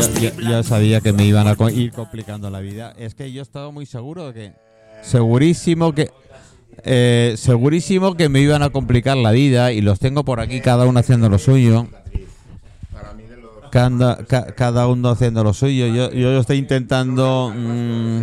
ya, 0.00 0.20
ya- 0.20 0.48
ya 0.50 0.62
sabía 0.62 1.00
que 1.00 1.12
me 1.12 1.24
iban 1.24 1.46
a 1.46 1.56
ir 1.70 1.92
complicando 1.92 2.50
la 2.50 2.60
vida. 2.60 2.94
Es 2.98 3.14
que 3.14 3.32
yo 3.32 3.42
estaba 3.42 3.70
muy 3.70 3.86
seguro 3.86 4.26
de 4.28 4.34
que. 4.34 4.52
Segurísimo 5.02 5.92
que. 5.94 6.10
eh, 6.84 7.34
segurísimo 7.36 8.14
que 8.14 8.28
me 8.28 8.40
iban 8.40 8.62
a 8.62 8.70
complicar 8.70 9.16
la 9.16 9.30
vida 9.30 9.72
y 9.72 9.80
los 9.80 9.98
tengo 10.00 10.24
por 10.24 10.40
aquí 10.40 10.60
cada 10.60 10.86
uno 10.86 10.98
haciendo 11.00 11.28
lo 11.28 11.38
suyo. 11.38 11.86
Cada, 13.70 14.18
ca- 14.24 14.46
cada 14.54 14.86
uno 14.86 15.08
haciendo 15.10 15.42
lo 15.42 15.52
suyo. 15.52 15.86
Yo, 15.88 16.12
yo 16.12 16.38
estoy 16.38 16.58
intentando. 16.58 17.52
mm, 17.54 18.22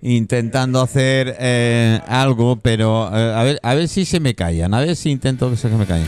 intentando 0.00 0.80
hacer 0.80 1.36
eh, 1.40 2.00
algo, 2.06 2.56
pero 2.56 3.08
eh, 3.16 3.34
a, 3.34 3.42
ver, 3.42 3.60
a 3.62 3.74
ver 3.74 3.88
si 3.88 4.04
se 4.04 4.20
me 4.20 4.34
callan. 4.34 4.72
A 4.74 4.80
ver 4.80 4.94
si 4.96 5.10
intento 5.10 5.50
que 5.50 5.56
se 5.56 5.68
me 5.68 5.86
callen. 5.86 6.06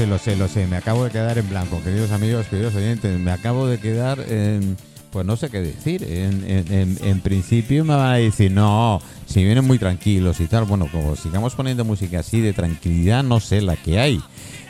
Sé, 0.00 0.06
lo 0.06 0.18
sé, 0.18 0.36
lo 0.36 0.48
sé. 0.48 0.66
Me 0.66 0.76
acabo 0.76 1.04
de 1.04 1.10
quedar 1.10 1.36
en 1.38 1.48
blanco, 1.48 1.80
queridos 1.82 2.10
amigos, 2.10 2.46
queridos 2.46 2.74
oyentes. 2.74 3.18
Me 3.18 3.30
acabo 3.32 3.66
de 3.66 3.78
quedar 3.78 4.18
en... 4.28 4.76
Pues 5.12 5.26
no 5.26 5.36
sé 5.36 5.50
qué 5.50 5.60
decir. 5.60 6.04
En, 6.04 6.44
en- 6.48 6.72
en- 6.72 6.98
en 7.02 7.20
principio 7.20 7.84
me 7.84 7.94
van 7.96 8.12
a 8.12 8.14
decir, 8.14 8.50
no, 8.52 9.02
si 9.26 9.42
vienen 9.44 9.64
muy 9.66 9.78
tranquilos 9.78 10.38
y 10.40 10.46
tal. 10.46 10.64
Bueno, 10.64 10.88
como 10.90 11.16
sigamos 11.16 11.54
poniendo 11.54 11.84
música 11.84 12.20
así 12.20 12.40
de 12.40 12.52
tranquilidad, 12.52 13.22
no 13.24 13.40
sé 13.40 13.60
la 13.60 13.76
que 13.76 13.98
hay. 13.98 14.20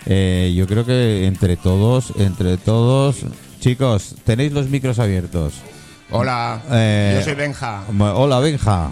Eh, 0.07 0.53
yo 0.57 0.67
creo 0.67 0.85
que 0.87 1.27
entre 1.27 1.57
todos, 1.57 2.13
entre 2.19 2.57
todos... 2.57 3.19
Chicos, 3.61 4.15
tenéis 4.25 4.53
los 4.53 4.69
micros 4.71 4.99
abiertos. 4.99 5.53
Hola, 6.11 6.63
Eh, 6.71 7.17
yo 7.19 7.25
soy 7.25 7.35
Benja. 7.35 7.85
Hola, 8.15 8.39
Benja. 8.41 8.91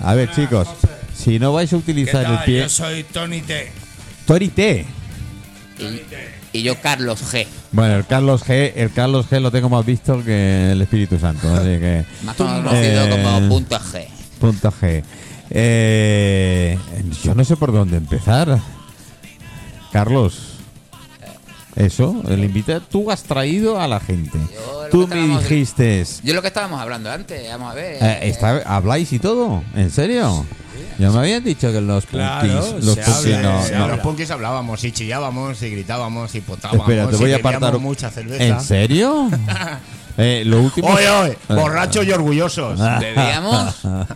A 0.00 0.14
ver, 0.14 0.30
chicos, 0.32 0.66
si 1.14 1.38
no 1.38 1.52
vais 1.52 1.72
a 1.72 1.76
¿Qué 1.76 1.76
utilizar 1.76 2.24
el 2.26 2.34
tal? 2.36 2.44
pie... 2.44 2.58
Yo 2.62 2.68
soy 2.68 3.04
Tony 3.04 3.40
T. 3.40 3.70
Tori 4.26 4.48
T. 4.48 4.84
Y, 5.78 6.58
y 6.58 6.62
yo 6.62 6.74
Carlos 6.80 7.22
G. 7.32 7.46
Bueno, 7.72 7.96
el 7.96 8.06
Carlos 8.06 8.44
G, 8.44 8.72
el 8.74 8.90
Carlos 8.92 9.26
G 9.30 9.40
lo 9.40 9.50
tengo 9.50 9.68
más 9.68 9.84
visto 9.86 10.22
que 10.24 10.72
el 10.72 10.82
Espíritu 10.82 11.18
Santo, 11.18 11.52
así 11.54 11.64
que 11.78 12.04
Más 12.24 12.36
conocido 12.36 13.04
Eh, 13.04 13.10
como 13.10 13.48
punto 13.48 13.78
G. 13.78 14.06
punto 14.40 14.72
G. 14.80 15.02
Eh, 15.50 16.78
yo 17.22 17.34
no 17.34 17.44
sé 17.44 17.56
por 17.56 17.72
dónde 17.72 17.96
empezar. 17.96 18.58
Carlos, 19.92 20.54
eso, 21.76 22.22
el 22.28 22.44
invita, 22.44 22.80
tú 22.80 23.10
has 23.10 23.22
traído 23.22 23.80
a 23.80 23.86
la 23.88 24.00
gente. 24.00 24.38
Tú 24.90 25.06
me 25.06 25.26
dijiste, 25.38 26.04
Yo 26.24 26.34
lo 26.34 26.42
que 26.42 26.48
estábamos 26.48 26.80
hablando 26.80 27.10
antes, 27.10 27.48
vamos 27.50 27.70
a 27.72 27.74
ver. 27.74 27.96
eh, 28.02 28.18
está- 28.22 28.62
¿habláis 28.66 29.12
y 29.12 29.18
todo? 29.18 29.62
¿En 29.74 29.90
serio? 29.90 30.44
Ya 30.98 31.10
me 31.12 31.18
habían 31.18 31.44
dicho 31.44 31.70
que 31.72 31.80
los 31.80 32.06
Claro, 32.06 32.48
punkis, 32.48 32.84
los 32.84 32.94
se 32.96 33.02
punkis 33.02 33.34
habla, 33.36 33.52
no, 33.52 33.62
se 33.62 33.76
no. 33.76 33.84
En 33.84 33.90
los 33.90 34.00
punkis 34.00 34.30
hablábamos 34.30 34.84
y 34.84 34.92
chillábamos 34.92 35.62
y 35.62 35.70
gritábamos 35.70 36.34
y 36.34 36.40
potábamos 36.40 36.88
Espera, 36.88 37.08
te 37.08 37.16
y 37.16 37.18
voy 37.18 37.32
a 37.32 37.36
apartar. 37.36 37.78
mucha 37.78 38.10
cerveza. 38.10 38.44
¿En 38.44 38.60
serio? 38.60 39.28
Eh, 40.20 40.42
lo 40.44 40.60
último. 40.62 40.88
Oye, 40.88 41.08
oye, 41.08 41.38
borrachos 41.48 42.04
y 42.04 42.10
orgullosos. 42.10 42.80
Bebíamos. 43.00 43.82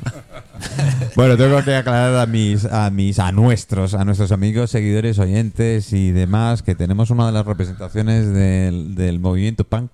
Bueno, 1.16 1.36
tengo 1.36 1.62
que 1.64 1.74
aclarar 1.76 2.16
a 2.16 2.26
mis, 2.26 2.64
a 2.64 2.90
mis, 2.90 3.18
a 3.18 3.30
nuestros, 3.32 3.94
a 3.94 4.04
nuestros 4.04 4.32
amigos, 4.32 4.70
seguidores, 4.70 5.18
oyentes 5.18 5.92
y 5.92 6.10
demás 6.12 6.62
que 6.62 6.74
tenemos 6.74 7.10
una 7.10 7.26
de 7.26 7.32
las 7.32 7.44
representaciones 7.46 8.32
del, 8.32 8.94
del 8.94 9.18
movimiento 9.20 9.64
punk 9.64 9.90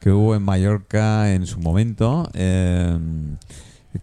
que 0.00 0.10
hubo 0.10 0.34
en 0.34 0.42
Mallorca 0.42 1.32
en 1.32 1.46
su 1.46 1.60
momento. 1.60 2.28
Eh, 2.34 2.96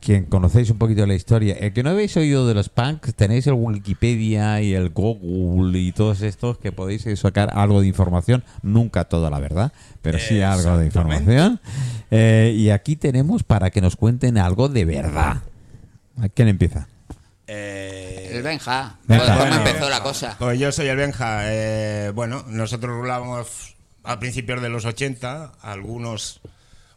quien 0.01 0.25
conocéis 0.25 0.69
un 0.72 0.78
poquito 0.78 1.06
la 1.06 1.13
historia, 1.13 1.56
el 1.59 1.72
que 1.73 1.84
no 1.84 1.91
habéis 1.91 2.18
oído 2.18 2.47
de 2.47 2.53
los 2.53 2.69
punks, 2.69 3.13
tenéis 3.16 3.47
el 3.47 3.53
Wikipedia 3.53 4.62
y 4.62 4.73
el 4.73 4.90
Google 4.90 5.78
y 5.79 5.91
todos 5.91 6.22
estos 6.22 6.57
que 6.57 6.72
podéis 6.72 7.06
sacar 7.19 7.51
algo 7.53 7.81
de 7.81 7.88
información, 7.88 8.44
nunca 8.63 9.06
toda 9.06 9.29
la 9.29 9.40
verdad, 9.40 9.72
pero 10.01 10.19
sí 10.19 10.41
algo 10.41 10.78
de 10.78 10.88
información. 10.88 11.59
Eh, 12.12 12.53
y 12.57 12.69
aquí 12.72 12.95
tenemos 12.95 13.44
para 13.44 13.69
que 13.69 13.81
nos 13.81 13.95
cuenten 13.95 14.38
algo 14.38 14.69
de 14.69 14.85
verdad. 14.85 15.44
¿A 16.22 16.29
¿Quién 16.29 16.47
empieza? 16.47 16.88
Eh, 17.47 18.31
El 18.34 18.41
Benja. 18.44 18.97
Benja. 19.07 19.25
¿Cómo 19.25 19.38
Bueno. 19.50 19.56
empezó 19.57 19.90
la 19.90 20.01
cosa? 20.01 20.35
Pues 20.40 20.59
yo 20.59 20.72
soy 20.72 20.88
el 20.88 20.97
Benja. 20.97 21.41
eh, 21.45 22.12
bueno, 22.16 22.44
nosotros 22.47 22.95
rulábamos 22.95 23.75
a 24.03 24.19
principios 24.19 24.62
de 24.62 24.69
los 24.69 24.85
80, 24.85 25.51
algunos 25.62 26.41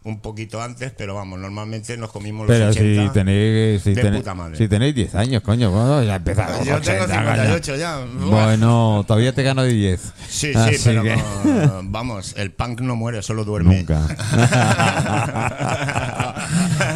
un 0.05 0.21
poquito 0.21 0.63
antes, 0.63 0.93
pero 0.97 1.15
vamos, 1.17 1.39
normalmente 1.39 1.95
nos 1.99 2.11
comimos 2.11 2.47
los 2.47 2.57
Pero 2.57 2.71
80. 2.71 3.03
si 3.03 3.09
tenéis, 3.13 3.83
si, 3.83 3.93
de 3.95 4.03
tenéis- 4.03 4.19
puta 4.21 4.35
madre. 4.35 4.57
si 4.57 4.69
tenéis 4.69 4.95
10 4.95 5.15
años, 5.17 5.43
coño, 5.43 5.71
bueno, 5.71 6.03
ya 6.03 6.17
empezamos. 6.17 6.65
Yo 6.65 6.81
tengo 6.81 7.05
58 7.07 7.77
ya. 7.77 7.99
Bueno, 8.21 9.05
todavía 9.07 9.35
te 9.35 9.43
gano 9.43 9.63
de 9.65 9.73
10. 9.73 10.01
Sí, 10.29 10.53
sí, 10.53 10.55
Así 10.55 10.77
pero 10.85 11.03
que- 11.03 11.17
no, 11.45 11.81
vamos, 11.85 12.35
el 12.39 12.53
punk 12.53 12.81
no 12.81 12.97
muere, 12.97 13.21
solo 13.23 13.45
duerme. 13.45 13.79
Nunca. 13.79 14.01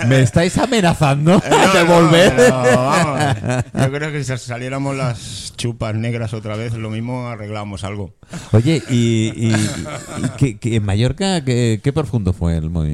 ¿Me 0.06 0.20
estáis 0.22 0.56
amenazando 0.58 1.32
no, 1.50 1.72
de 1.72 1.84
no, 1.84 1.94
volver? 1.94 2.34
pero 2.36 2.54
vamos, 2.76 3.34
yo 3.74 3.92
creo 3.92 4.12
que 4.12 4.24
si 4.24 4.36
saliéramos 4.38 4.96
las 4.96 5.52
chupas 5.56 5.94
negras 5.94 6.34
otra 6.34 6.56
vez, 6.56 6.72
lo 6.74 6.90
mismo 6.90 7.28
arreglamos 7.28 7.84
algo. 7.84 8.14
Oye, 8.52 8.82
¿y, 8.88 9.32
y- 9.36 9.52
y 9.54 10.28
qué- 10.38 10.58
qué- 10.58 10.76
en 10.76 10.84
Mallorca 10.84 11.44
qué, 11.44 11.80
qué 11.82 11.92
profundo 11.92 12.32
fue 12.32 12.56
el 12.56 12.70
movimiento? 12.70 12.91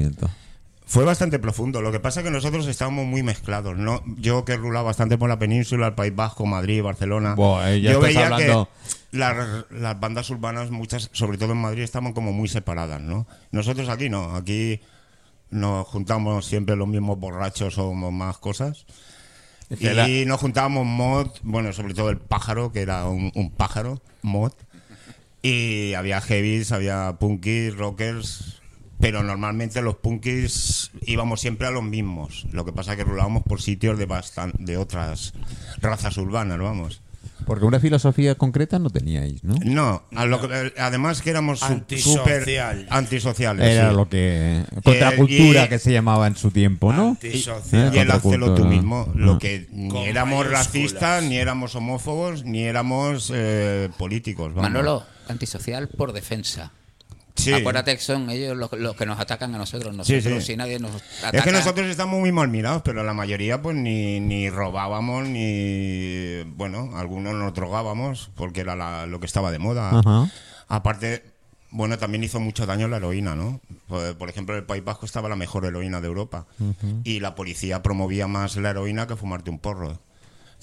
Fue 0.85 1.05
bastante 1.05 1.37
profundo. 1.37 1.81
Lo 1.81 1.91
que 1.91 1.99
pasa 1.99 2.21
es 2.21 2.25
que 2.25 2.31
nosotros 2.31 2.65
estábamos 2.65 3.05
muy 3.05 3.21
mezclados, 3.21 3.77
¿no? 3.77 4.01
Yo 4.17 4.43
que 4.43 4.57
rulaba 4.57 4.85
bastante 4.87 5.19
por 5.19 5.29
la 5.29 5.37
península, 5.37 5.87
el 5.87 5.93
País 5.93 6.15
Vasco, 6.15 6.47
Madrid, 6.47 6.81
Barcelona. 6.81 7.35
Buah, 7.35 7.73
eh, 7.73 7.81
ya 7.81 7.91
yo 7.91 7.99
veía 8.01 8.25
hablando- 8.25 8.69
que 9.11 9.17
las, 9.17 9.65
las 9.69 9.99
bandas 9.99 10.29
urbanas, 10.31 10.71
muchas, 10.71 11.09
sobre 11.13 11.37
todo 11.37 11.51
en 11.51 11.59
Madrid, 11.59 11.83
estaban 11.83 12.13
como 12.13 12.31
muy 12.33 12.47
separadas, 12.47 13.01
¿no? 13.01 13.27
Nosotros 13.51 13.87
aquí 13.87 14.09
no. 14.09 14.35
Aquí 14.35 14.81
nos 15.51 15.87
juntamos 15.87 16.45
siempre 16.47 16.75
los 16.75 16.87
mismos 16.87 17.19
borrachos 17.19 17.77
o 17.77 17.93
más 17.93 18.39
cosas. 18.39 18.85
Y 20.07 20.25
nos 20.25 20.39
juntábamos 20.39 20.87
mod, 20.87 21.27
bueno, 21.43 21.71
sobre 21.73 21.93
todo 21.93 22.09
el 22.09 22.17
pájaro, 22.17 22.71
que 22.71 22.81
era 22.81 23.07
un, 23.07 23.31
un 23.35 23.51
pájaro, 23.51 24.01
mod. 24.23 24.53
Y 25.43 25.93
había 25.93 26.19
heavies, 26.19 26.71
había 26.71 27.15
punkis, 27.19 27.75
rockers, 27.77 28.58
pero 28.99 29.23
normalmente 29.23 29.81
los 29.81 29.95
punkis 29.95 30.91
íbamos 31.05 31.41
siempre 31.41 31.67
a 31.67 31.71
los 31.71 31.83
mismos. 31.83 32.45
Lo 32.51 32.65
que 32.65 32.71
pasa 32.73 32.91
es 32.91 32.97
que 32.97 33.03
rulábamos 33.03 33.43
por 33.43 33.61
sitios 33.61 33.97
de 33.97 34.07
bastan- 34.07 34.53
de 34.59 34.77
otras 34.77 35.33
razas 35.81 36.17
urbanas, 36.17 36.59
vamos. 36.59 37.01
Porque 37.45 37.65
una 37.65 37.79
filosofía 37.79 38.35
concreta 38.35 38.77
no 38.79 38.89
teníais, 38.89 39.43
¿no? 39.43 39.55
No, 39.63 40.03
a 40.13 40.25
lo 40.25 40.39
que- 40.41 40.73
además 40.77 41.21
que 41.21 41.29
éramos 41.31 41.59
su- 41.59 41.65
Antisocial. 41.65 42.43
súper 42.43 42.87
antisociales. 42.89 43.65
Era 43.65 43.89
sí. 43.89 43.95
lo 43.95 44.07
que... 44.09 44.63
Contracultura 44.83 45.65
y- 45.65 45.69
que 45.69 45.79
se 45.79 45.91
llamaba 45.91 46.27
en 46.27 46.35
su 46.35 46.51
tiempo, 46.51 46.91
¿no? 46.93 47.09
Antisocial. 47.09 47.95
Y 47.95 47.99
el 47.99 48.11
hazlo 48.11 48.53
tú 48.53 48.65
mismo, 48.65 49.11
lo 49.15 49.33
Ah. 49.35 49.39
que 49.39 49.67
ni 49.71 49.89
Con 49.89 50.03
éramos 50.03 50.39
mayúsculas. 50.45 50.65
racistas, 50.67 51.23
ni 51.23 51.37
éramos 51.37 51.75
homófobos, 51.75 52.43
ni 52.43 52.63
éramos 52.63 53.31
eh, 53.33 53.89
políticos. 53.97 54.53
vamos. 54.53 54.69
Manolo, 54.69 55.03
antisocial 55.27 55.87
por 55.87 56.11
defensa. 56.13 56.71
Sí. 57.39 57.53
Acuérdate 57.53 57.95
que 57.95 58.01
son 58.01 58.29
ellos 58.29 58.55
los, 58.57 58.71
los 58.73 58.95
que 58.95 59.05
nos 59.05 59.19
atacan 59.19 59.53
a 59.55 59.57
nosotros. 59.57 59.91
Sí, 60.05 60.13
Nosotros, 60.15 60.43
sí. 60.43 60.51
si 60.51 60.57
nadie 60.57 60.79
nos 60.79 60.91
ataca. 61.19 61.37
Es 61.37 61.43
que 61.43 61.51
nosotros 61.51 61.87
estamos 61.87 62.19
muy 62.19 62.31
mal 62.31 62.47
mirados, 62.49 62.81
pero 62.83 63.03
la 63.03 63.13
mayoría 63.13 63.61
pues 63.61 63.75
ni, 63.75 64.19
ni 64.19 64.49
robábamos, 64.49 65.27
ni... 65.27 66.43
Bueno, 66.55 66.91
algunos 66.95 67.33
nos 67.35 67.53
drogábamos 67.53 68.31
porque 68.35 68.61
era 68.61 68.75
la- 68.75 69.05
lo 69.07 69.19
que 69.19 69.25
estaba 69.25 69.51
de 69.51 69.59
moda. 69.59 69.99
Ajá. 69.99 70.29
Aparte, 70.67 71.23
bueno, 71.71 71.97
también 71.97 72.23
hizo 72.23 72.39
mucho 72.39 72.65
daño 72.65 72.87
la 72.87 72.97
heroína, 72.97 73.35
¿no? 73.35 73.59
Por, 73.87 74.17
por 74.17 74.29
ejemplo, 74.29 74.55
en 74.55 74.61
el 74.61 74.65
País 74.65 74.83
Vasco 74.83 75.05
estaba 75.05 75.29
la 75.29 75.35
mejor 75.35 75.65
heroína 75.65 76.01
de 76.01 76.07
Europa. 76.07 76.45
Y 77.03 77.19
la 77.19 77.35
policía 77.35 77.81
promovía 77.81 78.27
más 78.27 78.55
la 78.57 78.71
heroína 78.71 79.07
que 79.07 79.15
fumarte 79.15 79.49
un 79.49 79.59
porro. 79.59 79.99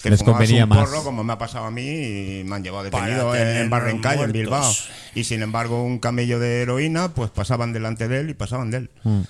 Te 0.02 0.10
Les 0.10 0.22
convenía 0.22 0.64
un 0.64 0.70
más. 0.70 0.88
porro, 0.88 1.02
como 1.02 1.24
me 1.24 1.32
ha 1.32 1.38
pasado 1.38 1.66
a 1.66 1.70
mí, 1.70 2.40
y 2.40 2.44
me 2.44 2.56
han 2.56 2.62
llevado 2.62 2.84
detenido 2.84 3.34
en, 3.34 3.70
tenernos 3.70 4.24
en 4.24 4.32
Bilbao. 4.32 4.72
Y 5.14 5.24
sin 5.24 5.42
embargo, 5.42 5.82
un 5.82 5.98
camello 5.98 6.38
de 6.38 6.62
heroína, 6.62 7.14
pues 7.14 7.30
pasaban 7.30 7.72
delante 7.72 8.06
de 8.06 8.20
él 8.20 8.30
y 8.30 8.34
pasaban 8.34 8.70
de 8.70 8.76
él. 8.76 8.90
Mm. 9.04 9.20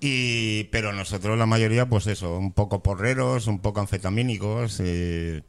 Y, 0.00 0.64
pero 0.64 0.92
nosotros 0.92 1.38
la 1.38 1.46
mayoría, 1.46 1.88
pues 1.88 2.06
eso, 2.08 2.36
un 2.36 2.52
poco 2.52 2.82
porreros, 2.82 3.46
un 3.46 3.60
poco 3.60 3.80
anfetamínicos. 3.80 4.80
eh, 4.82 5.42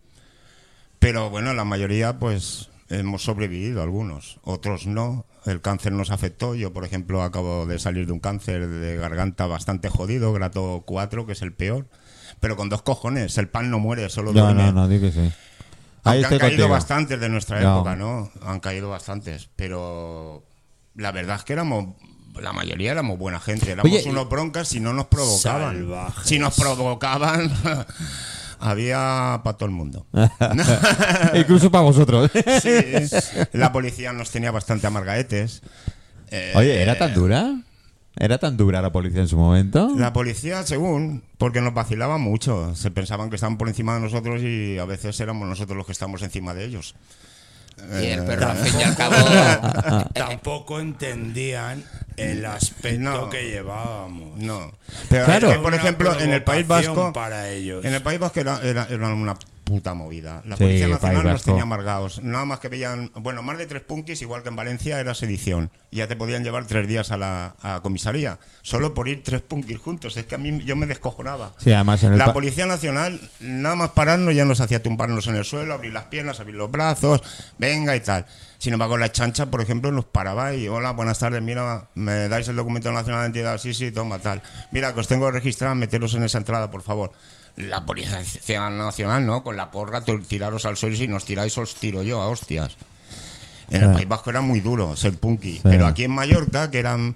pero 1.00 1.30
bueno, 1.30 1.54
la 1.54 1.66
mayoría, 1.66 2.18
pues 2.20 2.70
hemos 2.90 3.24
sobrevivido 3.24 3.82
algunos, 3.82 4.40
otros 4.44 4.88
no. 4.88 5.26
El 5.46 5.62
cáncer 5.62 5.94
nos 5.94 6.12
afectó. 6.12 6.56
Yo, 6.56 6.74
por 6.74 6.84
ejemplo, 6.84 7.24
acabo 7.24 7.66
de 7.66 7.80
salir 7.80 8.06
de 8.06 8.12
un 8.12 8.20
cáncer 8.20 8.68
de 8.68 8.98
garganta 8.98 9.48
bastante 9.48 9.90
jodido, 9.90 10.34
grato 10.34 10.84
4, 10.86 11.26
que 11.26 11.34
es 11.34 11.42
el 11.42 11.54
peor. 11.54 11.88
Pero 12.40 12.56
con 12.56 12.70
dos 12.70 12.82
cojones, 12.84 13.38
el 13.38 13.48
pan 13.50 13.70
no 13.72 13.80
muere, 13.80 14.10
solo 14.10 14.32
No, 14.34 14.44
duerme. 14.44 14.64
no, 14.66 14.72
no, 14.72 14.88
di 14.88 15.00
que 15.00 15.12
sí. 15.12 15.32
Ahí 16.04 16.24
Aunque 16.24 16.36
han 16.36 16.40
caído 16.40 16.40
contigo. 16.50 16.70
bastantes 16.70 17.20
de 17.20 17.30
nuestra 17.30 17.60
No. 17.62 17.76
época, 17.78 17.96
¿no? 17.96 18.32
Han 18.46 18.60
caído 18.60 18.90
bastantes, 18.90 19.50
pero 19.56 20.44
la 20.96 21.12
verdad 21.12 21.38
es 21.38 21.44
que 21.44 21.54
éramos, 21.54 21.96
la 22.40 22.54
mayoría 22.54 22.92
éramos 22.92 23.18
buena 23.18 23.40
gente, 23.40 23.72
éramos 23.72 23.92
Oye, 23.92 24.10
unos 24.10 24.30
broncas 24.30 24.68
si 24.68 24.80
no 24.80 24.94
nos 24.94 25.08
provocaban. 25.08 25.76
Salvajes. 25.76 26.28
Si 26.28 26.40
nos 26.40 26.56
provocaban, 26.56 27.52
había 28.60 29.42
para 29.44 29.58
todo 29.58 29.66
el 29.68 29.76
mundo. 29.76 30.06
Incluso 31.34 31.72
para 31.72 31.84
vosotros. 31.84 32.32
Sí, 32.62 32.72
la 33.54 33.72
policía 33.72 34.14
nos 34.14 34.32
tenía 34.32 34.52
bastante 34.52 34.88
amargaetes. 34.88 35.62
Eh, 36.30 36.54
Oye, 36.56 36.82
¿era 36.82 36.98
tan 36.98 37.14
dura? 37.14 37.56
¿Era 38.20 38.38
tan 38.38 38.58
dura 38.58 38.82
la 38.82 38.92
policía 38.92 39.22
en 39.22 39.28
su 39.28 39.38
momento? 39.38 39.92
La 39.96 40.12
policía, 40.14 40.64
según, 40.64 41.24
porque 41.38 41.62
nos 41.62 41.74
vacilaban 41.74 42.22
mucho. 42.22 42.74
Se 42.76 42.90
pensaban 42.92 43.30
que 43.30 43.36
estaban 43.36 43.58
por 43.58 43.68
encima 43.68 43.96
de 43.96 44.02
nosotros 44.02 44.42
y 44.42 44.78
a 44.80 44.86
veces 44.86 45.20
éramos 45.20 45.48
nosotros 45.48 45.78
los 45.78 45.86
que 45.86 45.92
estamos 45.92 46.22
encima 46.22 46.54
de 46.54 46.66
ellos. 46.66 46.96
Y 47.78 48.06
Eh, 48.06 48.14
el 48.14 48.26
perro, 48.26 48.48
al 48.50 48.58
fin 48.58 48.80
y 48.80 48.84
al 48.84 48.96
cabo. 48.96 49.16
Tampoco 50.16 50.80
entendían 50.80 51.84
el 52.16 52.44
aspecto 52.46 53.00
No. 53.00 53.30
que 53.30 53.44
llevábamos. 53.52 54.40
No. 54.40 54.72
Pero 55.10 55.26
Claro. 55.26 55.50
es 55.52 55.58
que, 55.58 55.62
por 55.62 55.74
ejemplo, 55.76 56.20
en 56.20 56.32
el 56.34 56.44
País 56.44 56.68
Vasco. 56.68 57.14
para 57.14 57.50
ellos. 57.52 57.86
En 57.86 57.94
el 57.94 58.02
País 58.02 58.20
Vasco 58.20 58.40
era, 58.40 58.60
era- 58.64 58.88
era 58.90 59.14
una 59.14 59.36
puta 59.68 59.94
movida. 59.94 60.42
La 60.46 60.56
Sí, 60.56 60.64
Policía 60.64 60.88
Nacional 60.88 61.24
nos 61.26 61.44
tenía 61.44 61.64
amargados. 61.64 62.24
Nada 62.24 62.46
más 62.46 62.60
que 62.60 62.70
veían. 62.70 63.12
Bueno, 63.16 63.44
más 63.44 63.58
de 63.58 63.66
tres 63.66 63.84
punkis, 63.84 64.22
igual 64.22 64.42
que 64.42 64.50
en 64.50 64.56
Valencia, 64.56 65.00
era 65.00 65.14
sedición. 65.14 65.70
Ya 65.92 66.08
te 66.08 66.16
podían 66.16 66.44
llevar 66.44 66.66
tres 66.66 66.88
días 66.88 67.12
a 67.12 67.18
la 67.18 67.56
a 67.62 67.82
comisaría. 67.82 68.40
Solo 68.62 68.94
por 68.94 69.08
ir 69.10 69.24
tres 69.24 69.42
punkis 69.42 69.78
juntos. 69.78 70.16
Es 70.16 70.26
que 70.26 70.36
a 70.36 70.38
mí 70.38 70.64
yo 70.64 70.76
me 70.76 70.86
descojonaba. 70.86 71.54
Sí, 71.58 71.74
además 71.74 72.02
en 72.04 72.14
el 72.14 72.20
La 72.20 72.34
Policía 72.34 72.66
Nacional, 72.66 73.20
nada 73.42 73.76
más 73.76 73.90
pararnos, 73.92 74.34
ya 74.34 74.46
nos 74.46 74.62
hacía 74.62 74.82
tumbarnos 74.82 75.28
en 75.28 75.36
el 75.36 75.44
suelo, 75.46 75.74
abrir 75.74 75.92
las 75.92 76.06
piernas, 76.06 76.40
abrir 76.40 76.56
los 76.56 76.72
brazos, 76.72 77.22
venga 77.58 77.96
y 77.96 78.00
tal. 78.00 78.26
Sin 78.60 78.74
embargo, 78.74 78.98
la 78.98 79.12
chancha, 79.12 79.48
por 79.52 79.62
ejemplo, 79.62 79.92
nos 79.92 80.06
paraba 80.06 80.54
y, 80.56 80.68
hola, 80.68 80.92
buenas 80.92 81.20
tardes, 81.20 81.42
mira, 81.44 81.90
me 81.94 82.28
dais 82.28 82.48
el 82.48 82.56
documento 82.56 82.92
nacional 82.92 83.22
de 83.22 83.26
identidad, 83.28 83.58
sí, 83.60 83.74
sí, 83.74 83.92
toma, 83.92 84.18
tal. 84.18 84.42
Mira, 84.72 84.94
que 84.94 85.00
os 85.00 85.08
tengo 85.08 85.30
registrado, 85.30 85.76
meteros 85.76 86.16
en 86.16 86.24
esa 86.24 86.40
entrada, 86.40 86.72
por 86.72 86.82
favor. 86.82 87.12
La 87.58 87.86
Policía 87.86 88.70
Nacional, 88.70 89.26
¿no? 89.26 89.44
Con 89.44 89.58
la 89.58 89.72
porra, 89.72 90.04
tiraros 90.04 90.66
al 90.66 90.78
suelo 90.78 90.96
y 90.96 91.00
si 91.00 91.08
nos 91.08 91.26
tiráis 91.26 91.58
os 91.58 91.76
tiro 91.76 92.04
yo 92.04 92.22
a 92.22 92.28
hostias. 92.30 92.78
En 93.70 93.84
el. 93.84 93.94
País 93.94 94.08
Vasco 94.08 94.30
era 94.30 94.42
muy 94.42 94.62
duro 94.62 94.96
ser 94.96 95.18
punky, 95.18 95.60
pero 95.64 95.86
aquí 95.86 96.04
en 96.04 96.12
Mallorca, 96.12 96.72
que 96.72 96.80
eran 96.80 97.16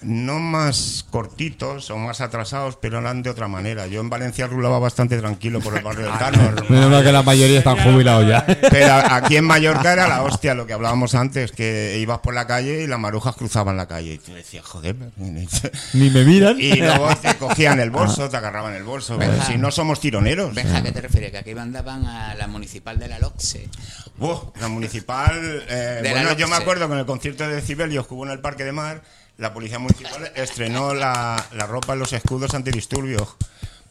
no 0.00 0.38
más 0.38 1.04
cortitos 1.10 1.90
o 1.90 1.96
más 1.98 2.20
atrasados, 2.20 2.76
pero 2.80 2.98
eran 3.00 3.22
de 3.22 3.30
otra 3.30 3.48
manera. 3.48 3.86
Yo 3.88 4.00
en 4.00 4.08
Valencia 4.08 4.46
rulaba 4.46 4.78
bastante 4.78 5.18
tranquilo 5.18 5.60
por 5.60 5.76
el 5.76 5.82
barrio 5.82 6.06
del 6.06 6.16
Cano. 6.18 6.38
Menos 6.68 6.90
mal 6.90 7.02
que 7.02 7.10
la 7.12 7.22
mayoría 7.22 7.58
están 7.58 7.76
jubilados 7.78 8.28
ya. 8.28 8.46
Pero 8.46 8.94
aquí 8.94 9.36
en 9.36 9.44
Mallorca 9.44 9.92
era 9.92 10.06
la 10.06 10.22
hostia, 10.22 10.54
lo 10.54 10.66
que 10.66 10.72
hablábamos 10.72 11.14
antes, 11.14 11.50
que 11.52 11.98
ibas 12.00 12.18
por 12.20 12.34
la 12.34 12.46
calle 12.46 12.82
y 12.82 12.86
las 12.86 12.98
marujas 12.98 13.34
cruzaban 13.34 13.76
la 13.76 13.88
calle. 13.88 14.14
Y 14.14 14.18
tú 14.18 14.32
decías, 14.34 14.64
joder. 14.64 14.94
Ni 15.16 16.10
me 16.10 16.24
miran. 16.24 16.60
Y 16.60 16.76
luego 16.76 17.08
te 17.16 17.34
cogían 17.36 17.80
el 17.80 17.90
bolso, 17.90 18.28
te 18.28 18.36
agarraban 18.36 18.74
el 18.74 18.84
bolso. 18.84 19.18
Si 19.46 19.58
no 19.58 19.70
somos 19.70 20.00
tironeros. 20.00 20.54
Benja, 20.54 20.78
¿a 20.78 20.82
qué 20.82 20.92
te 20.92 21.00
refieres? 21.00 21.32
Que 21.32 21.38
aquí 21.38 21.54
mandaban 21.54 22.06
a 22.06 22.34
la 22.34 22.46
municipal 22.46 22.98
de 22.98 23.08
la 23.08 23.18
LOXE. 23.18 23.68
Buh, 24.16 24.52
la 24.60 24.68
municipal. 24.68 25.32
eh, 25.68 26.00
De 26.02 26.08
la 26.10 26.10
bueno, 26.22 26.32
yo 26.36 26.48
me 26.48 26.56
acuerdo 26.56 26.86
que 26.86 26.94
en 26.94 27.00
el 27.00 27.06
concierto 27.06 27.46
de 27.48 27.56
Decibelios 27.56 28.06
que 28.06 28.14
hubo 28.14 28.24
en 28.24 28.32
el 28.32 28.40
Parque 28.40 28.64
de 28.64 28.72
Mar, 28.72 29.02
la 29.38 29.54
policía 29.54 29.78
municipal 29.78 30.30
estrenó 30.34 30.94
la, 30.94 31.42
la 31.52 31.66
ropa 31.66 31.94
en 31.94 32.00
los 32.00 32.12
escudos 32.12 32.54
antidisturbios 32.54 33.36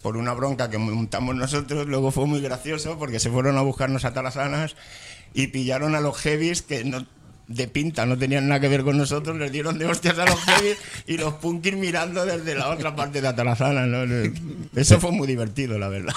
por 0.02 0.18
una 0.18 0.34
bronca 0.34 0.70
que 0.70 0.78
montamos 0.78 1.36
nosotros. 1.36 1.88
Luego 1.88 2.12
fue 2.12 2.28
muy 2.28 2.42
gracioso 2.42 3.00
porque 3.00 3.20
se 3.20 3.32
fueron 3.32 3.58
a 3.58 3.62
buscarnos 3.62 4.06
a 4.06 4.14
Talasanas 4.14 4.76
y 5.34 5.48
pillaron 5.48 5.96
a 5.96 6.02
los 6.02 6.18
heavies 6.18 6.62
que 6.62 6.84
no. 6.84 7.06
De 7.48 7.68
pinta, 7.70 8.06
no 8.06 8.18
tenían 8.18 8.48
nada 8.48 8.60
que 8.60 8.68
ver 8.68 8.84
con 8.84 8.98
nosotros, 8.98 9.38
les 9.38 9.52
dieron 9.52 9.78
de 9.78 9.86
hostias 9.86 10.20
a 10.20 10.26
los 10.26 10.36
heavies 10.46 10.78
y 11.08 11.18
los 11.18 11.36
punkis 11.36 11.76
mirando 11.76 12.26
desde 12.26 12.56
la 12.56 12.70
otra 12.70 12.96
parte 12.96 13.22
de 13.22 13.28
Atarazana. 13.30 13.86
¿no? 13.86 14.04
Eso 14.76 15.00
fue 15.00 15.12
muy 15.12 15.28
divertido, 15.28 15.78
la 15.80 15.88
verdad. 15.88 16.14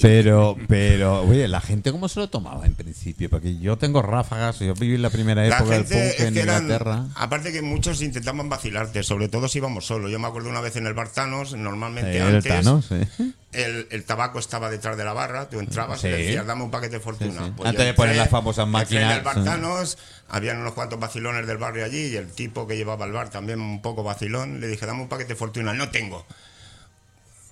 Pero, 0.00 0.56
pero, 0.68 1.22
oye, 1.22 1.48
la 1.48 1.60
gente 1.60 1.90
cómo 1.90 2.08
se 2.08 2.20
lo 2.20 2.28
tomaba 2.30 2.64
en 2.66 2.74
principio, 2.74 3.28
porque 3.28 3.58
yo 3.58 3.76
tengo 3.78 4.00
ráfagas, 4.02 4.60
yo 4.60 4.74
viví 4.74 4.96
la 4.96 5.10
primera 5.10 5.42
La 5.46 5.56
época 5.58 5.74
del 5.74 5.84
punk 5.84 5.92
es 5.94 6.20
en 6.20 6.36
eran- 6.38 6.62
Inglaterra. 6.62 7.06
aparte 7.16 7.50
que 7.52 7.62
muchos 7.62 8.00
intentaban 8.02 8.48
vacilarte, 8.48 9.02
sobre 9.02 9.28
todo 9.28 9.48
si 9.48 9.58
íbamos 9.58 9.86
solos. 9.86 10.10
Yo 10.10 10.18
me 10.20 10.28
acuerdo 10.28 10.48
una 10.50 10.60
vez 10.60 10.76
en 10.76 10.86
el 10.86 10.94
Bartanos, 10.94 11.54
normalmente 11.54 12.12
Eh, 12.12 12.16
el 12.18 12.36
antes 12.36 12.44
Thanos, 12.44 12.86
sí. 12.86 13.32
El, 13.52 13.88
el 13.90 14.04
tabaco 14.04 14.38
estaba 14.38 14.70
detrás 14.70 14.96
de 14.96 15.04
la 15.04 15.12
barra, 15.12 15.48
tú 15.48 15.58
entrabas 15.60 16.00
Sí. 16.00 16.06
y 16.08 16.10
decías, 16.10 16.46
dame 16.46 16.62
un 16.64 16.70
paquete 16.70 16.96
de 16.96 17.00
fortuna. 17.00 17.32
Sí, 17.32 17.44
sí. 17.46 17.52
Pues 17.56 17.68
Antes 17.68 17.84
de 17.86 17.94
poner 17.94 18.16
las 18.16 18.28
famosas 18.30 18.68
máquinas, 18.68 19.04
En 19.04 19.18
el 19.18 19.22
Bartanos, 19.24 19.98
habían 20.28 20.58
unos 20.58 20.74
cuantos 20.74 21.00
vacilones 21.00 21.46
del 21.46 21.58
barrio 21.58 21.84
allí 21.84 22.06
y 22.06 22.16
el 22.16 22.28
tipo 22.30 22.66
que 22.66 22.76
llevaba 22.76 23.06
el 23.06 23.12
bar 23.12 23.28
también 23.30 23.60
un 23.60 23.82
poco 23.82 24.02
vacilón, 24.04 24.60
le 24.60 24.68
dije, 24.68 24.86
dame 24.86 25.02
un 25.02 25.08
paquete 25.08 25.30
de 25.30 25.36
fortuna. 25.36 25.72
No 25.74 25.88
tengo. 25.90 26.24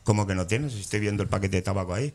¿Cómo 0.05 0.27
que 0.27 0.35
no 0.35 0.47
tienes? 0.47 0.75
Estoy 0.75 1.01
viendo 1.01 1.23
el 1.23 1.29
paquete 1.29 1.57
de 1.57 1.63
tabaco 1.63 1.95
ahí. 1.95 2.15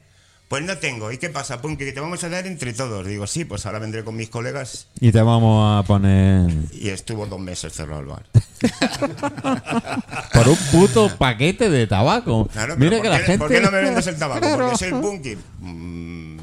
Pues 0.53 0.63
no 0.65 0.77
tengo. 0.77 1.11
¿Y 1.11 1.17
qué 1.17 1.29
pasa, 1.29 1.59
Punky? 1.63 1.83
Que 1.83 1.93
te 1.93 1.99
vamos 1.99 2.23
a 2.23 2.29
dar 2.29 2.45
entre 2.45 2.73
todos. 2.73 3.07
Digo, 3.07 3.25
sí, 3.25 3.43
pues 3.43 3.65
ahora 3.65 3.79
vendré 3.79 4.03
con 4.03 4.15
mis 4.15 4.29
colegas 4.29 4.85
Y 4.99 5.11
te 5.11 5.19
vamos 5.19 5.79
a 5.79 5.87
poner 5.87 6.47
y 6.73 6.89
estuvo 6.89 7.25
dos 7.25 7.39
meses 7.39 7.73
cerrado 7.73 8.01
el 8.01 8.05
bar. 8.05 8.23
por 10.31 10.47
un 10.47 10.55
puto 10.71 11.09
paquete 11.17 11.71
de 11.71 11.87
tabaco. 11.87 12.47
Claro, 12.53 12.77
Mira 12.77 12.91
pero 12.91 13.01
que 13.01 13.09
¿por, 13.09 13.17
la 13.17 13.17
qué, 13.17 13.25
gente. 13.25 13.39
por 13.39 13.49
qué 13.49 13.61
no 13.61 13.71
me 13.71 13.81
vendes 13.81 14.05
el 14.05 14.15
tabaco? 14.19 14.47
Porque 14.55 14.77
soy 14.77 14.91
punky. 14.91 15.37
Mm, 15.59 16.37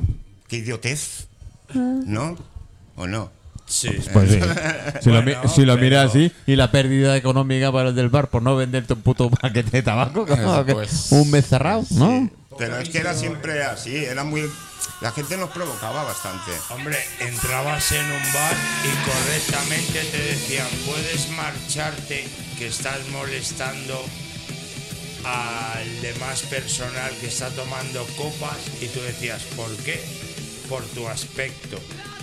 qué 0.49 0.57
idiotez. 0.57 1.29
¿No? 1.73 2.37
¿O 2.97 3.07
no? 3.07 3.31
Sí. 3.65 3.91
Pues 4.13 4.33
sí. 4.33 4.41
Si 5.03 5.11
lo, 5.11 5.49
si 5.49 5.65
lo 5.65 5.77
miras 5.77 6.11
así, 6.11 6.33
y 6.49 6.57
la 6.57 6.73
pérdida 6.73 7.17
económica 7.17 7.71
para 7.71 7.91
el 7.91 7.95
del 7.95 8.09
bar 8.09 8.27
por 8.27 8.43
no 8.43 8.57
venderte 8.57 8.93
un 8.95 9.03
puto 9.03 9.31
paquete 9.31 9.71
de 9.71 9.83
tabaco, 9.85 10.27
Pues, 10.73 11.13
un 11.13 11.31
mes 11.31 11.47
cerrado, 11.47 11.85
¿no? 11.91 12.40
Pero 12.61 12.79
es 12.79 12.91
que 12.91 12.99
era 12.99 13.15
siempre 13.15 13.65
así, 13.65 14.05
era 14.05 14.23
muy... 14.23 14.43
La 15.01 15.13
gente 15.13 15.39
nos 15.39 15.49
provocaba 15.49 16.05
bastante. 16.05 16.51
Hombre, 16.69 16.99
entrabas 17.21 17.91
en 17.93 18.05
un 18.05 18.33
bar 18.35 18.55
y 18.85 18.91
correctamente 19.09 20.05
te 20.05 20.19
decían, 20.19 20.67
puedes 20.85 21.31
marcharte 21.31 22.29
que 22.59 22.67
estás 22.67 22.99
molestando 23.09 24.05
al 25.25 26.03
demás 26.03 26.43
personal 26.43 27.11
que 27.19 27.29
está 27.29 27.49
tomando 27.49 28.05
copas 28.19 28.59
y 28.83 28.89
tú 28.89 29.01
decías, 29.01 29.43
¿por 29.57 29.75
qué? 29.79 29.99
Por 30.69 30.83
tu 30.89 31.09
aspecto. 31.09 31.79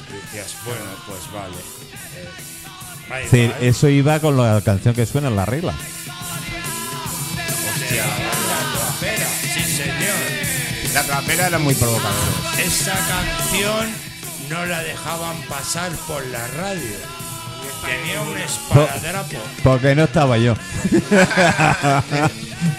Y 0.09 0.13
decías, 0.27 0.55
bueno, 0.63 0.85
pues 1.07 1.31
vale. 1.33 1.57
Eh, 2.15 2.29
ahí 3.09 3.27
Sí, 3.29 3.47
va, 3.47 3.57
eso 3.65 3.89
iba 3.89 4.19
con 4.19 4.37
la 4.37 4.61
canción 4.61 4.93
que 4.93 5.07
suena 5.07 5.29
en 5.29 5.35
la 5.35 5.45
regla. 5.45 5.73
hostia, 7.73 8.05
la 8.05 8.73
trapera, 8.77 9.29
sí 9.53 9.56
señor. 9.77 10.93
La 10.93 11.03
trapera 11.03 11.47
era 11.47 11.59
muy 11.59 11.75
provocadora. 11.75 12.15
Esta 12.57 12.93
canción 12.93 13.87
no 14.49 14.65
la 14.65 14.81
dejaban 14.81 15.37
pasar 15.43 15.91
por 16.07 16.25
la 16.27 16.47
radio. 16.47 16.97
Tenía 17.85 18.21
un 18.21 18.37
esparadrapo. 18.37 19.37
Porque 19.63 19.93
no 19.93 20.05
estaba 20.05 20.37
yo. 20.39 20.55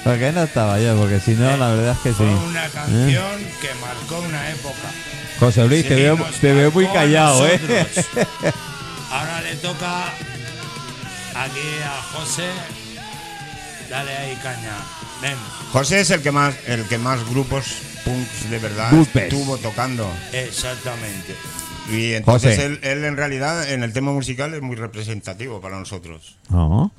Porque 0.03 0.33
no 0.33 0.43
estaba 0.43 0.81
yo, 0.81 0.97
porque 0.97 1.21
si 1.21 1.35
no, 1.35 1.57
la 1.57 1.69
verdad 1.69 1.93
es 1.93 1.99
que 1.99 2.09
sí. 2.11 2.17
Fue 2.17 2.27
una 2.27 2.69
canción 2.69 3.39
que 3.61 3.73
marcó 3.81 4.19
una 4.19 4.51
época. 4.51 4.91
José 5.39 5.69
Luis, 5.69 5.87
te 5.87 5.95
veo, 5.95 6.19
te 6.41 6.53
veo 6.53 6.73
muy 6.73 6.89
callado, 6.89 7.47
¿eh? 7.47 7.61
Ahora 9.11 9.41
le 9.43 9.55
toca 9.57 10.07
aquí 11.35 11.81
a 11.85 12.03
José. 12.13 12.49
Dale 13.89 14.17
ahí 14.17 14.37
caña. 14.43 14.79
Ven. 15.23 15.37
José 15.73 16.01
es 16.01 16.11
el 16.11 16.23
que 16.23 16.31
más, 16.33 16.55
el 16.67 16.85
que 16.87 16.99
más 16.99 17.29
grupos 17.29 17.67
punks 18.05 18.51
de 18.51 18.59
verdad 18.59 18.91
Grupes. 18.93 19.25
estuvo 19.25 19.57
tocando. 19.59 20.09
Exactamente. 20.33 21.35
Y 21.91 22.13
entonces 22.13 22.57
José. 22.57 22.67
él, 22.67 22.81
él 22.83 23.05
en 23.05 23.17
realidad 23.17 23.71
en 23.73 23.83
el 23.83 23.93
tema 23.93 24.13
musical 24.13 24.55
es 24.55 24.63
muy 24.63 24.77
representativo 24.77 25.61
para 25.61 25.79
nosotros. 25.79 26.37
No, 26.51 26.93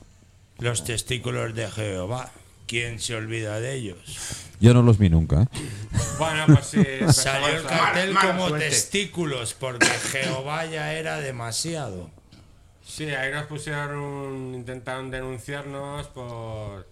Los 0.58 0.84
testículos 0.84 1.54
de 1.56 1.70
Jehová. 1.70 2.32
¿Quién 2.68 3.00
se 3.00 3.16
olvida 3.16 3.60
de 3.60 3.74
ellos? 3.74 3.98
yo 4.60 4.74
no 4.76 4.84
los 4.84 4.98
vi 5.00 5.10
nunca, 5.10 5.42
¿eh? 5.44 5.48
Bueno, 6.20 6.46
pues 6.48 6.68
sí. 6.68 6.84
Salió 7.14 7.48
el 7.48 7.64
cartel 7.64 8.14
como 8.16 8.50
suerte. 8.50 8.70
testículos 8.70 9.56
porque 9.56 9.88
Jehová 10.12 10.66
ya 10.68 10.94
era 10.94 11.18
demasiado. 11.20 12.12
Sí, 12.86 13.06
ahí 13.06 13.32
nos 13.32 13.46
pusieron, 13.48 14.54
intentaron 14.54 15.10
denunciarnos 15.10 16.08
por 16.08 16.88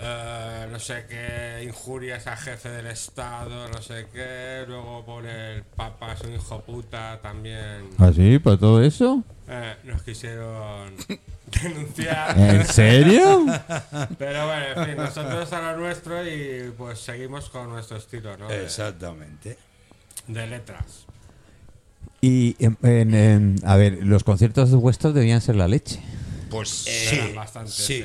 eh, 0.00 0.66
no 0.70 0.78
sé 0.78 1.04
qué, 1.08 1.64
injurias 1.64 2.26
al 2.26 2.36
jefe 2.36 2.68
del 2.70 2.86
Estado, 2.86 3.68
no 3.68 3.82
sé 3.82 4.06
qué. 4.12 4.64
Luego 4.66 5.04
pone 5.04 5.54
el 5.56 5.62
Papa 5.64 6.12
es 6.12 6.20
un 6.22 6.34
hijo 6.34 6.60
puta 6.62 7.18
también. 7.22 7.90
¿Ah, 7.98 8.10
sí? 8.14 8.38
¿Por 8.38 8.58
todo 8.58 8.82
eso? 8.82 9.22
Eh, 9.48 9.74
nos 9.84 10.02
quisieron 10.02 10.94
denunciar. 11.62 12.38
¿En 12.38 12.66
serio? 12.66 13.46
Pero 14.18 14.46
bueno, 14.46 14.64
en 14.82 14.84
fin, 14.86 14.96
nosotros 14.96 15.52
a 15.52 15.72
lo 15.72 15.78
nuestro 15.78 16.26
y 16.26 16.72
pues 16.76 16.98
seguimos 17.00 17.48
con 17.50 17.68
nuestro 17.70 17.96
estilo, 17.96 18.36
¿no? 18.36 18.48
De, 18.48 18.64
Exactamente. 18.64 19.58
de 20.26 20.46
letras. 20.46 21.06
Y, 22.20 22.56
en- 22.58 22.76
en- 22.82 23.14
en- 23.14 23.56
a 23.64 23.76
ver, 23.76 23.98
los 24.02 24.24
conciertos 24.24 24.70
vuestros 24.72 25.14
debían 25.14 25.40
ser 25.40 25.56
la 25.56 25.68
leche. 25.68 26.00
Pues 26.50 26.86
Eran 26.86 27.28
sí, 27.28 27.34
bastante, 27.34 27.70
sí. 27.70 28.02
sí. 28.02 28.04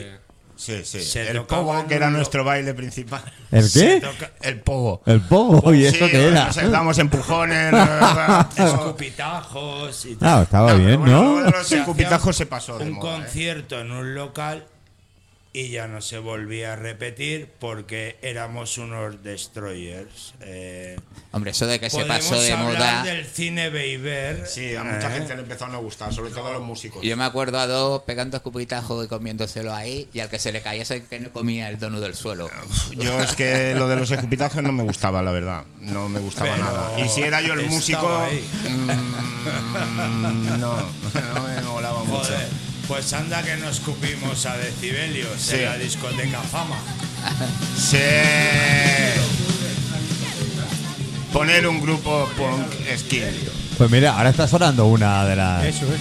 Sí, 0.64 0.82
sí. 0.86 1.00
Se 1.02 1.30
El 1.30 1.44
pogo, 1.44 1.86
que 1.88 1.96
era 1.96 2.10
nuestro 2.10 2.44
baile 2.44 2.74
principal. 2.74 3.22
¿El 3.52 3.72
qué? 3.72 4.02
toca- 4.02 4.32
El 4.42 4.60
pogo. 4.62 5.02
El 5.06 5.22
pogo, 5.22 5.74
¿y 5.74 5.86
eso 5.86 6.06
Sí, 6.06 6.12
qué 6.12 6.28
era? 6.30 6.46
Nos 6.48 6.72
damos 6.72 6.98
empujones. 7.00 7.74
Escupitajos 8.58 10.06
y 10.06 10.16
tal. 10.16 10.40
Ah, 10.40 10.42
estaba 10.44 10.74
No, 10.74 10.80
bien, 10.80 11.00
bueno, 11.00 11.42
¿no? 11.42 11.52
los 11.52 11.68
Se 11.68 11.80
escupitajos 11.80 12.36
se 12.36 12.46
pasó 12.46 12.78
de 12.78 12.86
un 12.86 12.94
moda, 12.94 13.18
¿eh? 13.18 13.22
concierto 13.22 13.80
en 13.80 13.92
un 13.92 14.16
local 14.16 14.66
y 15.56 15.70
ya 15.70 15.88
no 15.88 16.02
se 16.02 16.18
volvía 16.18 16.74
a 16.74 16.76
repetir 16.76 17.48
porque 17.60 18.18
éramos 18.24 18.80
unos 18.80 19.22
destroyers. 19.22 20.34
Eh, 20.42 20.98
Hombre, 21.32 21.52
eso 21.52 21.68
de 21.68 21.80
que 21.80 21.92
se 21.92 22.04
pasó 22.06 22.42
de 22.42 22.56
moda. 22.56 23.04
del 23.04 23.24
cine 23.24 23.70
Beiber. 23.70 24.48
Sí, 24.48 24.76
a 24.76 24.84
mucha 24.84 25.16
¿eh? 25.16 25.20
gente 25.20 25.36
le 25.36 25.44
empezó 25.44 25.66
a 25.66 25.68
no 25.70 25.80
gustar, 25.80 26.12
sobre 26.12 26.32
todo 26.32 26.48
a 26.48 26.54
los 26.54 26.64
músicos. 26.64 27.04
Yo 27.04 27.16
me 27.16 27.24
acuerdo 27.24 27.60
a 27.60 27.68
dos 27.68 28.02
pegando 28.02 28.36
escupitajos 28.38 29.06
y 29.06 29.08
comiéndoselo 29.08 29.76
ahí, 29.76 30.10
y 30.12 30.22
al 30.22 30.30
que 30.30 30.40
se 30.40 30.52
le 30.52 30.64
caía 30.64 30.82
ese 30.82 31.04
que 31.04 31.20
no 31.20 31.32
comía 31.32 31.70
el 31.70 31.78
donut 31.78 32.02
del 32.02 32.16
suelo. 32.16 32.50
Yo 32.98 33.22
es 33.22 33.36
que 33.36 33.76
lo 33.76 33.88
de 33.88 33.96
los 33.96 34.10
escupitajos 34.10 34.64
no 34.64 34.72
me 34.72 34.82
gustaba, 34.82 35.22
la 35.22 35.32
verdad. 35.32 35.66
No 35.82 36.10
me 36.10 36.20
gustaba 36.20 36.52
Pero 36.52 36.66
nada. 36.66 37.00
Y 37.00 37.08
si 37.08 37.22
era 37.22 37.42
yo 37.42 37.54
el 37.54 37.68
músico, 37.68 38.08
ahí. 38.18 38.44
mm, 38.70 40.60
no, 40.60 40.76
no 41.36 41.48
me 41.48 41.62
molaba 41.62 42.04
mucho. 42.04 42.24
Joder, 42.24 42.73
pues 42.88 43.14
anda 43.14 43.42
que 43.44 43.56
nos 43.58 43.78
escupimos 43.78 44.46
a 44.46 44.58
decibelios 44.58 45.42
Sí. 45.42 45.56
en 45.56 45.66
la 45.66 45.78
discoteca 45.78 46.40
Fama. 46.42 46.78
Sí. 47.78 47.98
Poner 51.32 51.66
un 51.68 51.82
grupo 51.82 52.30
punk 52.38 52.68
skin. 52.98 53.24
Pues 53.78 53.90
mira, 53.90 54.16
ahora 54.16 54.30
está 54.30 54.48
sonando 54.48 54.86
una 54.86 55.26
de 55.26 55.36
las... 55.36 55.66
Eso, 55.66 55.86
eso. 55.86 55.94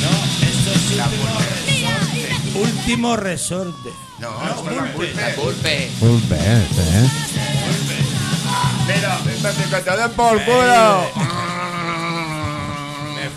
No, 0.00 0.46
esto 0.46 0.72
es 0.72 0.96
último 0.96 1.36
resorte. 1.38 2.58
Último 2.58 3.16
resorte. 3.16 3.90
No, 4.18 4.28
esto 4.48 4.70
es 4.70 4.76
la 4.76 4.82
Pulpe. 4.92 5.14
Pulpe. 5.14 5.32
Pulpe. 5.34 5.90
Pulpe, 6.00 6.34
este, 6.36 6.82
¿eh? 6.82 7.10
Mira, 8.86 9.18
te 9.84 9.96
den 9.96 10.10
por 10.12 10.40
Eh, 10.40 10.44
culo. 10.44 11.49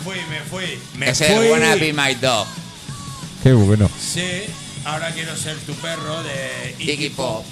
Me 0.04 0.10
fui, 0.12 0.20
me 0.30 0.40
fui. 0.40 0.78
Me 0.98 1.10
Ese 1.10 1.32
es 1.32 1.38
fui. 1.38 1.48
Wanna 1.48 1.74
Be 1.76 1.92
My 1.92 2.14
Dog. 2.14 2.46
Qué 3.42 3.52
bueno. 3.52 3.88
Sí, 4.00 4.22
ahora 4.84 5.10
quiero 5.12 5.36
ser 5.36 5.56
tu 5.58 5.72
perro 5.74 6.22
de 6.22 6.74
Iggy 6.78 7.10
Pop. 7.10 7.44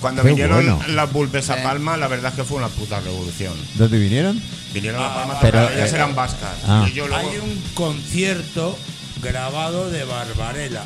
Cuando 0.00 0.22
Qué 0.22 0.28
vinieron 0.28 0.64
bueno. 0.64 0.80
las 0.94 1.10
Pulpes 1.10 1.50
a. 1.50 1.62
Palma, 1.62 1.96
la 1.96 2.06
verdad 2.08 2.30
es 2.30 2.36
que 2.36 2.44
fue 2.44 2.58
una 2.58 2.68
puta 2.68 3.00
revolución. 3.00 3.52
¿Dónde 3.74 3.98
vinieron? 3.98 4.40
Vinieron 4.72 5.02
a 5.02 5.12
Palma, 5.14 5.38
pero, 5.40 5.58
pero 5.66 5.74
ellas 5.74 5.92
eh, 5.92 5.96
eran 5.96 6.14
vascas. 6.14 6.56
ah. 6.66 6.86
Y 6.88 6.92
yo 6.94 7.08
luego, 7.08 7.28
Hay 7.30 7.38
un 7.38 7.60
concierto 7.74 8.78
grabado 9.22 9.90
de 9.90 10.04
Barbarella. 10.04 10.84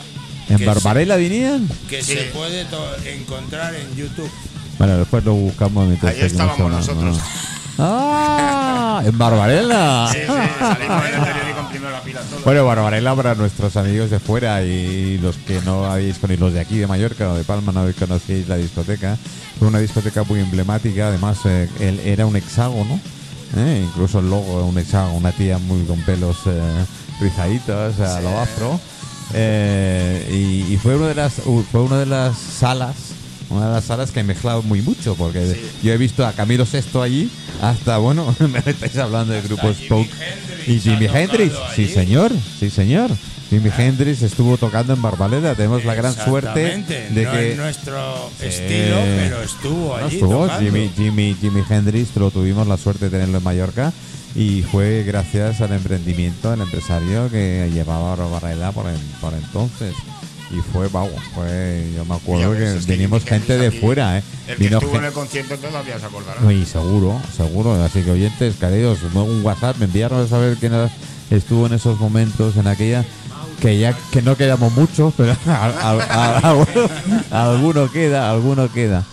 ¿En 0.49 0.64
Barbarella 0.64 1.16
vinían? 1.16 1.69
Se, 1.69 1.87
que 1.88 2.02
Sí. 2.02 2.14
se 2.14 2.23
puede 2.25 2.66
encontrar 3.14 3.75
en 3.75 3.95
YouTube. 3.97 4.31
Bueno, 4.78 4.97
después 4.99 5.23
lo 5.25 5.35
buscamos. 5.35 5.88
Ahí 6.04 6.21
estábamos 6.23 6.71
nosotros. 6.71 7.19
¡Ah! 7.79 9.02
¡En 9.05 9.17
Barbarella! 9.19 10.09
Sí, 10.12 10.19
sí, 10.21 10.26
salimos 10.26 11.05
en 11.07 11.14
el 11.14 11.21
periódico 11.21 11.61
en 11.61 11.67
primera 11.69 12.00
fila 12.00 12.21
todos. 12.21 12.45
Bueno, 12.45 12.67
Barbarella 12.67 13.14
para 13.14 13.35
nuestros 13.35 13.76
amigos 13.76 14.11
de 14.11 14.19
fuera 14.21 14.62
y 14.62 15.19
los 15.19 15.37
que 15.38 15.61
no 15.62 15.87
habéis 15.87 16.19
conocido, 16.19 16.47
los 16.47 16.55
de 16.55 16.61
aquí 16.61 16.79
de 16.79 16.87
Mallorca 16.87 17.31
o 17.31 17.35
de 17.37 17.45
Palma 17.45 17.73
no 17.73 17.81
habéis 17.81 17.97
conocido 17.97 18.45
la 18.49 18.57
discoteca. 18.57 19.17
Fue 19.59 19.69
una 19.69 19.79
discoteca 19.79 20.23
muy 20.25 20.41
emblemática, 20.41 21.09
además 21.09 21.38
eh, 21.47 21.69
él 21.81 22.00
era 22.05 22.26
un 22.26 22.37
hexágono, 22.37 23.00
¿eh? 23.57 23.85
incluso 23.85 24.19
el 24.19 24.29
logo 24.29 24.64
un 24.67 24.79
hexágono, 24.79 25.17
una 25.17 25.33
tía 25.33 25.59
muy 25.59 25.83
con 25.85 26.00
pelos 26.02 26.38
eh, 26.47 26.85
rizaditos 27.21 27.99
a 28.00 28.21
lo 28.21 28.38
afro. 28.38 28.81
Eh, 29.35 30.29
y, 30.31 30.75
y 30.75 30.76
fue 30.76 30.95
una 30.97 31.09
de 31.09 31.14
las 31.14 31.35
fue 31.71 31.81
una 31.81 31.99
de 31.99 32.07
las 32.07 32.37
salas 32.37 32.97
una 33.50 33.68
de 33.68 33.72
las 33.75 33.84
salas 33.84 34.11
que 34.11 34.20
he 34.20 34.25
mezclado 34.25 34.62
muy 34.62 34.82
mucho 34.82 35.14
porque 35.14 35.56
yo 35.82 35.92
he 35.92 35.96
visto 35.96 36.26
a 36.26 36.32
Camilo 36.32 36.64
Sesto 36.66 37.02
allí 37.02 37.28
hasta 37.61 37.99
bueno 37.99 38.34
me 38.40 38.58
estáis 38.64 38.96
hablando 38.96 39.32
de 39.32 39.42
grupos 39.42 39.76
Hendrix 39.80 40.11
y 40.66 40.78
Jimi 40.80 41.06
Hendrix 41.06 41.54
sí 41.75 41.87
señor 41.88 42.32
sí 42.58 42.70
señor 42.70 43.11
Jimi 43.50 43.70
Hendrix 43.76 44.22
estuvo 44.22 44.56
tocando 44.56 44.94
en 44.94 45.02
Barbaleda 45.02 45.54
tenemos 45.54 45.84
la 45.84 45.94
gran 45.94 46.14
suerte 46.14 46.82
de 47.11 47.22
no 47.25 47.32
que 47.32 47.50
es 47.52 47.56
nuestro 47.58 48.30
Sí. 48.40 48.46
estilo, 48.46 48.96
pero 49.18 49.42
estuvo 49.42 49.88
no, 49.99 50.04
allí. 50.06 50.14
estuvo 50.16 50.42
tocando. 50.46 50.64
Jimi, 50.70 50.90
Jimi, 50.96 51.37
Jimi 51.40 51.62
Hendrix, 51.68 52.16
lo 52.16 52.30
tuvimos 52.30 52.66
la 52.66 52.76
suerte 52.78 53.04
de 53.06 53.11
tenerlo 53.11 53.38
en 53.38 53.44
Mallorca 53.44 53.92
y 54.34 54.62
fue 54.62 55.02
gracias 55.06 55.61
al 55.61 55.72
emprendimiento 55.72 56.50
del 56.50 56.62
empresario 56.62 57.28
que 57.30 57.70
llevaba 57.75 58.14
a 58.14 58.16
por, 58.72 58.88
en- 58.88 58.96
por 59.20 59.34
entonces. 59.34 59.92
Y 60.52 60.61
fue, 60.61 60.87
wow, 60.88 61.09
fue, 61.35 61.90
yo 61.97 62.04
me 62.04 62.14
acuerdo 62.16 62.52
que 62.52 62.59
venimos 62.87 63.25
gente 63.25 63.56
de 63.56 63.71
fuera, 63.80 64.18
¿eh? 64.18 64.23
El 64.49 64.56
que 64.56 64.64
estuvo 64.66 64.99
en 64.99 65.04
el 65.06 65.12
concierto 65.12 65.56
todavía 65.56 65.99
se 65.99 66.04
acordará. 66.06 66.40
Uy, 66.44 66.66
seguro, 66.66 67.21
seguro. 67.35 67.82
Así 67.82 68.02
que 68.02 68.11
oyentes, 68.11 68.56
queridos, 68.56 68.99
un 69.14 69.42
WhatsApp, 69.44 69.78
me 69.78 69.87
enviaron 69.87 70.21
a 70.25 70.28
saber 70.28 70.59
quién 70.59 70.73
estuvo 71.30 71.66
en 71.66 71.73
esos 71.73 71.99
momentos, 71.99 72.56
en 72.56 72.66
aquella 72.66 73.02
que 73.61 73.78
ya 73.78 73.97
que 74.11 74.21
no 74.23 74.37
quedamos 74.37 74.73
muchos, 74.75 75.14
pero 75.16 75.35
al- 75.47 75.78
al- 75.80 76.00
al- 76.02 76.44
alguno, 76.44 76.88
alguno 77.30 77.90
queda, 77.90 78.30
alguno 78.30 78.71
queda. 78.73 79.04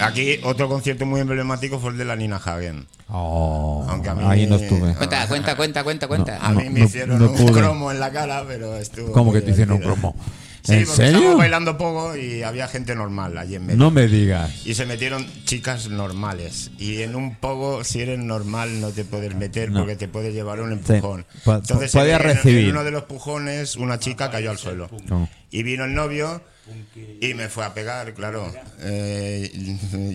Aquí 0.00 0.40
otro 0.44 0.68
concierto 0.68 1.06
muy 1.06 1.20
emblemático 1.20 1.78
fue 1.78 1.90
el 1.92 1.98
de 1.98 2.04
la 2.04 2.16
Nina 2.16 2.36
Hagen. 2.36 2.86
Oh, 3.08 3.84
Aunque 3.88 4.08
a 4.08 4.14
mí- 4.14 4.22
ahí 4.26 4.46
no 4.46 4.56
estuve. 4.56 4.94
Cuenta, 4.94 5.26
cuenta, 5.28 5.56
cuenta, 5.56 5.82
cuenta, 5.84 6.08
cuenta. 6.08 6.36
A 6.40 6.50
mí 6.52 6.64
No, 6.64 6.70
me 6.70 6.80
no- 6.80 6.86
hicieron 6.86 7.18
no 7.18 7.30
un 7.30 7.36
pude. 7.36 7.52
cromo 7.52 7.90
en 7.90 8.00
la 8.00 8.10
cara, 8.12 8.44
pero 8.46 8.76
estuvo. 8.76 9.12
¿Cómo 9.12 9.32
que 9.32 9.40
te 9.40 9.50
hicieron 9.50 9.76
un 9.76 9.82
cromo? 9.82 10.14
Sí, 10.62 10.74
¿En 10.74 10.80
porque 10.84 10.96
serio? 10.96 11.12
estábamos 11.16 11.38
bailando 11.38 11.78
poco 11.78 12.14
y 12.16 12.42
había 12.42 12.68
gente 12.68 12.94
normal 12.94 13.38
allí 13.38 13.54
en 13.54 13.64
medio. 13.64 13.78
No 13.78 13.90
me 13.90 14.06
digas. 14.06 14.66
Y 14.66 14.74
se 14.74 14.84
metieron 14.84 15.26
chicas 15.46 15.88
normales. 15.88 16.70
Y 16.78 17.00
en 17.00 17.16
un 17.16 17.34
pogo, 17.36 17.82
si 17.82 18.02
eres 18.02 18.18
normal, 18.18 18.78
no 18.80 18.90
te 18.90 19.04
puedes 19.06 19.34
meter 19.34 19.70
No. 19.72 19.80
porque 19.80 19.96
te 19.96 20.06
puede 20.06 20.32
llevar 20.34 20.60
un 20.60 20.72
empujón. 20.72 21.24
Po- 21.44 21.54
Entonces, 21.54 21.90
podía 21.92 22.16
en- 22.16 22.22
en- 22.28 22.36
recibir. 22.36 22.64
En 22.64 22.70
uno 22.72 22.84
de 22.84 22.90
los 22.90 23.04
pujones, 23.04 23.76
una 23.76 23.98
chica 23.98 24.30
cayó 24.30 24.50
al 24.50 24.58
suelo. 24.58 24.90
No. 25.08 25.30
Y 25.50 25.62
vino 25.62 25.84
el 25.86 25.94
novio 25.94 26.42
y 27.20 27.34
me 27.34 27.48
fue 27.48 27.64
a 27.64 27.74
pegar, 27.74 28.12
claro. 28.14 28.52
Eh, 28.80 29.50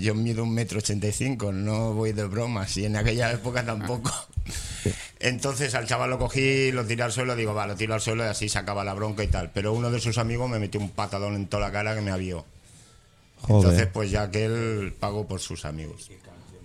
yo 0.01 0.15
mido 0.15 0.43
un 0.43 0.53
metro 0.53 0.79
ochenta 0.79 1.07
y 1.07 1.11
cinco, 1.11 1.51
no 1.51 1.93
voy 1.93 2.11
de 2.13 2.25
bromas. 2.25 2.75
Y 2.77 2.85
en 2.85 2.95
aquella 2.95 3.31
época 3.31 3.63
tampoco. 3.65 4.11
Entonces 5.19 5.73
al 5.75 5.87
chaval 5.87 6.09
lo 6.11 6.19
cogí, 6.19 6.71
lo 6.71 6.85
tiré 6.85 7.03
al 7.03 7.11
suelo, 7.11 7.35
digo, 7.35 7.53
va, 7.53 7.65
lo 7.67 7.75
tiro 7.75 7.93
al 7.93 8.01
suelo 8.01 8.23
y 8.25 8.27
así 8.27 8.49
se 8.49 8.59
acaba 8.59 8.83
la 8.83 8.93
bronca 8.93 9.23
y 9.23 9.27
tal. 9.27 9.49
Pero 9.53 9.73
uno 9.73 9.89
de 9.89 9.99
sus 9.99 10.17
amigos 10.17 10.49
me 10.49 10.59
metió 10.59 10.79
un 10.79 10.89
patadón 10.89 11.35
en 11.35 11.47
toda 11.47 11.67
la 11.67 11.71
cara 11.71 11.95
que 11.95 12.01
me 12.01 12.11
avió. 12.11 12.45
Entonces, 13.41 13.71
Joder. 13.73 13.91
pues 13.91 14.11
ya 14.11 14.29
que 14.31 14.45
él 14.45 14.93
pagó 14.99 15.27
por 15.27 15.39
sus 15.39 15.65
amigos. 15.65 16.09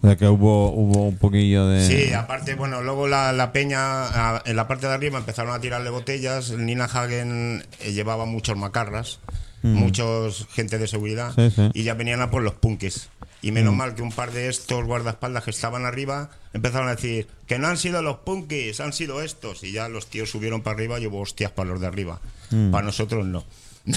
O 0.03 0.07
sea 0.07 0.17
que 0.17 0.27
hubo, 0.27 0.71
hubo 0.73 1.09
un 1.09 1.19
poquillo 1.19 1.67
de. 1.69 1.87
Sí, 1.87 2.13
aparte, 2.15 2.55
bueno, 2.55 2.81
luego 2.83 3.07
la, 3.07 3.33
la 3.33 3.53
peña, 3.53 4.07
a- 4.37 4.43
en 4.47 4.57
la 4.57 4.67
parte 4.67 4.87
de 4.87 4.95
arriba 4.95 5.19
empezaron 5.19 5.53
a 5.55 5.61
tirarle 5.61 5.91
botellas. 5.91 6.53
Nina 6.53 6.85
Hagen 6.87 7.67
eh, 7.81 7.93
llevaba 7.93 8.25
muchos 8.25 8.57
macarras, 8.57 9.21
muchos 9.63 10.47
gente 10.53 10.79
de 10.79 10.87
seguridad, 10.87 11.33
Sí, 11.35 11.51
sí. 11.51 11.71
y 11.75 11.83
ya 11.83 11.95
venían 11.95 12.21
a 12.21 12.31
por 12.31 12.43
los 12.43 12.55
punkis. 12.55 13.09
Y 13.43 13.53
menos 13.53 13.75
mal 13.75 13.95
que 13.95 14.03
un 14.03 14.13
par 14.13 14.33
de 14.33 14.49
estos 14.51 14.85
guardaespaldas 14.85 15.45
que 15.45 15.51
estaban 15.51 15.87
arriba 15.87 16.31
empezaron 16.53 16.89
a 16.89 16.97
decir 16.97 17.27
que 17.47 17.59
no 17.59 17.69
han 17.69 17.79
sido 17.79 18.03
los 18.03 18.19
punkis, 18.19 18.81
han 18.81 18.93
sido 18.93 19.23
estos. 19.23 19.65
Y 19.65 19.73
ya 19.73 19.89
los 19.89 20.09
tíos 20.09 20.31
subieron 20.31 20.61
para 20.61 20.77
arriba 20.77 21.01
y 21.01 21.07
hubo 21.07 21.21
hostias 21.21 21.51
para 21.51 21.71
los 21.71 21.81
de 21.81 21.87
arriba. 21.87 22.21
Para 22.71 22.85
nosotros 22.85 23.25
no. 23.27 23.45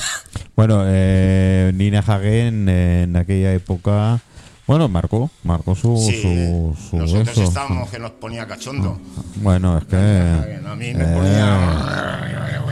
Bueno, 0.55 0.83
eh, 0.85 1.71
Nina 1.75 1.99
Hagen 1.99 2.69
eh, 2.69 3.03
en 3.03 3.15
aquella 3.17 3.53
época. 3.53 4.21
Bueno, 4.67 4.87
marcó, 4.87 5.29
marcó 5.43 5.75
su. 5.75 5.97
Sí, 5.97 6.21
su, 6.21 6.77
su 6.89 6.97
nosotros 6.97 7.29
eso, 7.29 7.43
estábamos 7.43 7.89
que 7.89 7.99
nos 7.99 8.11
ponía 8.11 8.47
cachondo. 8.47 9.01
Bueno, 9.37 9.77
es 9.77 9.85
que. 9.85 9.97
A 9.97 10.75
mí 10.75 10.93
me 10.93 11.03
eh, 11.03 11.15
ponía. 11.15 12.63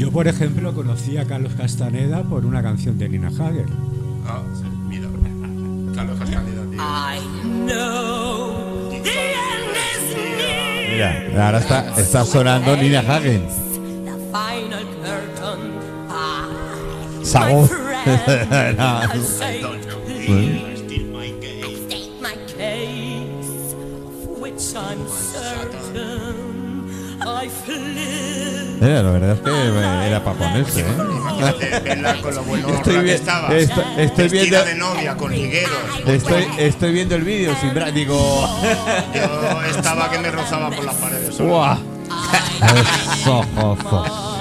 Yo, 0.00 0.10
por 0.10 0.26
ejemplo, 0.26 0.72
conocí 0.72 1.18
a 1.18 1.26
Carlos 1.26 1.52
Castaneda 1.54 2.22
por 2.22 2.46
una 2.46 2.62
canción 2.62 2.96
de 2.96 3.06
Nina 3.06 3.28
Hagen. 3.28 3.66
Ah, 4.26 4.40
sí, 4.54 4.64
mira. 4.88 5.06
Carlos 5.94 6.18
Castaneda, 6.18 6.62
tío. 6.70 6.80
I 6.80 7.20
know 7.66 8.88
the 8.88 9.10
end 9.10 9.76
is 9.76 10.16
near. 10.16 11.20
Mira, 11.28 11.44
ahora 11.46 11.58
está, 11.58 12.00
está 12.00 12.24
sonando 12.24 12.74
Nina 12.78 13.00
Hagen. 13.00 13.46
The 14.06 14.16
final 14.32 14.86
I'm 24.76 25.08
certain 25.08 26.40
I've 27.20 27.68
lived. 27.68 28.39
Eh, 28.82 29.00
la 29.02 29.10
verdad 29.10 29.32
es 29.32 29.40
que 29.40 29.50
eh, 29.50 30.06
era 30.08 30.24
para 30.24 30.38
ponerse, 30.38 30.80
¿eh? 30.80 30.84
Imagínate 30.98 31.80
verla 31.80 32.14
con 32.22 32.34
lo 32.34 32.42
bueno 32.44 32.68
Estoy 32.70 33.04
que 33.04 33.14
estoy- 33.98 34.28
viendo- 34.30 34.64
de 34.64 34.74
novia 34.74 35.16
con 35.16 35.30
ligueros. 35.32 35.70
Estoy, 36.06 36.46
estoy 36.58 36.92
viendo 36.92 37.14
el 37.14 37.22
vídeo 37.22 37.54
sin 37.60 37.70
bra- 37.74 37.92
digo. 37.92 38.48
Yo 39.14 39.62
estaba 39.76 40.10
que 40.10 40.18
me 40.18 40.30
rozaba 40.30 40.70
por 40.70 40.84
las 40.84 40.94
paredes. 40.94 41.38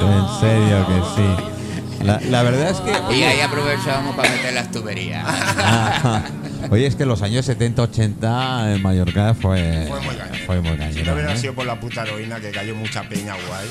En 0.02 0.40
serio 0.40 0.88
que 0.88 1.02
sí. 1.16 2.06
La, 2.06 2.20
la 2.30 2.44
verdad 2.44 2.70
es 2.70 2.78
que. 2.80 2.92
Y 3.16 3.24
ahí 3.24 3.42
aprovechábamos 3.42 4.16
para 4.16 4.30
meter 4.30 4.54
las 4.54 4.72
tuberías. 4.72 5.26
Ajá. 5.28 6.24
Oye, 6.70 6.88
es 6.88 6.96
que 6.96 7.06
los 7.06 7.22
años 7.22 7.48
70-80 7.50 8.76
en 8.76 8.82
Mallorca 8.82 9.34
fue. 9.34 9.86
Fue 9.90 10.00
muy 10.02 10.16
cañero. 10.16 10.46
Fue 10.46 10.62
muy 10.62 10.94
Si 10.94 11.04
no 11.04 11.14
hubiera 11.14 11.34
¿eh? 11.34 11.38
sido 11.38 11.54
por 11.54 11.66
la 11.66 11.78
puta 11.80 12.04
heroína 12.04 12.40
que 12.40 12.52
cayó 12.52 12.74
mucha 12.76 13.04
peña 13.04 13.34
guay, 13.48 13.68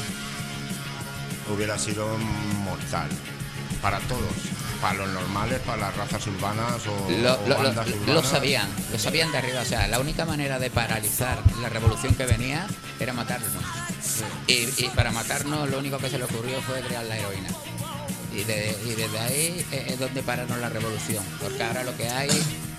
hubiera 1.54 1.78
sido 1.78 2.06
mortal. 2.64 3.08
Para 3.82 3.98
todos. 4.00 4.22
Para 4.80 4.94
los 4.94 5.08
normales, 5.08 5.58
para 5.60 5.78
las 5.88 5.96
razas 5.96 6.24
urbanas 6.28 6.86
o, 6.86 7.10
Lo, 7.10 7.34
o 7.34 7.48
lo- 7.48 7.48
lo- 7.48 7.56
bandas 7.64 7.88
lo 7.88 7.96
urbanas. 7.96 8.26
sabían, 8.30 8.68
lo 8.92 8.98
sabían 8.98 9.32
de 9.32 9.38
arriba. 9.38 9.60
O 9.60 9.64
sea, 9.64 9.88
la 9.88 9.98
única 9.98 10.24
manera 10.24 10.58
de 10.60 10.70
paralizar 10.70 11.38
la 11.60 11.68
revolución 11.68 12.14
que 12.14 12.26
venía 12.26 12.66
era 13.00 13.12
matarnos. 13.12 13.50
Y, 14.46 14.68
y 14.84 14.90
para 14.94 15.10
matarnos 15.10 15.68
lo 15.68 15.78
único 15.78 15.98
que 15.98 16.08
se 16.10 16.18
le 16.18 16.24
ocurrió 16.24 16.60
fue 16.62 16.80
crear 16.82 17.04
la 17.06 17.16
heroína. 17.18 17.48
Y, 18.32 18.44
de- 18.44 18.78
y 18.84 18.90
desde 18.90 19.18
ahí 19.18 19.66
es 19.72 19.98
donde 19.98 20.22
pararon 20.22 20.60
la 20.60 20.68
revolución. 20.68 21.24
Porque 21.40 21.62
ahora 21.62 21.82
lo 21.82 21.96
que 21.96 22.08
hay 22.08 22.30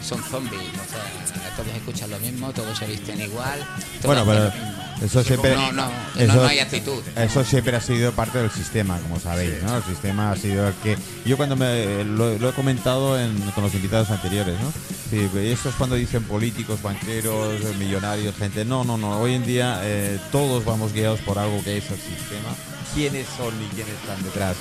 son 0.02 0.24
zombies. 0.24 0.62
O 0.62 0.90
sea, 0.90 1.56
todos 1.58 1.68
escuchan 1.76 2.10
lo 2.12 2.20
mismo, 2.20 2.52
todos 2.54 2.78
se 2.78 2.86
visten 2.86 3.20
igual. 3.22 3.60
todos 4.02 4.16
Bueno, 4.16 4.26
pero 4.26 4.46
lo 4.46 4.52
mismo. 4.52 4.79
Eso 5.04 5.24
siempre. 5.24 5.56
No, 5.56 5.72
no, 5.72 5.90
eso, 6.18 6.34
no 6.36 6.44
hay 6.46 6.60
actitud. 6.60 7.02
Eso 7.16 7.44
siempre 7.44 7.76
ha 7.76 7.82
sido 7.82 8.12
parte 8.12 8.38
del 8.40 8.52
sistema, 8.52 8.98
como 9.00 9.20
sabéis, 9.20 9.62
¿no? 9.64 9.78
El 9.78 9.84
sistema 9.84 10.32
ha 10.32 10.36
sido 10.36 10.68
el 10.68 10.74
que. 10.76 10.98
Yo 11.26 11.38
cuando 11.38 11.56
me. 11.56 12.04
Lo, 12.04 12.38
lo 12.38 12.50
he 12.50 12.54
comentado 12.54 13.20
en- 13.20 13.40
con 13.52 13.64
los 13.64 13.74
invitados 13.74 14.10
anteriores, 14.12 14.56
¿no? 14.62 14.72
Sí, 15.10 15.28
eso 15.40 15.70
es 15.70 15.76
cuando 15.76 15.96
dicen 15.96 16.24
políticos, 16.24 16.82
banqueros, 16.82 17.54
millonarios, 17.80 18.36
gente. 18.36 18.64
No, 18.66 18.84
no, 18.84 18.98
no. 18.98 19.20
Hoy 19.20 19.34
en 19.36 19.46
día 19.46 19.80
eh, 19.84 20.20
todos 20.32 20.64
vamos 20.66 20.94
guiados 20.94 21.20
por 21.22 21.40
algo 21.40 21.64
que 21.64 21.78
es 21.78 21.86
el 21.90 21.98
sistema. 21.98 22.50
¿Quiénes 22.94 23.28
son 23.38 23.54
y 23.64 23.68
quiénes 23.76 23.94
están 23.94 24.22
detrás? 24.24 24.56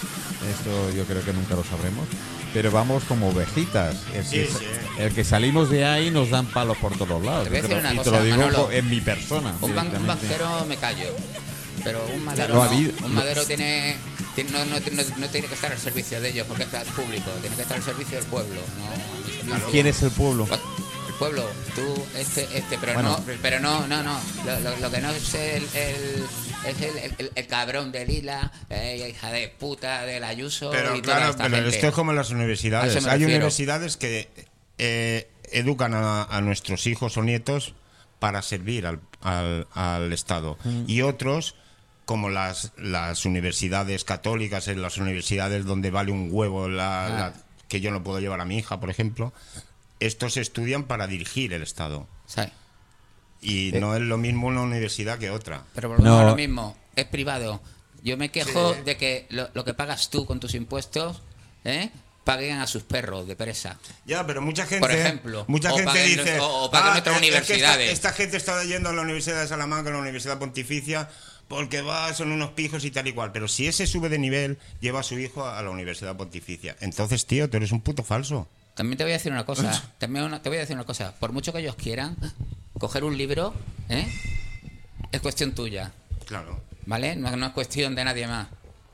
Esto 0.49 0.91
yo 0.97 1.05
creo 1.05 1.25
que 1.25 1.33
nunca 1.33 1.55
lo 1.55 1.65
sabremos. 1.65 2.07
Pero 2.55 2.71
vamos 2.71 3.05
como 3.05 3.29
ovejitas. 3.29 3.95
El, 4.15 4.23
que, 4.29 4.47
sí. 4.47 4.55
el 4.99 5.13
que 5.15 5.23
salimos 5.25 5.69
de 5.71 5.85
ahí 5.85 6.11
nos 6.11 6.31
dan 6.31 6.47
palos 6.47 6.77
por 6.79 6.97
todos 6.97 7.23
lados. 7.23 7.45
Te 7.45 7.51
voy 7.51 7.59
a 7.59 7.63
decir 7.63 7.77
una 7.79 7.95
y 7.95 7.99
te 7.99 8.11
lo 8.11 8.23
digo 8.25 8.37
Manolo. 8.39 8.71
en 8.73 8.89
mi 8.91 9.01
persona. 9.01 9.55
Un, 9.61 9.75
ban- 9.75 9.95
un 9.97 10.07
banquero 10.07 10.65
me 10.67 10.77
callo, 10.79 11.15
pero 11.85 12.05
un 12.15 12.25
madero, 12.25 12.55
no. 12.55 12.63
habido. 12.63 12.93
un 13.05 13.15
madero 13.15 13.45
tiene, 13.45 13.97
tiene- 14.35 14.51
no, 14.51 14.65
no, 14.65 14.77
no- 14.81 15.17
no 15.19 15.29
tiene 15.29 15.47
que 15.47 15.55
estar 15.55 15.71
al 15.73 15.79
servicio 15.79 16.21
de 16.21 16.31
ellos 16.31 16.47
porque 16.49 16.63
está 16.65 16.83
público, 16.85 17.31
tiene 17.43 17.55
que 17.55 17.63
estar 17.63 17.77
al 17.77 17.83
servicio 17.85 18.17
del 18.19 18.27
pueblo. 18.27 18.61
¿Quién 19.71 19.87
es 19.87 20.03
el 20.03 20.11
pueblo? 20.11 20.47
El 20.51 20.59
pueblo, 21.19 21.45
tú, 21.75 22.07
este, 22.17 22.45
este, 22.57 22.79
pero 22.79 22.95
Bueno. 22.95 23.19
no, 23.19 23.25
pero 23.43 23.61
no, 23.61 23.87
no, 23.87 24.03
no. 24.03 24.19
Lo, 24.47 24.61
lo- 24.61 24.77
lo 24.79 24.91
que 24.91 25.01
no 25.01 25.11
es 25.11 25.35
el, 25.35 25.65
el- 25.75 26.25
es 26.67 26.81
el, 26.83 27.15
el- 27.19 27.33
el 27.35 27.47
cabrón 27.47 27.93
de 27.93 28.05
Lila, 28.07 28.53
eh, 28.71 29.09
hija 29.11 29.31
de 29.31 29.49
puta 29.49 30.05
del 30.07 30.25
Ayuso 30.25 30.71
Pero 30.71 30.97
y 30.97 31.03
toda 31.03 31.17
claro, 31.17 31.31
esta 31.33 31.45
pero 31.45 31.57
gente. 31.57 31.71
esto 31.77 31.89
es 31.89 31.95
como 31.95 32.11
en 32.13 32.17
las 32.17 32.31
universidades. 32.31 32.97
Hay 32.97 33.03
refiero. 33.05 33.27
universidades 33.27 33.97
que 33.97 34.29
eh, 34.79 35.29
educan 35.53 35.95
a, 35.95 36.25
a 36.25 36.41
nuestros 36.41 36.87
hijos 36.87 37.17
o 37.17 37.23
nietos 37.23 37.75
para 38.19 38.43
servir 38.43 38.87
al, 38.87 39.01
al- 39.23 39.67
al 39.73 40.13
Estado. 40.13 40.59
Mm. 40.65 40.85
Y 40.89 41.03
otros, 41.03 41.55
como 42.05 42.29
las, 42.31 42.73
las 42.77 43.25
universidades 43.25 44.05
católicas, 44.05 44.67
en 44.69 44.83
las 44.83 44.99
universidades 44.99 45.65
donde 45.65 45.91
vale 45.91 46.11
un 46.13 46.29
huevo 46.31 46.69
la, 46.69 47.07
Ah. 47.07 47.09
la- 47.11 47.33
que 47.69 47.81
yo 47.81 47.91
no 47.91 48.03
puedo 48.03 48.19
llevar 48.19 48.41
a 48.41 48.45
mi 48.47 48.57
hija, 48.59 48.81
por 48.81 48.89
ejemplo, 48.91 49.33
estos 50.01 50.37
estudian 50.37 50.85
para 50.85 51.07
dirigir 51.07 51.53
el 51.53 51.63
Estado. 51.63 52.07
Sí. 52.27 52.43
Y 53.41 53.73
no 53.79 53.95
es 53.95 54.03
lo 54.03 54.19
mismo 54.19 54.49
una 54.49 54.63
universidad 54.63 55.19
que 55.19 55.31
otra. 55.31 55.65
Pero 55.75 55.89
volvemos 55.91 56.11
No. 56.11 56.19
a 56.21 56.25
lo 56.31 56.37
mismo, 56.37 56.77
es 56.97 57.05
privado. 57.07 57.61
Yo 58.03 58.17
me 58.17 58.31
quejo 58.31 58.75
de 58.75 58.97
que 58.97 59.27
lo, 59.31 59.49
lo 59.55 59.65
que 59.65 59.75
pagas 59.75 60.11
tú 60.11 60.25
con 60.27 60.41
tus 60.41 60.55
impuestos, 60.55 61.23
¿eh? 61.65 61.91
paguen 62.25 62.59
a 62.59 62.67
sus 62.67 62.83
perros 62.83 63.27
de 63.27 63.37
presa. 63.37 63.79
Ya, 64.05 64.27
pero 64.27 64.43
mucha 64.43 64.67
gente, 64.67 64.81
Por 64.81 64.91
ejemplo, 64.91 65.45
mucha 65.49 65.73
o 65.73 65.77
gente 65.77 65.87
paguen 65.93 66.19
dice, 66.19 66.39
o- 66.41 66.65
o 66.65 66.71
paguen 66.71 66.89
es 66.99 67.03
que 67.03 67.09
esta- 67.11 67.19
universidades. 67.19 67.91
Esta, 67.93 68.13
gente 68.13 68.37
está 68.37 68.63
yendo 68.65 68.91
a 68.91 68.93
la 68.93 69.01
Universidad 69.03 69.41
de 69.41 69.49
Salamanca, 69.49 69.89
a 69.89 69.95
la 69.95 69.99
Universidad 70.01 70.39
Pontificia, 70.39 71.09
porque 71.49 71.81
va, 71.81 72.13
son 72.13 72.31
unos 72.31 72.51
pijos 72.51 72.85
y 72.85 72.91
tal 72.91 73.07
y 73.09 73.13
cual. 73.15 73.33
Pero 73.33 73.49
si 73.49 73.67
ese 73.67 73.87
sube 73.87 74.11
de 74.11 74.19
nivel, 74.19 74.59
lleva 74.81 75.01
a 75.01 75.03
su 75.05 75.19
hijo 75.19 75.47
a 75.49 75.63
la 75.63 75.71
Universidad 75.71 76.17
Pontificia. 76.17 76.77
Entonces, 76.81 77.25
tío, 77.25 77.49
tú 77.49 77.57
eres 77.57 77.73
un 77.73 77.81
puto 77.81 78.03
falso. 78.05 78.47
También 78.79 78.97
te 78.97 79.03
voy 79.03 79.11
a 79.13 79.17
decir 79.17 79.33
una 79.33 79.45
cosa, 79.45 79.83
también 79.99 80.25
una- 80.25 80.41
te 80.41 80.49
voy 80.49 80.59
a 80.59 80.61
decir 80.61 80.77
una 80.77 80.85
cosa, 80.87 81.13
por 81.19 81.33
mucho 81.33 81.53
que 81.53 81.59
ellos 81.59 81.75
quieran 81.75 82.17
coger 82.79 83.03
un 83.03 83.19
libro, 83.19 83.53
¿eh? 83.89 84.07
es 85.11 85.21
cuestión 85.21 85.53
tuya, 85.53 85.91
Claro. 86.27 86.61
¿vale? 86.87 87.17
No, 87.17 87.35
no 87.37 87.47
es 87.47 87.53
cuestión 87.53 87.97
de 87.97 88.05
nadie 88.05 88.29
más. 88.29 88.47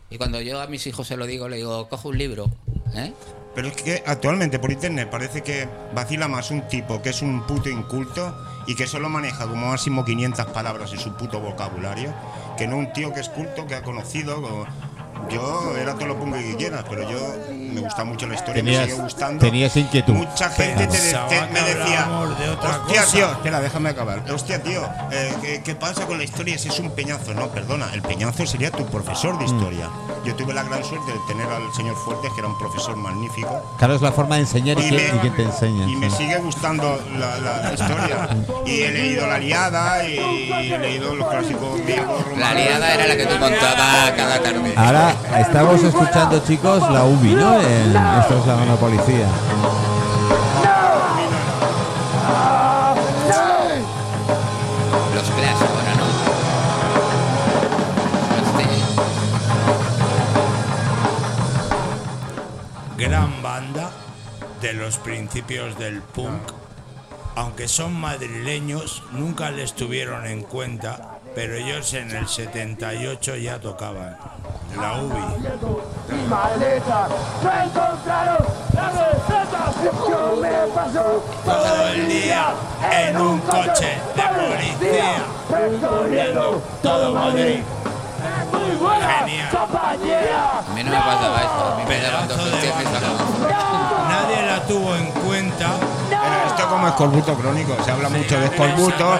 Y 0.08 0.16
cuando 0.16 0.40
yo 0.40 0.62
a 0.62 0.68
mis 0.68 0.86
hijos 0.86 1.06
se 1.06 1.18
lo 1.18 1.26
digo, 1.26 1.50
le 1.50 1.56
digo, 1.58 1.86
coge 1.90 2.08
un 2.08 2.16
libro, 2.16 2.50
¿eh? 2.94 3.12
Pero 3.54 3.68
es 3.68 3.74
que 3.76 4.02
actualmente 4.06 4.58
por 4.58 4.72
internet 4.72 5.10
parece 5.10 5.42
que 5.42 5.68
vacila 5.94 6.28
más 6.28 6.50
un 6.50 6.66
tipo 6.66 7.02
que 7.02 7.10
es 7.10 7.20
un 7.20 7.46
puto 7.46 7.68
inculto 7.68 8.34
y 8.66 8.74
que 8.74 8.86
solo 8.86 9.10
maneja 9.10 9.46
como 9.46 9.66
máximo 9.68 10.02
500 10.04 10.46
palabras 10.46 10.92
en 10.94 10.98
su 10.98 11.12
puto 11.14 11.40
vocabulario, 11.40 12.12
que 12.56 12.66
no 12.66 12.78
un 12.78 12.90
tío 12.94 13.12
que 13.12 13.20
es 13.20 13.28
culto, 13.28 13.66
que 13.66 13.74
ha 13.74 13.82
conocido. 13.82 14.66
Yo 15.30 15.76
era 15.76 15.94
todo 15.94 16.06
lo 16.06 16.16
pongo 16.18 16.36
que 16.36 16.56
quieras, 16.56 16.84
pero 16.88 17.08
yo 17.10 17.18
me 17.50 17.80
gusta 17.80 18.04
mucho 18.04 18.26
la 18.26 18.34
historia, 18.34 18.62
Tenías- 18.62 18.82
me 18.86 18.90
sigue 18.90 19.02
gustando. 19.02 19.44
tenías 19.44 19.76
inquietud. 19.76 20.12
Mucha 20.14 20.48
gente 20.50 20.86
te 20.86 20.98
que 20.98 21.40
me 21.52 21.60
decía, 21.62 22.06
de 22.38 22.50
hostia 22.50 23.02
cosa". 23.02 23.12
tío, 23.12 23.30
espera, 23.32 23.60
déjame 23.60 23.90
acabar. 23.90 24.22
Hostia 24.32 24.62
tío, 24.62 24.82
eh, 25.10 25.34
¿qué, 25.42 25.62
qué 25.64 25.74
pasa 25.74 26.06
con 26.06 26.18
la 26.18 26.24
historia 26.24 26.56
si 26.58 26.68
es 26.68 26.78
un 26.78 26.90
peñazo? 26.90 27.34
No, 27.34 27.48
perdona, 27.48 27.92
el 27.94 28.02
peñazo 28.02 28.46
sería 28.46 28.70
tu 28.70 28.84
profesor 28.86 29.38
de 29.38 29.44
historia. 29.46 29.88
Yo 30.24 30.34
tuve 30.36 30.54
la 30.54 30.62
gran 30.62 30.82
suerte 30.84 31.12
de 31.12 31.18
tener 31.28 31.46
al 31.48 31.72
señor 31.74 31.96
Fuertes, 31.96 32.30
que 32.32 32.38
era 32.40 32.48
un 32.48 32.58
profesor 32.58 32.96
magnífico. 32.96 33.74
Claro, 33.78 33.94
es 33.96 34.02
la 34.02 34.12
forma 34.12 34.36
de 34.36 34.42
enseñar 34.42 34.78
y, 34.78 34.82
Y 34.84 34.88
quién, 34.88 35.10
me- 35.10 35.16
y 35.16 35.18
quién 35.20 35.36
te 35.36 35.42
enseña. 35.42 35.86
Y 35.88 35.96
me 35.96 36.10
sigue 36.10 36.38
gustando 36.38 37.00
la, 37.18 37.38
la- 37.38 37.58
la 37.62 37.74
historia. 37.74 38.28
Y 38.66 38.80
he 38.82 38.90
leído 38.90 39.26
La 39.26 39.38
Liada 39.38 40.08
y 40.08 40.16
he 40.72 40.78
leído 40.78 41.14
los 41.14 41.28
clásicos 41.28 41.80
griegos. 41.82 42.24
La 42.38 42.54
liada 42.54 42.94
era 42.94 43.06
la 43.06 43.16
que 43.16 43.26
tú 43.26 43.38
contabas 43.38 44.10
cada 44.12 44.42
tarde. 44.42 44.72
Ahora 44.76 45.13
estamos 45.38 45.82
escuchando, 45.82 46.38
chicos, 46.40 46.80
la 46.90 47.04
UBI, 47.04 47.34
¿no? 47.34 47.54
En- 47.60 47.96
esto 48.20 48.38
es 48.38 48.46
la 48.46 48.56
mano 48.56 48.76
policía. 48.76 49.26
Los 55.14 55.30
Clash 55.30 55.62
ahora, 55.62 55.94
¿no? 55.96 56.04
Gran 62.96 63.42
banda 63.42 63.90
de 64.60 64.72
los 64.72 64.98
principios 64.98 65.78
del 65.78 66.00
punk. 66.00 66.40
Aunque 67.36 67.66
son 67.66 67.92
madrileños, 67.94 69.02
nunca 69.12 69.50
les 69.50 69.74
tuvieron 69.74 70.26
en 70.26 70.42
cuenta, 70.42 71.13
pero 71.34 71.54
ellos 71.56 71.92
en 71.94 72.10
el 72.10 72.28
78 72.28 73.36
ya 73.36 73.58
tocaban. 73.58 74.16
La 74.76 75.00
UBI. 75.02 75.14
Todo 81.44 81.88
el 81.88 82.08
día 82.08 82.54
en 82.90 83.16
un 83.16 83.40
coche 83.40 83.98
de 84.14 84.22
policía, 84.22 85.16
recorriendo 85.50 86.62
todo 86.82 87.14
Madrid. 87.14 87.60
Genial. 88.74 89.48
a 89.52 90.74
mí 90.74 90.82
no 90.84 90.90
me 90.90 90.96
pasaba 90.96 91.36
esto, 91.40 91.72
a 91.72 91.76
mí 91.76 91.84
me 91.88 92.00
daban 92.00 92.28
dos 92.28 92.38
hostias. 92.38 92.74
Nadie 94.08 94.46
la 94.46 94.66
tuvo 94.66 94.94
en 94.96 95.06
cuenta. 95.12 95.70
Pero 96.08 96.46
esto 96.46 96.68
como 96.68 96.88
escorbuto 96.88 97.34
crónico, 97.34 97.76
se 97.84 97.90
habla 97.90 98.08
mucho 98.08 98.38
de 98.38 98.46
escorbuto. 98.46 99.18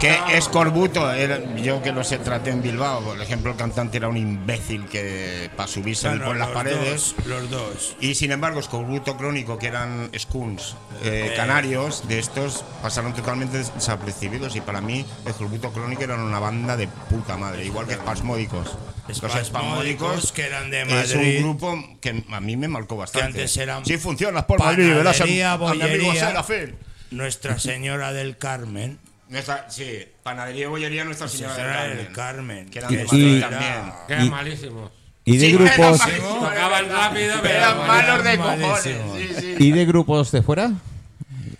Que 0.00 0.16
Escorbuto, 0.36 1.10
era, 1.12 1.40
yo 1.56 1.82
que 1.82 1.90
lo 1.90 2.04
sé, 2.04 2.18
traté 2.18 2.50
en 2.50 2.62
Bilbao, 2.62 3.00
por 3.02 3.20
ejemplo, 3.20 3.50
el 3.50 3.56
cantante 3.56 3.96
era 3.96 4.06
un 4.06 4.16
imbécil 4.16 4.84
que 4.86 5.50
para 5.56 5.66
subirse 5.68 6.08
por 6.10 6.36
las 6.36 6.48
los 6.48 6.56
paredes. 6.56 7.14
dos, 7.16 7.26
los 7.26 7.50
dos. 7.50 7.96
Y 8.00 8.14
sin 8.14 8.30
embargo, 8.30 8.60
Escorbuto 8.60 9.16
Crónico, 9.16 9.58
que 9.58 9.66
eran 9.66 10.08
Skuns 10.16 10.76
eh, 11.02 11.32
canarios, 11.34 12.06
de 12.06 12.20
estos 12.20 12.64
pasaron 12.80 13.12
totalmente 13.12 13.58
desapercibidos. 13.58 14.54
Y 14.54 14.60
para 14.60 14.80
mí, 14.80 15.04
Escorbuto 15.26 15.72
Crónico 15.72 16.04
eran 16.04 16.20
una 16.20 16.38
banda 16.38 16.76
de 16.76 16.86
puta 16.86 17.36
madre, 17.36 17.64
igual 17.64 17.88
que 17.88 17.94
Espasmódicos. 17.94 18.76
Los 19.08 19.34
Espasmódicos, 19.34 20.30
que 20.30 20.42
eran 20.46 20.70
de 20.70 20.82
Es 20.82 21.14
Madrid. 21.16 21.38
un 21.38 21.42
grupo 21.42 21.98
que 22.00 22.22
a 22.30 22.40
mí 22.40 22.56
me 22.56 22.68
marcó 22.68 22.96
bastante. 22.96 23.26
antes 23.40 23.56
eran 23.56 23.84
Sí, 23.84 23.98
funcionas 23.98 24.44
por 24.44 24.60
Madrid, 24.60 24.92
amigo 24.92 25.58
bollería. 25.58 26.44
Nuestra 27.10 27.58
Señora 27.58 28.12
del 28.12 28.36
Carmen. 28.38 28.98
Nuestra, 29.28 29.70
sí, 29.70 29.86
panadería 30.22 30.64
y 30.64 30.68
bollería 30.68 31.04
Nuestra 31.04 31.28
Señora 31.28 31.54
del 31.54 31.62
Señora 31.62 32.12
Carmen. 32.14 32.14
Carmen. 32.14 32.68
Que 32.70 32.78
eran 32.78 32.92
Y- 32.92 32.96
de 32.96 33.04
Madrid 33.04 33.36
y- 33.36 33.40
también. 33.40 33.92
Que 34.06 34.12
eran 34.14 34.30
malísimos. 34.30 34.90
Y 35.24 35.36
de 35.36 35.46
Sí, 35.46 35.52
grupos 35.52 36.00
Tocaban 36.00 36.88
rápido, 36.88 37.34
pero 37.42 37.54
Eran 37.54 37.86
malos 37.86 38.24
de 38.24 38.36
cojones. 38.38 38.82
Sí, 38.82 39.28
sí. 39.40 39.54
y 39.58 39.70
de 39.72 39.84
grupos 39.84 40.32
de 40.32 40.42
fuera, 40.42 40.72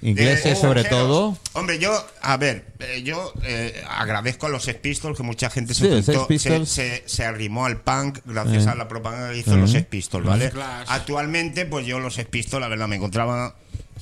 ingleses 0.01 0.45
De 0.45 0.57
sobre 0.57 0.85
todo. 0.85 1.37
Hombre, 1.53 1.79
yo, 1.79 1.93
a 2.23 2.37
ver, 2.39 2.65
eh, 2.79 3.03
yo 3.03 3.33
eh, 3.43 3.85
agradezco 3.91 4.47
a 4.47 4.49
los 4.49 4.63
Sex 4.65 4.79
Pistols 4.81 5.17
que 5.19 5.23
mucha 5.23 5.51
gente 5.51 5.75
se, 5.75 6.03
Sex 6.03 6.43
se, 6.43 6.65
se- 6.67 7.03
se 7.05 7.25
arrimó 7.25 7.67
al 7.67 7.81
punk 7.83 8.21
gracias 8.25 8.65
Eh. 8.67 8.71
a 8.71 8.75
la 8.75 8.89
propaganda 8.89 9.33
que 9.33 9.39
hizo 9.41 9.55
los 9.57 9.71
Sex 9.73 9.85
Pistols, 9.87 10.25
¿vale? 10.27 10.51
Actualmente, 10.87 11.67
pues 11.67 11.85
yo 11.85 11.99
los 11.99 12.15
Sex 12.15 12.29
Pistols, 12.31 12.63
la 12.63 12.69
verdad, 12.69 12.89
me 12.89 12.97
encontraba 12.97 13.55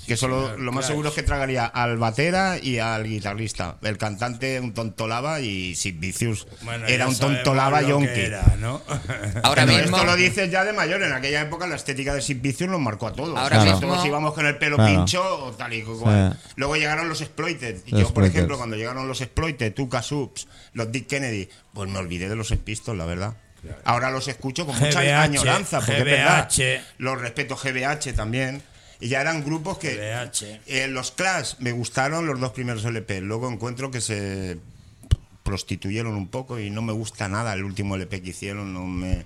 que 0.06 0.16
solo 0.16 0.56
lo 0.56 0.72
más 0.72 0.86
seguro 0.86 1.08
es 1.10 1.14
que 1.14 1.22
tragaría 1.22 1.66
al 1.66 1.96
batera 1.96 2.58
y 2.60 2.78
al 2.78 3.04
guitarrista. 3.04 3.76
El 3.82 3.98
cantante 3.98 4.58
un 4.60 4.74
tonto 4.74 5.06
lava 5.06 5.40
y 5.40 5.74
Sid 5.74 5.96
Vicious 5.98 6.46
Bueno, 6.62 6.86
era 6.86 7.06
un 7.08 7.16
tonto 7.18 7.54
sabemos 7.54 7.56
lava 7.56 7.80
lo 7.82 7.86
que 7.86 8.06
yonki. 8.06 8.20
era, 8.20 8.42
¿no? 8.58 8.82
Ahora 9.42 9.64
Pero 9.66 9.78
mismo. 9.78 9.96
esto 9.96 10.04
lo 10.06 10.16
dices 10.16 10.50
ya 10.50 10.64
de 10.64 10.72
mayor. 10.72 11.02
En 11.02 11.12
aquella 11.12 11.40
época 11.42 11.66
la 11.66 11.76
estética 11.76 12.14
de 12.14 12.22
Sid 12.22 12.40
Vicious 12.40 12.70
nos 12.70 12.80
marcó 12.80 13.06
a 13.08 13.12
todos. 13.12 13.38
Ahora 13.38 13.58
O 13.58 13.62
sea, 13.62 13.72
mismo- 13.74 13.88
Todos 13.94 14.06
íbamos 14.06 14.34
con 14.34 14.46
el 14.46 14.56
pelo 14.58 14.76
Claro. 14.76 14.94
pincho 14.96 15.22
o 15.46 15.52
tal 15.52 15.72
y 15.72 15.82
cual. 15.82 16.32
Sí. 16.42 16.52
Luego 16.56 16.76
llegaron 16.76 17.08
los 17.08 17.20
Exploited. 17.20 17.76
Y 17.86 17.90
Los 17.92 18.00
yo, 18.00 18.06
por 18.14 18.24
Exploited. 18.24 18.34
ejemplo, 18.36 18.56
cuando 18.58 18.76
llegaron 18.76 19.06
los 19.08 19.20
Exploited, 19.20 19.72
Tuca 19.74 20.02
Subs, 20.02 20.48
los 20.72 20.90
Dick 20.90 21.06
Kennedy, 21.06 21.48
pues 21.72 21.90
me 21.90 21.98
olvidé 21.98 22.28
de 22.28 22.36
los 22.36 22.52
Pistols, 22.56 22.98
la 22.98 23.04
verdad. 23.06 23.34
Ahora 23.84 24.10
los 24.10 24.28
escucho 24.28 24.64
con 24.64 24.78
mucha 24.78 25.00
GBH, 25.02 25.14
añoranza, 25.22 25.78
porque 25.80 25.98
es 25.98 26.04
verdad. 26.04 26.48
GBH. 26.48 26.80
Los 26.98 27.20
respeto 27.20 27.56
GBH 27.56 28.12
también. 28.14 28.62
Y 29.00 29.08
ya 29.08 29.20
eran 29.20 29.44
grupos 29.44 29.78
que. 29.78 29.98
Eh, 30.66 30.88
los 30.88 31.10
Clash 31.12 31.54
me 31.58 31.72
gustaron 31.72 32.26
los 32.26 32.40
dos 32.40 32.52
primeros 32.52 32.84
LP. 32.84 33.20
Luego 33.20 33.50
encuentro 33.50 33.90
que 33.90 34.00
se 34.00 34.58
prostituyeron 35.42 36.14
un 36.14 36.28
poco 36.28 36.58
y 36.58 36.70
no 36.70 36.82
me 36.82 36.92
gusta 36.92 37.28
nada 37.28 37.52
el 37.54 37.64
último 37.64 37.94
LP 37.96 38.22
que 38.22 38.30
hicieron. 38.30 38.72
No 38.72 38.86
me. 38.86 39.24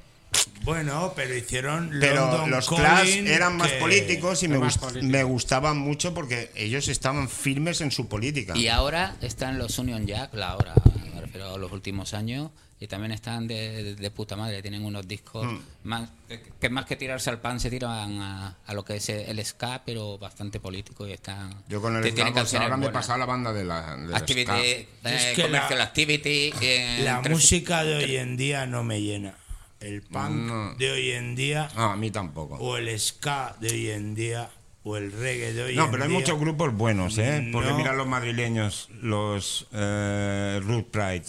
Bueno, 0.62 1.12
pero 1.16 1.34
hicieron 1.34 1.90
Pero 1.98 2.14
London 2.30 2.50
los 2.50 2.68
Calling, 2.68 3.24
Clash 3.24 3.26
eran 3.26 3.56
más 3.56 3.72
políticos 3.72 4.42
y 4.42 4.48
me, 4.48 4.58
más 4.58 4.76
gust- 4.76 4.80
políticos. 4.80 5.08
me 5.10 5.24
gustaban 5.24 5.78
mucho 5.78 6.14
porque 6.14 6.50
ellos 6.54 6.86
estaban 6.88 7.28
firmes 7.28 7.80
en 7.80 7.90
su 7.90 8.06
política. 8.08 8.56
Y 8.56 8.68
ahora 8.68 9.16
están 9.22 9.58
los 9.58 9.76
Union 9.78 10.06
Jack, 10.06 10.34
la 10.34 10.50
ahora, 10.50 10.74
me 11.14 11.20
refiero 11.20 11.54
a 11.54 11.58
los 11.58 11.72
últimos 11.72 12.14
años, 12.14 12.50
y 12.82 12.86
también 12.86 13.12
están 13.12 13.46
de, 13.46 13.82
de- 13.84 13.94
de 13.94 14.10
puta 14.10 14.36
madre, 14.36 14.62
tienen 14.62 14.84
unos 14.84 15.06
discos 15.06 15.46
Mm. 15.46 15.58
más, 15.84 16.08
que, 16.60 16.70
más 16.70 16.86
que 16.86 16.96
tirarse 16.96 17.28
al 17.28 17.38
pan 17.38 17.60
se 17.60 17.68
tiran 17.68 18.18
a, 18.22 18.56
a 18.66 18.72
lo 18.74 18.84
que 18.84 18.96
es 18.96 19.08
el 19.10 19.44
ska, 19.44 19.82
pero 19.84 20.16
bastante 20.18 20.60
político 20.60 21.06
y 21.06 21.12
están... 21.12 21.62
Yo 21.68 21.82
con 21.82 21.94
el 21.96 22.02
que 22.02 22.08
ska, 22.08 22.14
tienen 22.14 22.32
pues 22.32 22.42
canciones 22.44 22.64
ahora 22.66 22.76
me 22.78 22.86
he 22.86 22.90
pasado 22.90 23.18
la 23.18 23.26
banda 23.26 23.52
de 23.52 23.64
la, 23.64 23.96
del 23.96 24.14
Activity, 24.14 24.50
eh, 24.52 24.88
Es 25.04 25.36
que 25.36 25.42
Commercial 25.42 25.78
la- 25.78 25.84
Activity... 25.84 26.52
eh, 26.62 27.00
La 27.04 27.20
música 27.20 27.84
de 27.84 27.96
hoy 27.96 28.16
en 28.16 28.36
día 28.38 28.64
no 28.66 28.82
me 28.82 29.02
llena. 29.02 29.34
El 29.80 30.02
punk 30.02 30.30
No. 30.30 30.74
de 30.74 30.90
hoy 30.90 31.10
en 31.12 31.34
día, 31.36 31.68
a 31.74 31.96
mí 31.96 32.10
tampoco. 32.10 32.56
o 32.56 32.76
el 32.78 32.98
ska 32.98 33.56
de 33.60 33.68
hoy 33.70 33.90
en 33.90 34.14
día, 34.14 34.50
o 34.84 34.96
el 34.96 35.10
reggae 35.12 35.52
de 35.52 35.62
hoy 35.64 35.70
en 35.72 35.76
No, 35.76 35.82
día. 35.84 35.90
pero 35.92 36.04
hay 36.04 36.10
muchos 36.10 36.38
grupos 36.38 36.74
buenos, 36.74 37.16
¿eh? 37.18 37.48
Porque 37.52 37.70
No. 37.70 37.76
mira 37.78 37.92
los 37.94 38.06
madrileños, 38.06 38.88
los 39.02 39.66
eh, 39.72 40.60
Root 40.62 40.86
Pride. 40.90 41.24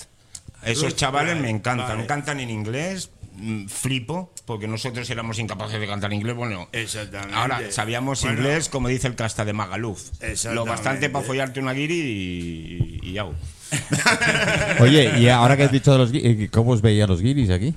Esos 0.63 0.95
chavales 0.95 1.39
me 1.39 1.49
encantan. 1.49 1.87
vale. 1.97 2.05
Cantan 2.07 2.39
en 2.39 2.49
inglés, 2.49 3.09
mm, 3.35 3.67
flipo, 3.67 4.31
porque 4.45 4.67
nosotros 4.67 5.09
éramos 5.09 5.39
incapaces 5.39 5.79
de 5.79 5.87
cantar 5.87 6.11
inglés. 6.13 6.35
Bueno, 6.35 6.67
Exactamente. 6.71 7.33
ahora 7.35 7.61
sabíamos 7.71 8.21
Bueno, 8.23 8.37
inglés, 8.39 8.69
como 8.69 8.87
dice 8.87 9.07
el 9.07 9.15
casta 9.15 9.45
de 9.45 9.53
Magaluf. 9.53 10.09
Lo 10.21 10.27
Exactamente. 10.27 10.69
bastante 10.69 11.09
para 11.09 11.25
follarte 11.25 11.59
una 11.59 11.73
guiri 11.73 11.95
y, 11.99 12.99
y, 13.01 13.09
y 13.11 13.17
au. 13.17 13.33
Oye, 14.79 15.19
y 15.19 15.29
ahora 15.29 15.55
que 15.57 15.63
has 15.63 15.71
dicho 15.71 15.91
de 15.91 15.97
los 15.97 16.11
gui- 16.11 16.49
¿cómo 16.49 16.71
os 16.71 16.81
veían 16.81 17.09
los 17.09 17.21
guiris 17.21 17.49
aquí? 17.49 17.73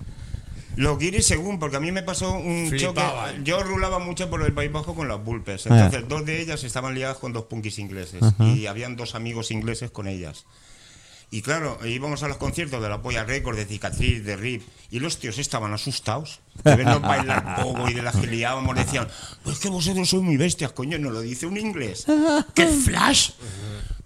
Los 0.76 0.98
guiris 0.98 1.24
según, 1.26 1.60
porque 1.60 1.76
a 1.76 1.80
mí 1.80 1.92
me 1.92 2.02
pasó 2.02 2.32
un 2.36 2.66
Flipaban. 2.68 3.30
choque. 3.36 3.40
Yo 3.44 3.62
rulaba 3.62 4.00
mucho 4.00 4.28
por 4.28 4.42
el 4.42 4.52
País 4.52 4.72
Bajo 4.72 4.94
con 4.96 5.06
las 5.06 5.22
Bulpes. 5.22 5.68
Ah. 5.68 5.84
Entonces, 5.84 6.08
dos 6.08 6.26
de 6.26 6.40
ellas 6.40 6.64
estaban 6.64 6.94
liadas 6.96 7.18
con 7.18 7.32
dos 7.32 7.44
punkis 7.44 7.78
ingleses. 7.78 8.20
Y 8.40 8.66
habían 8.66 8.96
dos 8.96 9.14
amigos 9.14 9.52
ingleses 9.52 9.92
con 9.92 10.08
ellas. 10.08 10.46
Y 11.34 11.42
claro, 11.42 11.76
íbamos 11.84 12.22
a 12.22 12.28
los 12.28 12.36
conciertos 12.36 12.80
de 12.80 12.88
la 12.88 13.02
Polla 13.02 13.24
Records, 13.24 13.58
de 13.58 13.64
Cicatriz, 13.66 14.22
de 14.24 14.36
RIP, 14.36 14.62
y 14.92 15.00
los 15.00 15.18
tíos 15.18 15.36
estaban 15.38 15.72
asustados 15.74 16.38
de 16.62 16.76
vernos 16.76 17.02
bailar 17.02 17.56
pogo 17.60 17.88
y 17.90 17.92
de 17.94 18.02
las 18.02 18.14
que 18.14 18.28
liábamos. 18.28 18.76
Decían, 18.76 19.08
pues 19.42 19.58
que 19.58 19.68
vosotros 19.68 20.08
sois 20.08 20.22
muy 20.22 20.36
bestias, 20.36 20.70
coño, 20.70 20.96
nos 20.96 21.12
lo 21.12 21.20
dice 21.22 21.46
un 21.46 21.56
inglés. 21.56 22.06
¡Qué 22.54 22.68
flash! 22.68 23.30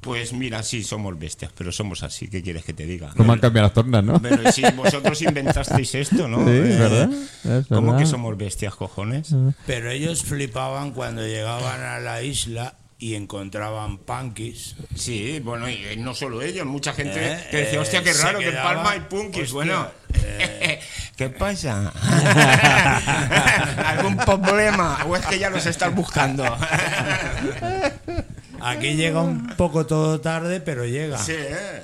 Pues 0.01 0.33
mira, 0.33 0.63
sí, 0.63 0.83
somos 0.83 1.19
bestias, 1.19 1.53
pero 1.55 1.71
somos 1.71 2.03
así, 2.03 2.29
¿qué 2.29 2.43
quieres 2.43 2.65
que 2.65 2.73
te 2.73 2.87
diga? 2.87 3.11
¿Cómo 3.15 3.33
han 3.35 3.41
cambiado 3.41 3.67
las 3.67 3.75
tornas, 3.75 4.03
no? 4.05 4.23
Pero 4.23 4.51
si 4.51 4.63
vosotros 4.75 5.21
inventasteis 5.21 5.95
esto, 5.97 6.29
¿no? 6.29 6.39
Sí, 6.47 6.51
Eh, 6.51 6.71
es 6.73 6.79
verdad, 6.79 7.11
es 7.13 7.67
¿Cómo 7.67 7.83
verdad. 7.89 7.99
que 7.99 8.07
somos 8.07 8.39
bestias, 8.39 8.75
cojones? 8.75 9.35
Pero 9.67 9.91
ellos 9.91 10.23
flipaban 10.23 10.93
cuando 10.93 11.27
llegaban 11.27 11.83
a 11.83 11.99
la 11.99 12.23
isla 12.23 12.75
y 12.99 13.15
encontraban 13.15 13.99
punkis. 13.99 14.75
Sí, 14.97 15.41
bueno, 15.41 15.69
y 15.69 15.97
no 15.99 16.15
solo 16.15 16.43
ellos, 16.43 16.67
mucha 16.67 16.93
gente 16.93 17.15
Eh, 17.33 17.47
que 17.51 17.57
decía, 17.59 17.79
eh, 17.79 17.83
hostia, 17.83 18.03
qué 18.03 18.13
se 18.13 18.23
raro, 18.25 18.41
que 18.41 18.49
en 18.49 18.55
Palma 18.57 18.91
hay 18.91 19.01
punkis. 19.01 19.43
hostia, 19.45 19.55
bueno, 19.55 19.89
eh. 20.15 20.81
¿qué 21.17 21.29
pasa? 21.29 21.93
¿Algún 23.87 24.17
problema? 24.17 25.05
¿O 25.07 25.15
es 25.17 25.25
que 25.27 25.39
ya 25.39 25.49
los 25.49 25.65
estás 25.67 25.95
buscando? 25.95 26.45
Aquí 28.61 28.95
llega 28.97 29.23
un 29.23 29.47
poco 29.57 29.87
todo 29.87 30.21
tarde, 30.21 30.61
pero 30.61 30.85
llega. 30.85 31.19
sí, 31.19 31.35
eh. 31.37 31.83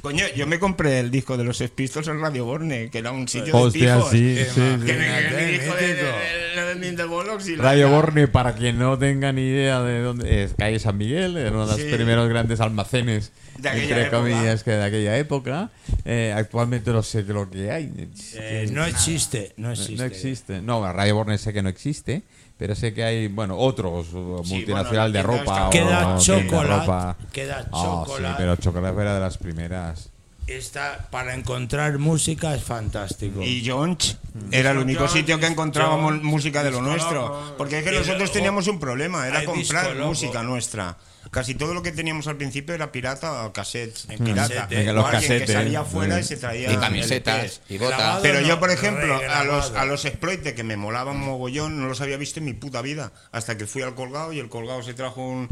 Coño, 0.00 0.24
yo 0.34 0.48
me 0.48 0.58
compré 0.58 0.98
el 0.98 1.12
disco 1.12 1.36
de 1.36 1.44
los 1.44 1.58
Sex 1.58 1.96
en 2.08 2.20
Radio 2.20 2.44
Borne, 2.44 2.90
que 2.90 2.98
era 2.98 3.12
un 3.12 3.28
sitio 3.28 3.56
Hostia, 3.56 3.94
de 3.94 4.00
pijos. 4.00 4.10
sí, 4.10 4.60
me 4.60 4.76
de, 4.84 6.41
de, 6.54 6.92
de 6.92 7.04
Bollocks 7.04 7.48
y 7.48 7.56
la- 7.56 7.62
Radio 7.64 7.90
Borne, 7.90 8.28
para 8.28 8.54
quien 8.54 8.78
no 8.78 8.98
tenga 8.98 9.32
ni 9.32 9.42
idea 9.42 9.80
de 9.82 10.00
dónde 10.00 10.44
es, 10.44 10.54
calle 10.54 10.78
San 10.78 10.96
Miguel, 10.98 11.36
era 11.36 11.50
uno 11.50 11.66
de 11.66 11.72
los 11.72 11.80
Sí. 11.80 11.92
primeros 11.94 12.28
grandes 12.28 12.60
almacenes, 12.60 13.32
De 13.58 13.68
aquella 13.68 13.82
entre 13.84 14.02
época. 14.02 14.16
comillas, 14.18 14.62
que 14.64 14.70
de 14.72 14.84
aquella 14.84 15.16
época. 15.18 15.70
Eh, 16.04 16.32
actualmente 16.36 16.90
no 16.92 17.02
sé 17.02 17.22
de 17.22 17.32
lo 17.34 17.50
que 17.50 17.70
hay. 17.70 17.92
Eh, 18.34 18.68
no 18.72 18.84
existe, 18.84 19.52
no 19.56 19.70
existe. 19.72 19.96
No 19.96 20.04
existe. 20.04 20.60
No, 20.62 20.92
Radio 20.92 21.16
Borne 21.16 21.38
sé 21.38 21.52
que 21.52 21.62
no 21.62 21.68
existe, 21.68 22.22
pero 22.58 22.74
sé 22.74 22.92
que 22.94 23.04
hay, 23.04 23.28
bueno, 23.28 23.56
otros, 23.58 24.06
Sí, 24.08 24.16
multinacional 24.16 25.12
bueno, 25.12 25.12
de 25.12 25.22
ropa. 25.22 25.68
o 25.68 25.70
Queda 25.70 26.14
de 26.14 26.20
chocolate, 26.20 26.80
ropa. 26.80 27.16
queda 27.32 27.58
Ah, 27.58 27.64
sí, 27.72 28.10
chocolate. 28.10 28.34
pero 28.38 28.56
chocolate 28.56 29.00
era 29.00 29.14
de 29.14 29.20
las 29.20 29.38
primeras. 29.38 30.10
Esta, 30.46 31.08
para 31.10 31.34
encontrar 31.34 31.98
música 31.98 32.54
es 32.54 32.62
fantástico. 32.64 33.42
Y 33.42 33.64
Jonch 33.66 34.16
era 34.50 34.72
el 34.72 34.78
único 34.78 35.00
Jonch, 35.06 35.12
sitio 35.12 35.38
que 35.38 35.46
encontrábamos 35.46 36.20
música 36.22 36.64
de 36.64 36.70
lo 36.72 36.82
nuestro. 36.82 37.54
Porque 37.56 37.78
es 37.78 37.84
que 37.84 37.92
nosotros 37.92 38.32
teníamos 38.32 38.66
un 38.66 38.80
problema, 38.80 39.26
era 39.28 39.44
comprar 39.44 39.94
música 39.96 40.42
nuestra. 40.42 40.96
Casi 41.30 41.54
todo 41.54 41.72
lo 41.72 41.82
que 41.82 41.92
teníamos 41.92 42.26
al 42.26 42.36
principio 42.36 42.74
era 42.74 42.90
pirata 42.92 43.46
o 43.46 43.52
cassettes. 43.52 44.06
En 44.10 44.22
pirata. 44.22 44.66
casete. 44.68 44.92
Los 44.92 45.04
alguien 45.04 45.20
casetes. 45.22 45.46
que 45.46 45.52
salía 45.52 45.80
afuera 45.80 46.18
y 46.18 46.22
Sí. 46.22 46.28
se 46.30 46.36
traía 46.36 46.72
Y 46.72 46.76
camisetas, 46.76 47.60
y 47.68 47.78
botas. 47.78 47.96
Grabado. 47.98 48.22
Pero 48.22 48.40
yo, 48.40 48.58
por 48.60 48.70
ejemplo, 48.70 49.18
a 49.30 49.44
los, 49.44 49.70
a 49.70 49.84
los 49.86 50.04
exploites 50.04 50.52
que 50.52 50.64
me 50.64 50.76
molaban 50.76 51.18
mogollón, 51.18 51.80
no 51.80 51.86
los 51.86 52.00
había 52.00 52.16
visto 52.16 52.40
en 52.40 52.46
mi 52.46 52.52
puta 52.52 52.82
vida. 52.82 53.12
Hasta 53.30 53.56
que 53.56 53.66
fui 53.66 53.80
al 53.82 53.94
colgado 53.94 54.32
y 54.32 54.40
el 54.40 54.48
colgado 54.48 54.82
se 54.82 54.92
trajo 54.92 55.22
un, 55.26 55.48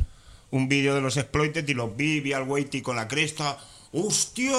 un 0.51 0.69
vídeo 0.69 0.95
de 0.97 1.01
los 1.01 1.17
exploited 1.17 1.67
y 1.67 1.73
los 1.75 1.97
vi, 1.97 2.21
vi 2.21 2.33
al 2.35 2.43
Waity 2.43 2.83
con 2.83 2.97
la 2.97 3.07
cresta. 3.09 3.57
¡Hostia! 3.93 4.53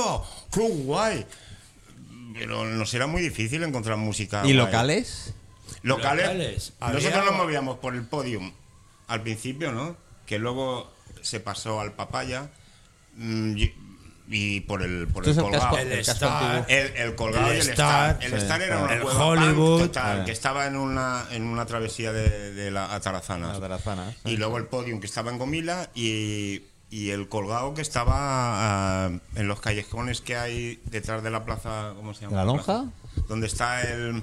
¡Qué 0.52 0.62
guay! 0.62 1.26
Pero 2.34 2.66
nos 2.66 2.94
era 2.94 3.08
muy 3.08 3.22
difícil 3.22 3.64
encontrar 3.64 3.98
música. 3.98 4.40
¿Y 4.40 4.42
guay. 4.44 4.54
locales? 4.54 5.34
Locales. 5.84 6.74
Locales. 6.80 7.04
Nosotros 7.04 7.26
nos 7.26 7.36
movíamos 7.36 7.78
por 7.80 7.96
el 7.96 8.04
podium 8.06 8.52
al 9.08 9.22
principio, 9.22 9.72
¿no? 9.72 9.96
Que 10.26 10.38
luego 10.40 10.92
se 11.22 11.40
pasó 11.40 11.80
al 11.82 11.94
papaya 11.94 12.50
mm, 13.16 13.58
y, 13.58 13.74
y 14.30 14.60
por 14.62 14.82
el, 14.82 15.08
por 15.08 15.28
el 15.28 15.36
colgado. 15.36 15.60
casco- 15.66 15.78
El 15.78 15.92
el 15.92 16.06
casco 16.06 16.26
Star. 16.26 16.56
antiguo. 16.56 16.66
El, 16.80 16.96
el 16.98 17.16
colgado 17.16 17.48
El 17.52 17.58
y 17.58 17.60
el 17.62 17.70
Star, 17.70 18.10
Star. 18.12 18.24
El 18.24 18.32
sí, 18.32 18.38
Star 18.38 18.62
era 18.62 18.78
una 18.80 18.94
el 18.94 19.02
Hollywood. 19.04 19.80
total, 19.82 20.26
que 20.26 20.32
estaba 20.32 20.68
en 20.68 20.76
una, 20.78 21.26
en 21.32 21.44
una 21.44 21.66
travesía 21.66 22.12
de, 22.14 22.54
de 22.54 22.72
la 22.72 22.94
Atarazana. 22.96 23.54
Y 24.26 24.38
luego 24.38 24.58
el 24.58 24.66
podium 24.68 25.00
que 25.00 25.08
estaba 25.08 25.32
en 25.32 25.38
Gomila 25.38 25.90
y 25.96 26.62
y 26.92 27.12
el 27.12 27.30
colgado 27.30 27.74
que 27.74 27.82
estaba 27.82 28.14
ah, 28.16 29.10
en 29.36 29.48
los 29.48 29.62
callejones 29.62 30.20
que 30.20 30.36
hay 30.36 30.80
detrás 30.86 31.24
de 31.24 31.32
la 31.32 31.46
plaza, 31.46 31.94
¿cómo 31.96 32.14
se 32.14 32.24
llama? 32.24 32.36
¿La 32.36 32.46
lonja? 32.46 32.86
Donde 33.30 33.48
está 33.48 33.82
el 33.82 34.22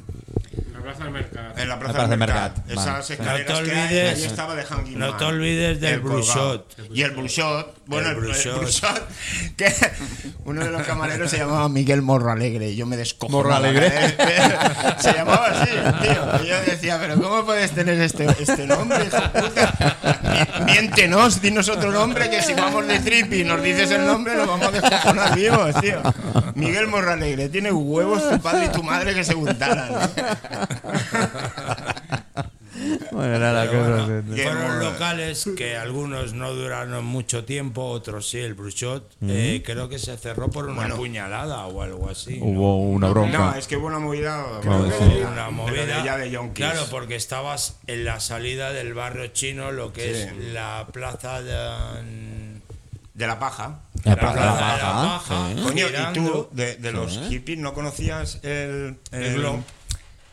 La 0.79 0.85
plaza 0.85 1.05
del 1.05 1.12
mercado. 1.12 1.49
en 1.57 1.69
la 1.69 1.79
plaza, 1.79 1.93
plaza 1.95 2.09
del 2.09 2.19
Mercat. 2.19 2.57
Mercat, 2.67 2.71
Esas 2.71 3.11
escaleras 3.11 3.49
No 3.51 3.57
te 3.64 3.71
que 3.71 3.77
hay, 3.77 3.87
olvides- 3.88 4.14
ahí 4.17 4.25
estaba 4.25 4.55
de 4.55 4.64
Hanging 4.64 4.99
no 4.99 5.17
te 5.17 5.25
olvides 5.25 5.81
del. 5.81 6.01
Bruchot. 6.01 6.77
Y 6.95 7.03
el 7.03 7.11
Bruchot, 7.12 7.75
bueno, 7.87 8.09
El 8.11 8.14
Bruchot. 8.17 9.09
Que 9.57 9.75
uno 10.45 10.64
de 10.64 10.71
los 10.71 10.83
camareros 10.83 11.31
se 11.31 11.38
llamaba 11.38 11.69
Miguel 11.69 12.03
Morro 12.03 12.31
Alegre 12.31 12.71
y 12.71 12.77
yo 12.77 12.87
me 12.87 12.97
descojo. 12.97 13.31
Morro 13.33 13.55
Alegre. 13.55 13.91
Se 14.99 15.12
llamaba 15.12 15.47
así, 15.49 15.71
tío. 16.03 16.45
Y 16.45 16.49
yo 16.49 16.61
decía, 16.62 16.99
pero 17.01 17.14
¿cómo 17.21 17.45
puedes 17.45 17.71
tener 17.73 18.01
este, 18.01 18.27
este 18.38 18.67
nombre, 18.67 19.05
hijo 19.07 19.23
puta? 19.33 19.97
Mi- 20.64 20.73
Miéntenos, 20.73 21.41
dinos 21.41 21.69
otro 21.69 21.91
nombre 21.93 22.31
que 22.31 22.43
si 22.43 22.55
vamos 22.55 22.87
de 22.87 22.99
trip 23.01 23.33
y 23.33 23.45
nos 23.45 23.62
dices 23.62 23.91
el 23.91 24.07
nombre 24.07 24.35
nos 24.37 24.47
vamos 24.47 24.67
a 24.69 24.71
descojonar 24.71 25.35
vivos, 25.35 25.75
tío. 25.81 26.01
Miguel 26.55 26.87
Morro 26.88 27.12
Alegre, 27.12 27.49
tiene 27.49 27.71
huevos 27.73 28.29
tu 28.31 28.41
padre 28.41 28.67
y 28.67 28.69
tu 28.69 28.83
madre 28.83 29.14
que 29.14 29.25
se 29.25 29.35
juntaran. 29.35 29.88
Bueno, 33.11 33.35
era 33.35 33.52
la 33.52 33.66
cosa. 33.66 34.07
bueno, 34.07 34.35
fueron 34.37 34.78
locales 34.78 35.48
que 35.57 35.76
algunos 35.76 36.33
no 36.35 36.52
duraron 36.54 37.04
mucho 37.04 37.44
tiempo, 37.44 37.85
otros 37.87 38.28
sí. 38.31 38.38
El 38.38 38.54
Bruchot 38.54 39.16
eh, 39.22 39.62
creo 39.66 39.88
que 39.88 39.98
se 39.98 40.16
cerró 40.16 40.48
por 40.48 40.66
una 40.66 40.74
Bueno. 40.83 40.96
puñalada 40.96 41.66
o 41.66 41.83
algo 41.83 42.09
así. 42.09 42.38
¿no? 42.38 42.44
Hubo 42.46 42.83
una 42.83 43.09
bronca. 43.09 43.38
No, 43.38 43.54
es 43.57 43.66
que 43.66 43.76
hubo 43.76 43.88
una 43.88 43.98
movida. 43.98 44.44
Creo 44.62 44.85
que 44.85 44.92
sí. 44.92 45.20
una 45.26 45.46
de 45.46 45.50
movida. 45.50 46.04
ya 46.04 46.16
de 46.18 46.31
yonkis. 46.31 46.64
claro, 46.66 46.87
porque 46.90 47.16
estabas 47.16 47.78
en 47.88 48.04
la 48.04 48.20
salida 48.20 48.72
del 48.72 48.94
barrio 48.94 49.26
chino, 49.28 49.72
lo 49.72 49.92
que 49.92 50.14
Sí. 50.14 50.20
es 50.22 50.52
la 50.52 50.87
plaza 50.92 51.42
de. 51.42 52.59
De 53.14 53.26
la 53.26 53.40
paja. 53.40 53.81
La 54.04 54.12
la 54.12 54.16
plaza 54.20 54.35
de 54.37 54.46
la 54.46 54.76
la 54.76 55.18
Paja. 55.18 55.48
Coño, 55.64 55.87
y 55.88 56.12
tú, 56.14 56.48
de, 56.52 56.76
de 56.76 56.92
los 56.92 57.18
hippies, 57.28 57.59
¿no 57.59 57.74
conocías 57.74 58.38
el, 58.44 58.96
El. 59.11 59.44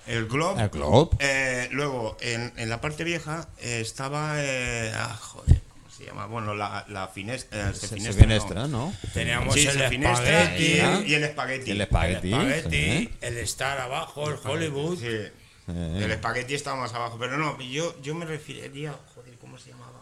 El 0.07 0.27
Globe. 0.27 0.61
El 0.61 0.69
Globe. 0.69 1.17
Eh, 1.19 1.67
luego, 1.71 2.17
en, 2.21 2.53
en 2.57 2.69
la 2.69 2.79
parte 2.81 3.03
vieja 3.03 3.47
eh, 3.59 3.79
estaba. 3.81 4.33
eh, 4.37 4.91
ah, 4.95 5.17
joder, 5.19 5.61
¿cómo 5.69 5.89
se 5.89 6.05
llama? 6.05 6.25
Bueno, 6.27 6.53
la, 6.55 6.85
la 6.89 7.07
finestra. 7.07 7.73
Se- 7.73 7.87
se 7.87 7.95
finestra, 7.95 8.23
finestra, 8.23 8.67
¿no? 8.67 8.93
Teníamos 9.13 9.53
Sí, 9.55 9.65
el 9.67 9.73
se 9.79 9.89
finestra 9.89 10.43
espagueti, 10.43 10.63
y, 10.75 10.79
Ah. 10.79 10.97
el- 10.99 11.07
y 11.09 11.13
el 11.15 11.23
espagueti. 11.23 11.71
El 11.71 11.77
el 11.77 11.81
espagueti. 11.81 12.31
espagueti, 12.33 12.69
sí. 12.69 13.09
el 13.21 13.37
estar 13.37 13.79
abajo, 13.79 14.29
el 14.29 14.37
Hollywood. 14.43 14.99
Sí. 14.99 15.31
El 15.67 16.11
espagueti 16.11 16.53
estaba 16.53 16.75
más 16.79 16.93
abajo. 16.93 17.17
Pero 17.19 17.37
no, 17.37 17.59
yo, 17.59 17.99
yo 18.03 18.13
me 18.13 18.25
referiría. 18.25 18.93
Joder, 19.15 19.33
¿cómo 19.39 19.57
se 19.57 19.71
llamaba? 19.71 19.94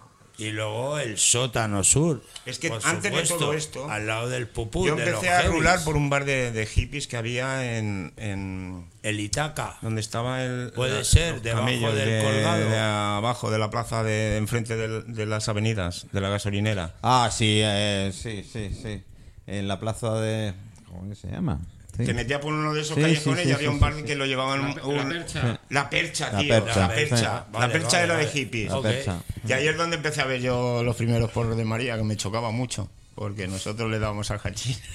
Y 0.43 0.51
luego 0.51 0.97
el 0.99 1.17
sótano 1.17 1.83
sur. 1.83 2.21
Es 2.45 2.59
que 2.59 2.69
por 2.69 2.81
antes 2.85 3.11
de 3.13 3.23
todo 3.37 3.53
esto, 3.53 3.89
Al 3.89 4.07
lado 4.07 4.27
del 4.29 4.47
pupú. 4.47 4.85
Yo 4.85 4.95
de 4.95 5.05
los 5.05 5.09
empecé 5.15 5.29
a 5.31 5.37
heavies. 5.41 5.51
rular 5.57 5.83
por 5.83 5.95
un 5.95 6.09
bar 6.09 6.25
de, 6.25 6.51
de 6.51 6.65
hippies 6.65 7.07
que 7.07 7.15
había 7.17 7.77
en, 7.77 8.13
en 8.17 8.85
El 9.03 9.19
Itaca. 9.19 9.77
donde 9.81 10.01
estaba 10.01 10.43
el 10.43 10.71
Puede 10.75 10.97
la- 10.99 11.03
ser, 11.03 11.41
debajo 11.41 11.65
camellos 11.65 11.95
del 11.95 12.09
de, 12.09 12.23
colgado. 12.23 12.69
de 12.69 12.77
abajo 12.79 13.51
de 13.51 13.57
la 13.59 13.69
plaza 13.69 14.03
de 14.03 14.37
enfrente 14.37 14.75
de 14.75 15.25
las 15.25 15.47
avenidas 15.49 16.07
de 16.11 16.21
la 16.21 16.29
gasolinera 16.29 16.95
Ah, 17.01 17.29
sí, 17.31 17.59
eh, 17.63 18.11
sí, 18.13 18.43
sí, 18.51 18.69
sí. 18.81 19.01
En 19.47 19.67
la 19.67 19.79
plaza 19.79 20.13
de. 20.19 20.53
¿Cómo 20.87 21.13
se 21.15 21.27
llama? 21.29 21.59
Sí. 21.95 22.05
te 22.05 22.13
metía 22.15 22.39
por 22.39 22.53
uno 22.53 22.73
de 22.73 22.81
esos 22.81 22.95
Sí, 22.95 23.01
callejones 23.01 23.39
sí, 23.41 23.43
sí, 23.45 23.49
y 23.49 23.53
había 23.53 23.69
un 23.69 23.79
bar 23.79 23.93
sí, 23.93 23.99
sí. 23.99 24.05
que 24.05 24.15
lo 24.15 24.25
llevaban 24.25 24.61
La, 24.75 24.83
un- 24.83 24.97
la 24.97 25.07
percha. 25.09 25.59
la 25.69 25.89
percha 25.91 26.31
La 26.31 26.39
tío 26.39 26.49
percha, 26.65 26.79
la 26.79 26.87
sí. 26.89 26.95
percha 26.95 27.45
la 27.53 27.67
percha 27.69 27.87
vale, 27.91 28.03
era 28.03 28.17
de 28.17 28.25
vale. 28.25 28.27
hippies 28.39 28.69
La 28.71 28.77
Ok. 28.77 28.83
percha. 28.83 29.17
y 29.47 29.51
ahí 29.51 29.67
es 29.67 29.77
donde 29.77 29.95
empecé 29.97 30.21
a 30.21 30.25
ver 30.25 30.41
yo 30.41 30.81
los 30.83 30.95
primeros 30.95 31.29
porros 31.31 31.55
de 31.55 31.65
María 31.65 31.95
que 31.97 32.03
me 32.03 32.17
chocaba 32.17 32.49
mucho 32.51 32.89
porque 33.15 33.47
nosotros 33.47 33.91
le 33.91 33.99
dábamos 33.99 34.31
al 34.31 34.39
hachís 34.43 34.81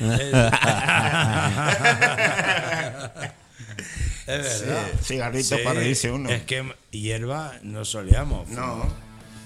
Es 4.27 4.61
verdad. 4.67 4.87
Sí, 5.01 5.19
para 5.65 5.81
reírse 5.81 6.11
uno 6.11 6.29
Es 6.31 6.43
que 6.43 6.65
hierba 6.91 7.53
no 7.63 7.85
solíamos. 7.85 8.49
no 8.49 8.87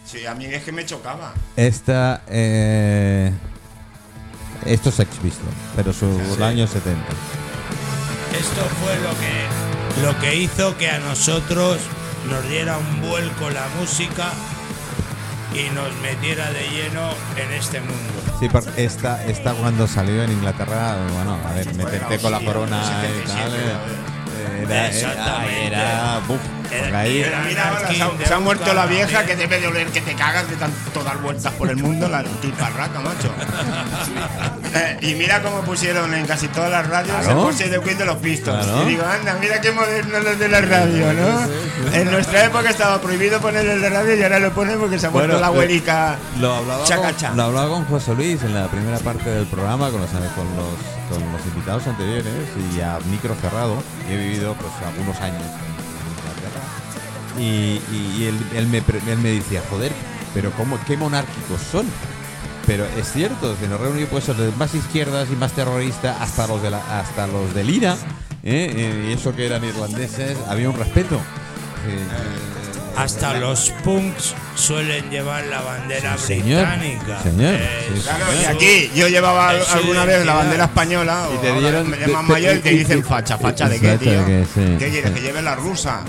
sí 0.05 0.27
a 0.27 0.35
mí 0.35 0.47
es 0.47 0.63
que 0.65 0.73
me 0.73 0.85
chocaba 0.85 1.33
Esta. 1.57 2.23
Eh, 2.29 3.31
esto 4.67 4.89
es 4.91 5.01
ex 5.01 5.23
visto, 5.23 5.45
pero 5.77 5.93
sobre 5.93 6.25
Sí. 6.37 6.43
años 6.43 6.71
70. 6.71 7.03
Esto 8.39 8.63
fue 8.83 8.95
lo 9.01 9.11
que, 9.21 10.03
lo 10.07 10.19
que 10.21 10.37
hizo 10.37 10.77
que 10.79 10.89
a 10.91 10.99
nosotros 10.99 11.79
nos 12.31 12.49
diera 12.49 12.79
un 12.79 13.01
vuelco 13.03 13.51
la 13.51 13.67
música 13.79 14.29
y 15.55 15.69
nos 15.75 15.95
metiera 16.01 16.51
de 16.51 16.63
lleno 16.71 17.11
en 17.37 17.53
este 17.53 17.81
mundo. 17.81 18.13
Sí, 18.41 18.49
porque 18.51 18.85
esta, 18.85 19.23
esta 19.27 19.53
cuando 19.53 19.87
salió 19.87 20.23
en 20.23 20.33
Inglaterra, 20.33 20.97
bueno, 21.15 21.39
a 21.47 21.53
ver, 21.53 21.75
meterte 21.75 22.19
con 22.19 22.33
la 22.33 22.41
corona 22.41 22.81
y 22.83 22.87
77, 23.09 23.27
tal. 23.41 23.53
eh, 23.55 24.63
Era, 24.63 24.75
era, 24.75 24.89
Exactamente. 24.89 25.67
era, 25.67 26.21
buf, 26.27 26.41
Era- 26.41 26.62
porque 26.79 26.97
ahí- 26.97 27.21
era- 27.23 27.41
Mira, 27.43 27.69
ahora 27.69 27.89
se, 27.93 28.03
ha- 28.03 28.09
de 28.11 28.27
se 28.27 28.35
ha 28.35 28.39
muerto 28.39 28.73
la 28.75 28.87
vieja 28.87 29.25
que 29.25 29.37
debe 29.37 29.61
de 29.61 29.67
oler 29.69 29.87
que 29.89 30.01
te 30.01 30.15
cagas 30.15 30.49
de 30.49 30.57
tanto 30.57 31.03
dar 31.05 31.19
vueltas 31.19 31.53
por 31.55 31.69
el 31.71 31.77
mundo, 31.77 32.09
la 32.09 32.23
tiparraca, 32.25 33.01
macho. 33.01 33.33
Eh, 34.75 34.97
y 35.03 35.15
mira 35.17 35.43
cómo 35.43 35.61
pusieron 35.61 36.15
en 36.15 36.25
casi 36.27 36.49
todas 36.49 36.71
las 36.71 36.87
radios 36.89 37.15
Claro. 37.19 37.31
el 37.41 37.45
José 37.45 37.69
de 37.69 37.79
Queen 37.83 37.99
de 37.99 38.07
los 38.07 38.17
Pistols. 38.17 38.65
Claro. 38.65 38.83
Y 38.85 38.87
digo, 38.89 39.05
anda, 39.05 39.37
mira 39.39 39.61
qué 39.61 39.71
modernos 39.71 40.25
los 40.25 40.39
de 40.39 40.49
la 40.49 40.61
radio, 40.63 41.13
¿no? 41.13 41.93
En 41.95 42.11
nuestra 42.11 42.45
época 42.47 42.71
estaba 42.71 42.99
prohibido 42.99 43.39
poner 43.41 43.67
el 43.67 43.83
de 43.83 43.91
radio 43.91 44.17
y 44.17 44.23
ahora 44.23 44.39
lo 44.39 44.51
ponen 44.55 44.79
porque 44.79 44.99
se 44.99 45.07
ha 45.09 45.11
muerto 45.11 45.29
Bueno, 45.29 45.41
la 45.41 45.49
lo- 45.49 45.53
abuelica. 45.53 46.17
Lo 46.41 46.55
hablaba, 46.55 46.85
Chacacha. 46.87 47.29
con, 47.29 47.37
lo 47.37 47.43
hablaba 47.43 47.69
con 47.69 47.85
José 47.85 48.15
Luis 48.15 48.43
en 48.45 48.55
la 48.55 48.67
primera 48.69 48.99
parte 49.01 49.29
del 49.29 49.45
programa 49.47 49.91
con 49.91 50.01
los, 50.01 50.09
con 50.11 50.21
los, 50.57 51.11
con 51.11 51.33
los 51.33 51.47
invitados 51.47 51.87
anteriores 51.87 52.33
y 52.75 52.81
a 52.81 52.99
micro 53.11 53.35
cerrado. 53.43 53.77
y 54.09 54.15
He 54.15 54.17
vivido 54.17 54.55
pues 54.55 54.73
algunos 54.89 55.21
años. 55.21 55.43
Y, 57.39 57.43
y- 57.93 58.17
y 58.19 58.25
él, 58.27 58.37
él 58.55 58.67
me, 58.67 58.83
pre- 58.83 59.01
él 59.09 59.19
me 59.19 59.31
decía, 59.31 59.63
joder, 59.71 59.93
pero 60.35 60.51
cómo, 60.53 60.79
qué 60.87 60.97
monárquicos 60.97 61.61
son. 61.71 61.87
Pero 62.67 62.85
es 62.97 63.13
cierto, 63.13 63.57
en 63.63 63.73
el 63.73 63.79
Reino 63.79 63.95
Unido 63.95 64.09
puede 64.09 64.25
ser 64.25 64.37
de 64.37 64.53
más 64.57 64.75
izquierdas 64.75 65.29
y 65.33 65.37
más 65.37 65.53
terroristas 65.53 66.17
hasta 66.21 66.47
los 66.47 66.63
de 66.63 66.71
la, 66.71 67.01
hasta 67.01 67.27
los 67.27 67.53
del 67.55 67.69
IRA, 67.71 67.95
¿eh? 68.45 68.73
Eh, 68.75 69.07
y 69.09 69.13
eso 69.13 69.35
que 69.35 69.47
eran 69.47 69.65
irlandeses, 69.65 70.37
había 70.49 70.71
un 70.71 70.77
respeto. 70.79 71.17
Eh, 71.17 71.19
eh, 71.99 72.97
Hasta 72.97 73.35
los 73.35 73.71
punks 73.83 74.35
suelen 74.55 75.11
llevar 75.11 75.45
la 75.47 75.61
bandera 75.63 76.17
Sí, 76.19 76.39
señor. 76.41 76.67
británica. 76.69 77.23
Señor. 77.23 77.55
Eh, 77.55 77.91
Sí, 77.97 78.01
Claro, 78.03 78.25
y 78.41 78.45
aquí 78.45 78.91
yo 78.95 79.09
llevaba 79.09 79.49
alguna 79.49 80.05
vez 80.05 80.25
la 80.27 80.35
bandera 80.35 80.65
española 80.67 81.27
Y 81.33 81.37
o 81.37 81.41
te 81.41 81.49
ahora 81.49 81.61
dieron- 81.61 81.91
me 81.91 81.97
llaman 81.99 82.27
te- 82.27 82.33
mayor 82.33 82.57
y 82.57 82.59
te 82.61 82.71
dicen 82.71 83.03
facha, 83.05 83.39
facha 83.39 83.69
de 83.69 83.81
qué, 83.81 83.97
tío. 83.99 84.25
qué, 84.27 84.45
sí, 84.55 84.61
¿Qué 84.79 84.89
quieres? 84.91 85.09
sí. 85.09 85.15
Que 85.15 85.21
lleve 85.23 85.43
la 85.43 85.57
rusa 85.57 86.03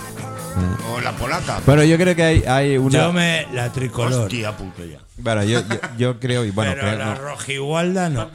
o 0.91 1.01
la 1.01 1.11
polaca. 1.13 1.59
Bueno, 1.65 1.83
yo 1.83 1.97
creo 1.97 2.15
que 2.15 2.23
hay, 2.23 2.43
hay 2.47 2.77
una. 2.77 2.99
Yo 2.99 3.13
me 3.13 3.47
la 3.53 3.71
tricolor. 3.71 4.23
Hostia 4.23 4.51
puta 4.55 4.83
ya. 4.85 4.99
Bueno, 5.17 5.43
yo, 5.43 5.61
yo, 5.67 5.75
yo 5.97 6.19
creo, 6.19 6.43
y 6.45 6.51
bueno, 6.51 6.71
pero 6.75 6.87
creo- 6.87 6.97
la 6.99 7.05
no. 7.05 7.15
rojigualda 7.15 8.09
no. 8.09 8.29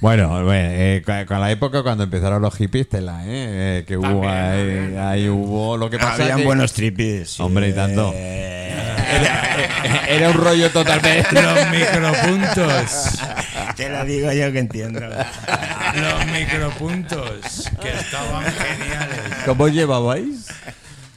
Bueno, 0.00 0.28
bueno, 0.44 0.52
eh, 0.54 1.02
con, 1.04 1.26
con 1.26 1.40
la 1.40 1.50
época 1.50 1.82
cuando 1.82 2.04
empezaron 2.04 2.40
los 2.40 2.54
hippies, 2.56 2.88
tela, 2.88 3.20
¿eh? 3.26 3.80
Eh, 3.80 3.84
que 3.86 3.98
hubo 3.98 4.22
También, 4.22 4.32
ahí, 4.34 4.66
también. 4.66 4.98
ahí 4.98 5.28
hubo 5.28 5.76
lo 5.76 5.90
que 5.90 5.98
pasa 5.98 6.22
Habían 6.22 6.38
que 6.38 6.44
buenos 6.44 6.72
tripis. 6.72 7.28
sí. 7.32 7.42
Hombre, 7.42 7.68
y 7.68 7.72
tanto. 7.74 8.10
Era, 8.14 10.06
era 10.08 10.28
un 10.30 10.34
rollo 10.34 10.70
totalmente. 10.70 11.26
Los 11.32 11.70
micropuntos. 11.70 13.18
Te 13.80 13.88
lo 13.90 14.04
digo 14.04 14.32
yo 14.32 14.52
que 14.52 14.58
entiendo. 14.58 15.00
Los 15.94 16.26
micropuntos. 16.26 17.70
Que 17.80 17.92
estaban 17.92 18.44
geniales. 18.44 19.18
¿Cómo 19.46 19.64
os 19.64 19.72
llevabais? 19.72 20.46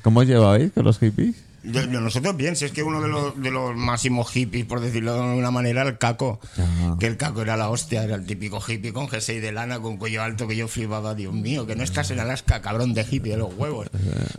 ¿Cómo 0.01 0.21
os 0.21 0.27
llevabais 0.27 0.71
con 0.73 0.83
los 0.85 0.97
hippies? 0.99 1.35
Yo- 1.63 1.81
yo- 1.83 2.01
nosotros 2.01 2.35
bien, 2.35 2.55
si 2.55 2.65
es 2.65 2.71
que 2.71 2.83
uno 2.83 3.01
de 3.01 3.07
los, 3.07 3.41
de 3.41 3.49
los 3.51 3.75
máximos 3.75 4.29
hippies, 4.31 4.65
por 4.65 4.81
decirlo 4.81 5.13
de 5.13 5.21
alguna 5.23 5.51
manera, 5.51 5.81
era 5.81 5.89
el 5.89 5.97
caco. 5.97 6.39
Ajá. 6.53 6.97
Que 6.99 7.07
el 7.07 7.15
caco 7.17 7.41
era 7.41 7.55
la 7.55 7.69
hostia, 7.69 8.03
era 8.03 8.15
el 8.15 8.25
típico 8.25 8.61
hippie 8.65 8.91
con 8.93 9.07
jersey 9.07 9.39
de 9.39 9.51
lana, 9.53 9.79
con 9.79 9.97
cuello 9.97 10.23
alto, 10.23 10.47
que 10.47 10.55
yo 10.55 10.67
flipaba, 10.67 11.15
Dios 11.15 11.33
mío, 11.33 11.65
que 11.67 11.75
no 11.75 11.83
estás 11.83 12.11
en 12.11 12.19
Alaska, 12.19 12.61
cabrón 12.61 12.93
de 12.93 13.05
hippie 13.09 13.31
de 13.33 13.37
los 13.37 13.53
huevos. 13.53 13.87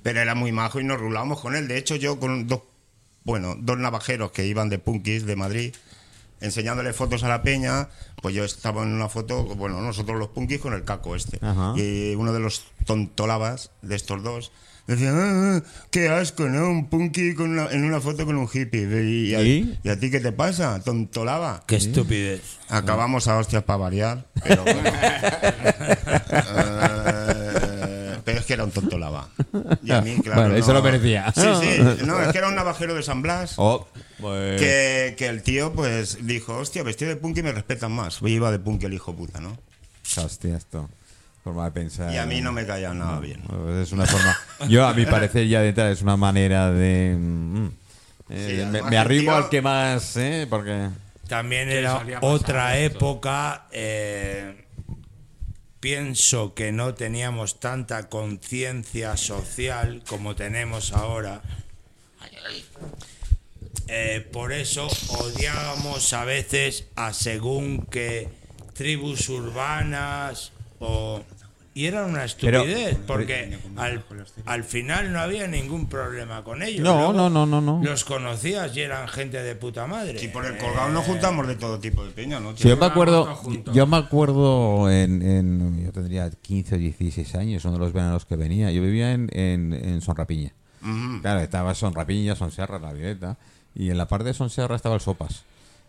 Pero 0.03 0.21
era 0.21 0.35
muy 0.35 0.53
majo 0.53 0.81
y 0.81 0.85
nos 0.85 0.99
rulábamos 1.01 1.41
con 1.41 1.57
él. 1.57 1.67
De 1.69 1.79
hecho, 1.79 1.97
yo 1.97 2.19
con 2.21 2.47
dos, 2.47 2.61
bueno, 3.25 3.55
dos 3.59 3.79
navajeros 3.79 4.31
que 4.33 4.47
iban 4.47 4.69
de 4.69 4.79
punkis 4.79 5.25
de 5.25 5.37
Madrid, 5.37 5.75
enseñándole 6.44 6.92
fotos 6.92 7.24
a 7.24 7.28
la 7.28 7.42
peña, 7.42 7.88
pues 8.22 8.35
yo 8.35 8.44
estaba 8.44 8.83
en 8.83 8.92
una 8.92 9.09
foto, 9.09 9.44
bueno, 9.44 9.80
nosotros 9.80 10.18
los 10.18 10.28
punkis 10.28 10.61
con 10.61 10.72
el 10.74 10.85
caco 10.85 11.16
este. 11.16 11.38
Ajá. 11.42 11.72
Y 11.76 12.14
uno 12.14 12.33
de 12.33 12.40
los 12.40 12.64
tontolabas 12.87 13.70
de 13.83 13.96
estos 13.96 14.22
dos 14.22 14.52
decía, 14.87 15.11
"Ah, 15.14 15.57
ah, 15.57 15.62
qué 15.90 16.09
asco, 16.11 16.44
¿no? 16.46 16.68
Un 16.68 16.88
punky 16.90 17.35
con 17.35 17.50
una- 17.50 17.70
en 17.70 17.85
una 17.85 18.00
foto 18.00 18.26
con 18.26 18.37
un 18.37 18.46
hippie. 18.52 18.83
Y, 18.83 19.35
a, 19.35 19.40
¿Y? 19.42 19.78
¿y 19.83 19.88
a 19.88 19.98
ti 19.98 20.11
qué 20.11 20.20
te 20.20 20.30
pasa? 20.33 20.78
Tontolaba. 20.85 21.62
Qué 21.66 21.76
estupidez. 21.76 22.42
Acabamos 22.68 23.26
a 23.28 23.38
hostias 23.38 23.62
para 23.62 23.78
variar, 23.78 24.26
pero 24.44 24.62
bueno. 24.62 24.90
Eh, 26.57 28.16
pero 28.24 28.38
es 28.38 28.44
que 28.46 28.52
era 28.54 28.64
un 28.64 28.70
tonto 28.70 28.98
lava. 28.98 29.28
Y 29.83 29.90
a 29.92 30.00
mí, 30.00 30.16
claro. 30.22 30.42
Bueno, 30.42 30.57
eso 30.57 30.72
lo 30.72 30.83
merecía. 30.83 31.33
Sí, 31.35 31.42
sí. 31.61 31.83
No, 32.07 32.20
es 32.20 32.28
que 32.33 32.38
era 32.38 32.48
un 32.48 32.54
navajero 32.54 32.94
de 32.94 33.02
San 33.02 33.22
Blas. 33.22 33.54
Oh, 33.57 33.87
pues- 34.20 34.61
Que, 34.61 35.14
que 35.18 35.27
el 35.27 35.42
tío, 35.42 35.72
pues, 35.72 36.27
dijo, 36.27 36.57
hostia, 36.57 36.83
vestido 36.83 37.11
de 37.11 37.16
punk 37.16 37.38
y 37.38 37.42
me 37.42 37.53
respetan 37.53 37.92
más. 37.92 38.18
Pues 38.18 38.33
iba 38.33 38.50
de 38.50 38.59
punk 38.59 38.83
el 38.85 38.94
hijo 38.94 39.14
puta, 39.14 39.40
¿no? 39.40 39.57
Hostia, 40.16 40.57
esto. 40.57 40.88
Forma 41.42 41.64
de 41.66 41.70
pensar. 41.72 42.12
Y 42.12 42.16
a 42.16 42.24
mí 42.24 42.40
no 42.40 42.53
me 42.53 42.64
caía 42.66 42.94
nada 42.94 43.20
bien. 43.20 43.42
Pues 43.42 43.87
es 43.88 43.92
una 43.92 44.07
forma. 44.07 44.38
Yo, 44.68 44.87
a 44.87 44.94
mi 44.94 45.05
parecer, 45.07 45.46
ya 45.46 45.61
de 45.61 45.68
entrada 45.68 45.90
es 45.90 46.00
una 46.03 46.16
manera 46.16 46.70
de. 46.70 47.14
mm, 47.18 47.66
eh, 48.31 48.61
Sí, 48.64 48.66
me, 48.70 48.83
me 48.83 48.96
arrimo 48.96 49.33
tío- 49.33 49.35
al 49.35 49.48
que 49.50 49.61
más, 49.62 50.16
¿eh? 50.16 50.46
Porque. 50.48 50.88
También 51.29 51.68
era 51.68 52.03
otra 52.22 52.79
época. 52.79 53.66
eh, 53.72 54.64
pienso 55.81 56.55
que 56.55 56.72
no 56.72 56.94
teníamos 56.94 57.61
tanta 57.61 58.09
conciencia 58.09 59.18
social 59.18 60.03
como 60.09 60.35
tenemos 60.35 60.92
ahora. 60.94 61.42
Eh, 63.88 64.27
por 64.33 64.53
eso 64.53 64.88
odiábamos 65.09 66.12
a 66.12 66.25
veces 66.25 66.87
a 66.97 67.12
según 67.12 67.87
que 67.90 68.29
tribus 68.75 69.29
urbanas 69.29 70.53
o... 70.81 71.20
Y 71.77 71.87
era 71.87 72.05
una 72.05 72.25
Pero- 72.40 72.61
estupidez, 72.61 72.97
porque 73.05 73.59
al, 73.75 74.05
al 74.47 74.62
final 74.62 75.12
no 75.12 75.18
había 75.18 75.49
ningún 75.49 75.88
problema 75.88 76.44
con 76.44 76.62
ellos. 76.62 76.85
No, 76.85 76.94
Luego 76.94 77.12
no, 77.14 77.29
no, 77.29 77.47
no, 77.47 77.61
no. 77.61 77.81
Los 77.83 78.05
conocías 78.05 78.77
y 78.77 78.81
eran 78.83 79.09
gente 79.09 79.42
de 79.42 79.57
puta 79.57 79.85
madre. 79.88 80.23
Y 80.25 80.29
por 80.29 80.47
el 80.47 80.57
colgado 80.57 80.90
nos 80.90 81.05
juntamos 81.05 81.49
de 81.49 81.57
todo 81.57 81.81
tipo 81.81 82.05
de 82.05 82.12
peña, 82.12 82.38
¿no? 82.38 82.57
Sí, 82.57 82.68
yo 82.68 82.77
me 82.77 82.87
acuerdo, 82.87 83.29
yo 83.73 83.88
me 83.88 83.97
acuerdo 83.97 84.88
en, 84.88 85.20
en- 85.23 85.85
yo 85.85 85.90
tendría 85.90 86.31
15 86.31 86.77
o 86.77 86.79
16 86.79 87.35
años, 87.35 87.64
uno 87.64 87.75
de 87.75 87.81
los 87.81 87.92
veranos 87.92 88.25
que 88.25 88.37
venía. 88.37 88.70
Yo 88.70 88.81
vivía 88.81 89.11
en, 89.11 89.29
en, 89.33 89.73
en 89.73 90.01
Sonrapiña. 90.01 90.53
Claro, 91.23 91.40
estaba 91.40 91.75
Sonrapiña, 91.75 92.37
Sonserra, 92.37 92.79
la 92.79 92.92
Violeta. 92.92 93.37
Y 93.75 93.91
en 93.91 93.99
la 93.99 94.07
parte 94.07 94.25
de 94.27 94.35
Sonserra 94.35 94.77
estaba 94.77 94.95
el 94.95 95.01
Sopas. 95.01 95.45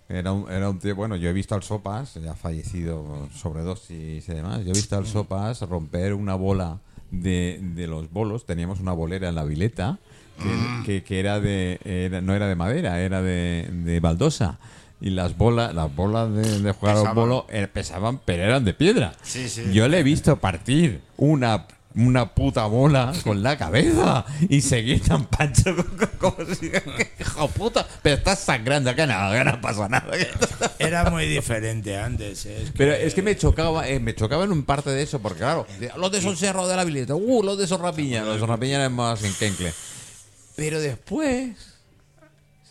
Era 0.08 0.32
un, 0.32 0.52
era 0.52 0.70
un 0.70 0.80
tío, 0.80 0.96
bueno, 0.96 1.16
yo 1.16 1.30
he 1.30 1.34
visto 1.34 1.56
al 1.56 1.64
Sopas, 1.64 2.14
ya 2.16 2.36
fallecido 2.36 3.28
sobredosis 3.34 4.28
y 4.28 4.34
demás. 4.34 4.64
Yo 4.64 4.72
he 4.72 4.74
visto 4.74 4.98
al 4.98 5.06
Sopas 5.08 5.62
romper 5.62 6.14
una 6.14 6.36
bola 6.36 6.80
de, 7.12 7.60
de 7.62 7.88
los 7.88 8.12
bolos. 8.12 8.46
Teníamos 8.46 8.80
una 8.80 8.92
bolera 8.94 9.30
en 9.30 9.36
la 9.36 9.44
Vileta 9.46 9.98
que, 10.38 10.84
que, 10.86 11.04
que 11.04 11.20
era 11.20 11.40
de, 11.40 11.80
era- 11.86 12.22
no 12.22 12.34
era 12.36 12.48
de 12.48 12.56
madera, 12.56 13.00
era 13.02 13.22
de, 13.22 13.68
de 13.72 14.00
baldosa. 14.00 14.60
Y 15.02 15.10
las 15.10 15.38
bolas, 15.38 15.74
las 15.76 15.94
bolas 15.94 16.32
de, 16.34 16.62
de 16.62 16.72
jugar 16.72 16.96
al 16.96 17.02
Pesaban. 17.02 17.16
bolo 17.16 17.46
eh, 17.50 17.68
pesaban, 17.68 18.20
pero 18.24 18.44
eran 18.44 18.64
de 18.64 18.74
piedra. 18.74 19.14
Sí, 19.24 19.50
sí. 19.50 19.74
Yo 19.74 19.88
le 19.88 20.00
he 20.00 20.04
visto 20.04 20.38
partir 20.38 21.02
una, 21.18 21.66
una 21.98 22.34
puta 22.34 22.66
bola 22.66 23.14
con 23.24 23.42
la 23.42 23.58
cabeza 23.58 24.26
y 24.50 24.62
seguir 24.62 25.02
tan 25.02 25.26
pancho 25.26 25.76
como 26.20 26.38
si. 26.60 26.72
Hijo 27.20 27.48
puta, 27.50 27.88
pero 28.02 28.16
estás 28.18 28.40
sangrando, 28.40 28.94
que 28.96 29.08
no, 29.08 29.32
que 29.32 29.44
no 29.44 29.62
pasa 29.62 29.88
nada. 29.88 30.12
Era 30.80 31.10
muy 31.10 31.26
diferente 31.28 31.98
antes. 31.98 32.46
eh, 32.46 32.64
es 32.64 32.72
que- 32.72 32.78
Pero 32.78 32.94
es 32.94 33.14
que 33.14 33.22
me 33.22 33.38
chocaba, 33.38 33.88
eh, 33.88 34.00
me 34.00 34.14
chocaba 34.16 34.44
en 34.44 34.52
un 34.52 34.64
parte 34.64 34.90
de 34.90 35.02
eso, 35.04 35.20
porque 35.20 35.40
claro, 35.40 35.66
los 35.98 36.12
de 36.12 36.22
Sonserra 36.22 36.68
de 36.68 36.76
la 36.76 36.84
Vileta, 36.84 37.16
uh, 37.16 37.44
los 37.44 37.58
de 37.58 37.68
Sonrapiña, 37.68 38.24
los 38.24 38.34
de 38.36 38.40
Sonrapiña 38.40 38.76
eran 38.78 38.94
más 38.94 39.24
en 39.24 39.34
Kencle. 39.34 39.74
Pero 40.56 40.80
después 40.80 41.76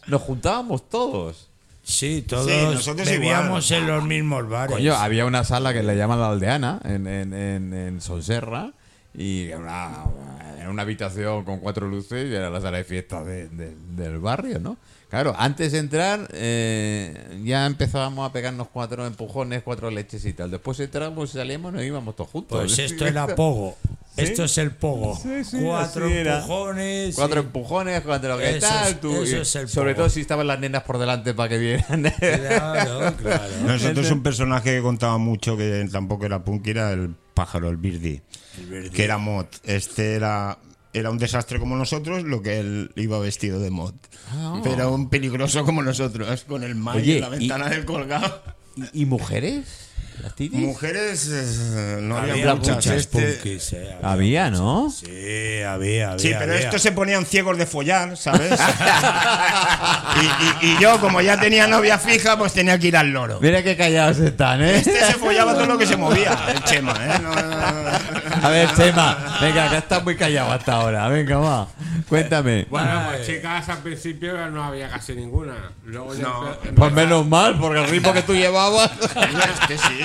nos 0.07 0.21
juntábamos 0.23 0.89
todos. 0.89 1.49
Sí, 1.83 2.25
todos 2.27 2.47
Sí, 2.51 2.57
nosotros 2.63 3.07
bebíamos 3.07 3.71
igual. 3.71 3.83
en 3.83 3.95
los 3.95 4.05
mismos 4.05 4.49
bares. 4.49 4.75
Coño, 4.77 4.95
había 4.95 5.27
una 5.27 5.45
sala 5.45 5.75
que 5.75 5.83
le 5.83 5.97
llaman 5.97 6.19
la 6.19 6.29
aldeana 6.31 6.81
en, 6.85 7.07
en, 7.07 7.35
en, 7.35 7.75
en 7.75 8.01
Sonserra 8.01 8.73
y 9.15 9.47
era 9.49 9.59
una, 9.59 10.05
era 10.65 10.73
una 10.73 10.83
habitación 10.83 11.45
con 11.45 11.61
cuatro 11.61 11.87
luces 11.87 12.31
y 12.31 12.35
era 12.35 12.51
la 12.51 12.61
sala 12.61 12.79
de 12.79 12.85
fiestas 12.85 13.25
de- 13.27 13.49
de- 13.49 13.75
del 13.97 14.19
barrio, 14.19 14.59
¿no? 14.59 14.77
Claro, 15.11 15.35
antes 15.39 15.71
de 15.71 15.79
entrar 15.79 16.27
eh, 16.33 17.39
ya 17.45 17.67
empezábamos 17.67 18.29
a 18.29 18.33
pegarnos 18.33 18.69
cuatro 18.73 19.07
empujones, 19.07 19.63
cuatro 19.63 19.91
leches 19.91 20.25
y 20.25 20.33
tal. 20.33 20.51
Después 20.51 20.81
entramos 20.81 21.31
y 21.35 21.39
salíamos 21.39 21.73
y 21.73 21.77
nos 21.77 21.85
íbamos 21.85 22.17
todos 22.17 22.31
juntos. 22.31 22.59
Pues 22.59 22.79
esto 22.79 23.07
era 23.07 23.27
pogo. 23.37 23.77
Esto 24.17 24.45
es 24.45 24.59
el 24.59 24.71
pogo. 24.73 25.17
Sí, 25.21 25.45
sí, 25.45 25.59
Cuatro 25.61 26.09
empujones. 26.09 27.15
Cuatro 27.17 27.41
empujones, 27.41 28.01
cuatro 28.03 28.39
que 28.39 28.57
Eso 28.57 28.67
tal, 28.69 28.89
es- 28.93 29.01
tú, 29.01 29.23
eso 29.23 29.37
y 29.37 29.41
es 29.41 29.57
el 29.57 29.69
sobre 29.69 29.93
pogo. 29.95 30.05
todo 30.05 30.11
si 30.11 30.21
estaban 30.21 30.47
las 30.47 30.59
nenas 30.59 30.83
por 30.85 30.99
delante 30.99 31.35
para 31.35 31.49
que 31.49 31.59
vieran. 31.59 32.03
Claro, 32.19 33.17
claro. 33.17 33.43
Nosotros 33.67 34.11
un 34.11 34.23
personaje 34.23 34.77
que 34.77 34.83
contaba 34.83 35.19
mucho, 35.19 35.57
que 35.57 35.87
tampoco 35.93 36.27
era 36.27 36.43
punk, 36.45 36.67
era 36.69 36.93
el 36.93 37.15
pájaro, 37.35 37.69
el 37.71 37.77
Birdi. 37.77 38.21
Que 38.93 39.05
era 39.05 39.19
mod. 39.19 39.47
Este 39.65 40.15
era, 40.15 40.54
era 40.95 41.11
un 41.11 41.19
desastre 41.19 41.59
como 41.59 41.77
nosotros, 41.77 42.23
lo 42.23 42.41
que 42.43 42.59
él 42.61 42.91
iba 42.97 43.19
vestido 43.19 43.61
de 43.61 43.71
mod. 43.71 43.95
Pero 44.63 44.93
un 44.93 45.11
peligroso 45.11 45.65
como 45.65 45.83
nosotros, 45.83 46.45
con 46.49 46.63
el 46.65 46.75
mal 46.75 46.97
Oye, 46.97 47.17
en 47.17 47.21
la 47.21 47.29
ventana 47.29 47.69
del 47.69 47.85
colgado. 47.85 48.43
¿Y, 48.93 49.03
y 49.03 49.07
mujeres? 49.07 49.81
¿Las 50.23 50.35
titis? 50.37 50.59
Mujeres 50.61 51.29
eh, 51.33 51.99
no 52.01 52.17
había, 52.17 52.33
Había 52.35 52.55
muchas. 52.55 52.77
muchas 52.77 52.97
este- 52.99 53.21
punkis, 53.33 53.73
eh, 53.73 53.97
Había, 54.01 54.49
¿no? 54.49 54.89
Sí, 54.89 55.07
había, 55.63 56.13
había. 56.13 56.19
Sí, 56.19 56.31
pero 56.39 56.53
había. 56.53 56.65
estos 56.67 56.81
se 56.83 56.93
ponían 56.93 57.27
ciegos 57.27 57.59
de 57.59 57.67
follar, 57.67 58.17
¿sabes? 58.17 58.53
y, 60.63 60.67
y- 60.67 60.73
y 60.73 60.79
yo, 60.81 61.01
como 61.01 61.21
ya 61.21 61.39
tenía 61.39 61.67
novia 61.67 61.99
fija, 61.99 62.39
pues 62.39 62.53
tenía 62.53 62.79
que 62.79 62.89
ir 62.89 62.97
al 62.97 63.11
loro. 63.11 63.39
Mira 63.41 63.63
qué 63.65 63.77
callados 63.77 64.19
están, 64.19 64.63
¿eh? 64.63 64.77
Este 64.77 65.05
se 65.05 65.15
follaba 65.15 65.53
todo 65.55 65.67
lo 65.67 65.77
que 65.79 65.87
se 65.87 65.97
movía, 65.97 66.39
el 66.49 66.63
Chema, 66.63 66.93
¿eh? 66.93 67.19
No, 67.21 67.35
no, 67.35 67.43
no. 67.51 68.34
A 68.45 68.49
ver, 68.51 68.69
Chema, 68.75 69.39
venga, 69.41 69.71
que 69.71 69.77
estás 69.79 70.05
muy 70.05 70.17
callado 70.17 70.53
hasta 70.53 70.75
ahora. 70.75 71.09
Venga, 71.09 71.39
va. 71.39 71.69
Cuéntame. 72.09 72.67
Bueno, 72.69 73.03
pues 73.09 73.27
chicas 73.27 73.69
al 73.71 73.79
principio 73.79 74.51
no 74.51 74.63
había 74.65 74.89
casi 74.91 75.15
ninguna. 75.15 75.73
Luego 75.85 76.15
ya 76.15 76.23
No. 76.25 76.55
empe- 76.63 76.75
Pues 76.75 76.93
menos 76.93 77.27
mal, 77.27 77.59
porque 77.59 77.83
el 77.83 77.89
ritmo 77.89 78.13
que 78.13 78.23
tú 78.23 78.35
llevabas. 78.35 78.91
Es 79.01 79.67
que 79.67 79.79
sí. 79.79 80.01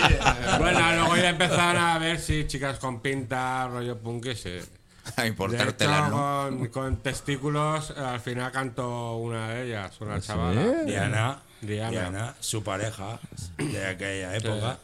Bueno, 0.58 0.80
luego 0.93 1.15
ya 1.17 1.30
empezaron 1.30 1.84
a 1.84 1.97
ver 1.97 2.19
si 2.19 2.47
chicas 2.47 2.80
con 2.80 3.02
pinta, 3.02 3.67
rollo 3.67 3.97
punk, 3.97 4.28
sí. 4.36 4.58
A 5.15 5.21
De 5.23 5.28
importártela, 5.28 5.97
hecho, 5.97 6.10
¿no? 6.10 6.58
con, 6.60 6.67
con 6.67 6.97
testículos, 6.97 7.91
al 7.91 8.19
final 8.19 8.52
cantó 8.52 9.15
una 9.17 9.49
de 9.49 9.65
ellas, 9.65 9.99
una 10.02 10.15
¿Ah, 10.15 10.21
chavala. 10.21 10.62
Diana, 10.86 11.39
Diana. 11.62 11.89
Diana, 11.89 12.34
su 12.39 12.63
pareja 12.63 13.19
de 13.58 13.88
aquella 13.88 14.36
época. 14.36 14.78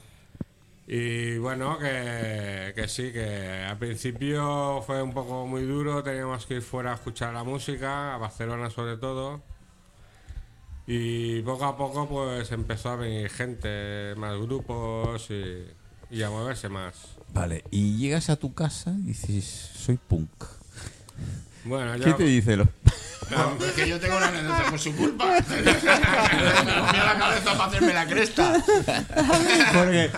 Y 0.88 1.38
bueno, 1.40 1.80
que, 1.80 2.74
que 2.76 2.88
sí, 2.88 3.12
que 3.12 3.66
al 3.68 3.78
principio 3.78 4.84
fue 4.86 5.02
un 5.02 5.14
poco 5.14 5.48
muy 5.48 5.64
duro, 5.64 6.04
teníamos 6.04 6.46
que 6.46 6.56
ir 6.56 6.62
fuera 6.62 6.92
a 6.92 6.96
escuchar 6.96 7.34
la 7.34 7.44
música, 7.44 8.14
a 8.14 8.18
Barcelona 8.18 8.70
sobre 8.70 8.98
todo. 8.98 9.42
Y 10.86 11.42
poco 11.42 11.66
a 11.66 11.76
poco 11.76 12.08
pues 12.08 12.52
empezó 12.52 12.90
a 12.90 12.96
venir 12.98 13.30
gente, 13.32 14.14
más 14.18 14.38
grupos 14.38 15.32
y, 15.32 15.66
y 16.12 16.22
a 16.22 16.30
moverse 16.30 16.70
más. 16.70 17.18
Vale, 17.34 17.64
y 17.72 17.98
llegas 17.98 18.30
a 18.30 18.36
tu 18.36 18.54
casa 18.54 18.92
y 19.00 19.08
dices, 19.08 19.46
soy 19.46 19.98
punk. 19.98 20.46
Bueno, 21.66 21.94
¿Qué 21.94 22.12
yo, 22.12 22.16
te 22.16 22.24
dice? 22.24 22.58
Lo... 22.58 22.68
No, 23.32 23.58
es 23.66 23.72
que 23.74 23.90
yo 23.90 24.00
tengo 24.00 24.18
una 24.18 24.28
anécdota 24.28 24.70
por 24.70 24.80
su 24.80 24.96
culpa. 24.96 25.26
me 25.50 25.64
comió 25.66 27.04
la 27.04 27.18
cabeza 27.18 27.58
para 27.58 27.66
hacerme 27.66 27.94
la 27.94 28.06
cresta. 28.06 28.64
Porque 29.74 30.12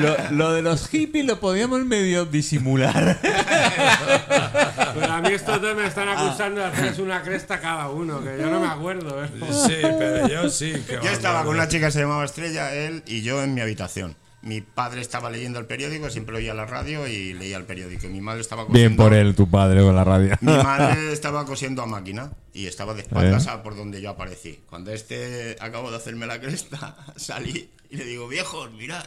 lo, 0.00 0.30
lo 0.36 0.52
de 0.52 0.62
los 0.62 0.88
hippies 0.88 1.24
lo 1.24 1.40
podíamos 1.40 1.80
medio 1.86 2.26
disimular. 2.26 3.18
pero 4.94 5.12
a 5.12 5.20
mí 5.22 5.32
estos 5.32 5.60
dos 5.62 5.74
me 5.74 5.86
están 5.86 6.08
acusando 6.10 6.60
de 6.60 6.66
hacerse 6.66 7.00
una 7.00 7.22
cresta 7.22 7.60
cada 7.60 7.88
uno, 7.88 8.22
que 8.22 8.36
yo 8.38 8.50
no 8.50 8.60
me 8.60 8.66
acuerdo. 8.66 9.24
¿eh? 9.24 9.28
Sí, 9.50 9.76
pero 9.80 10.28
yo 10.28 10.50
sí. 10.50 10.72
que 10.86 10.98
Yo 11.02 11.10
estaba 11.10 11.44
con 11.44 11.54
una 11.54 11.68
chica 11.68 11.86
que 11.86 11.92
se 11.92 12.00
llamaba 12.00 12.24
Estrella, 12.24 12.74
él 12.74 13.02
y 13.06 13.22
yo 13.22 13.42
en 13.42 13.54
mi 13.54 13.62
habitación. 13.62 14.16
Mi 14.42 14.62
padre 14.62 15.02
estaba 15.02 15.30
leyendo 15.30 15.58
el 15.58 15.66
periódico, 15.66 16.08
siempre 16.08 16.36
oía 16.36 16.54
la 16.54 16.64
radio 16.64 17.06
y 17.06 17.34
leía 17.34 17.58
el 17.58 17.64
periódico. 17.64 18.08
Mi 18.08 18.22
madre 18.22 18.40
estaba 18.40 18.66
cosiendo. 18.66 18.78
Bien 18.78 18.96
por 18.96 19.12
él, 19.12 19.34
tu 19.34 19.50
padre, 19.50 19.82
con 19.82 19.94
la 19.94 20.04
radio. 20.04 20.34
Mi 20.40 20.52
madre 20.64 21.12
estaba 21.12 21.44
cosiendo 21.44 21.82
a 21.82 21.86
máquina 21.86 22.32
y 22.54 22.66
estaba 22.66 22.94
de 22.94 23.02
espaldas 23.02 23.46
a 23.48 23.62
por 23.62 23.76
donde 23.76 24.00
yo 24.00 24.10
aparecí. 24.10 24.60
Cuando 24.68 24.92
este 24.92 25.56
acabó 25.60 25.90
de 25.90 25.98
hacerme 25.98 26.26
la 26.26 26.40
cresta, 26.40 26.96
salí 27.16 27.70
y 27.90 27.96
le 27.96 28.04
digo, 28.04 28.28
viejos, 28.28 28.72
mirad. 28.72 29.04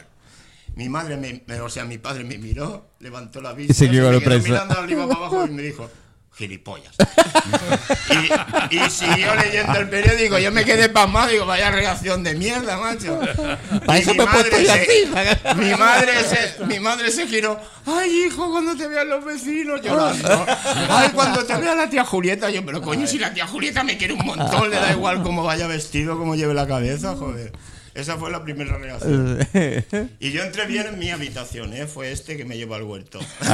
Mi 0.76 0.88
madre, 0.88 1.16
me, 1.16 1.60
o 1.60 1.68
sea, 1.68 1.84
mi 1.84 1.98
padre 1.98 2.24
me 2.24 2.38
miró, 2.38 2.90
levantó 2.98 3.40
la 3.40 3.52
vista, 3.52 3.72
Y 3.72 3.74
se 3.74 3.90
quedó 3.90 4.10
mirando 4.10 4.78
arriba 4.78 5.06
para 5.06 5.18
abajo 5.18 5.46
y 5.46 5.50
me 5.50 5.62
dijo, 5.62 5.88
gilipollas. 6.36 6.94
y, 8.70 8.76
y 8.76 8.90
siguió 8.90 9.34
leyendo 9.36 9.78
el 9.78 9.88
periódico, 9.88 10.38
yo 10.38 10.50
me 10.50 10.64
quedé 10.64 10.88
pasmado, 10.88 11.28
digo, 11.30 11.46
vaya 11.46 11.70
reacción 11.70 12.22
de 12.24 12.34
mierda, 12.34 12.76
macho. 12.76 13.20
Para 13.86 13.98
Y 13.98 14.02
eso 14.02 14.12
mi 14.12 14.18
me 14.18 14.24
he 14.24 14.26
puesto 14.26 14.50
madre 14.56 14.64
yo 14.64 14.72
se- 14.72 14.80
así. 14.80 15.54
mi 15.56 15.74
madre 15.74 16.12
se, 16.24 16.64
mi 16.66 16.80
madre 16.80 17.10
se 17.10 17.26
giró. 17.26 17.60
Ay, 17.86 18.24
hijo, 18.26 18.50
cuando 18.50 18.76
te 18.76 18.88
vean 18.88 19.08
los 19.08 19.24
vecinos 19.24 19.80
llorando. 19.82 20.46
Ay, 20.88 21.10
cuando 21.14 21.44
te 21.44 21.56
vea 21.56 21.74
la 21.74 21.88
tía 21.88 22.04
Julieta. 22.04 22.50
Yo, 22.50 22.64
pero 22.64 22.80
coño, 22.82 23.06
si 23.06 23.18
la 23.18 23.32
tía 23.32 23.46
Julieta 23.46 23.84
me 23.84 23.96
quiere 23.96 24.14
un 24.14 24.24
montón, 24.24 24.70
le 24.70 24.76
da 24.76 24.90
igual 24.92 25.22
cómo 25.22 25.42
vaya 25.44 25.66
vestido, 25.66 26.18
cómo 26.18 26.34
lleve 26.34 26.54
la 26.54 26.66
cabeza, 26.66 27.14
joder. 27.16 27.52
Esa 27.94 28.16
fue 28.16 28.30
la 28.30 28.42
primera 28.42 28.76
reacción. 28.76 29.38
Y 30.20 30.32
yo 30.32 30.42
entré 30.42 30.66
bien 30.66 30.86
en 30.88 30.98
mi 30.98 31.10
habitación, 31.10 31.72
¿eh? 31.74 31.86
Fue 31.86 32.10
este 32.10 32.36
que 32.36 32.44
me 32.44 32.56
llevó 32.56 32.74
al 32.74 32.82
huerto. 32.82 33.18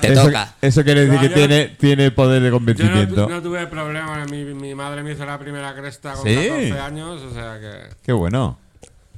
Te 0.00 0.12
eso, 0.12 0.24
toca. 0.26 0.54
Eso 0.60 0.84
quiere 0.84 1.00
decir 1.06 1.14
No, 1.16 1.20
que 1.22 1.28
yo- 1.28 1.34
tiene, 1.34 1.66
tiene 1.78 2.10
poder 2.10 2.40
de 2.42 2.48
Yo 2.48 2.52
no, 2.52 2.56
convencimiento. 2.58 3.24
tu- 3.26 3.30
no 3.30 3.42
tuve 3.42 3.66
problema, 3.66 4.24
mi, 4.26 4.44
mi 4.44 4.74
madre 4.74 5.02
me 5.02 5.12
hizo 5.12 5.24
la 5.26 5.38
primera 5.38 5.74
cresta 5.74 6.12
con 6.14 6.24
¿Sí? 6.24 6.34
14 6.36 6.78
años, 6.78 7.22
o 7.22 7.34
sea 7.34 7.58
que... 7.60 7.94
Qué 8.04 8.12
bueno. 8.12 8.58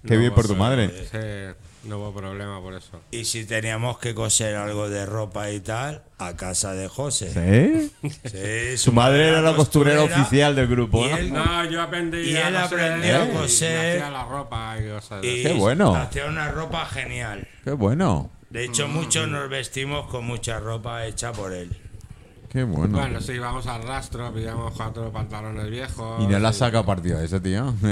Qué 0.06 0.14
no 0.14 0.20
bien 0.20 0.32
por 0.32 0.46
tu 0.46 0.56
madre. 0.56 0.88
Sí, 0.88 1.18
no 1.84 1.98
hubo 1.98 2.12
problema 2.14 2.60
por 2.60 2.74
eso. 2.74 3.00
Y 3.10 3.24
si 3.24 3.44
teníamos 3.44 3.98
que 3.98 4.14
coser 4.14 4.56
algo 4.56 4.88
de 4.88 5.06
ropa 5.06 5.50
y 5.50 5.60
tal, 5.60 6.02
a 6.18 6.36
casa 6.36 6.72
de 6.74 6.88
José. 6.88 7.32
¿Sí? 7.32 8.10
Sí, 8.28 8.76
Su 8.78 8.92
madre 8.92 9.28
era 9.28 9.40
la 9.40 9.54
costurera 9.54 10.02
oficial 10.02 10.54
del 10.54 10.66
grupo. 10.66 11.06
Y 11.06 11.10
¿no? 11.10 11.16
él- 11.16 11.32
No, 11.32 11.64
yo 11.64 11.82
aprendí 11.82 12.18
Y 12.30 12.36
a 12.36 12.48
él 12.48 12.56
aprendió 12.56 13.16
a 13.22 13.24
y- 13.26 13.28
y 13.28 13.32
coser. 13.32 13.96
hacía 14.02 14.10
la 14.10 14.24
ropa 14.24 14.76
y 14.78 14.88
cosas 14.88 15.24
y 15.24 15.42
Qué 15.42 15.52
bueno. 15.54 15.94
Hacía 15.94 16.26
una 16.26 16.50
ropa 16.50 16.84
genial. 16.86 17.48
Qué 17.64 17.72
bueno. 17.72 18.30
De 18.50 18.64
hecho, 18.64 18.88
muchos 18.88 19.28
nos 19.28 19.48
vestimos 19.48 20.06
con 20.08 20.24
mucha 20.26 20.58
ropa 20.58 21.06
hecha 21.06 21.32
por 21.32 21.52
él. 21.52 21.70
Qué 22.50 22.64
bueno. 22.64 22.98
Bueno, 22.98 23.20
sí, 23.20 23.38
vamos 23.38 23.64
al 23.68 23.84
rastro, 23.84 24.32
pillamos 24.34 24.72
cuatro 24.76 25.12
pantalones 25.12 25.70
viejos. 25.70 26.20
y 26.20 26.26
no 26.26 26.36
la 26.40 26.52
saca 26.52 26.82
partido 26.84 27.18
a 27.18 27.22
eso, 27.22 27.40
tío. 27.40 27.72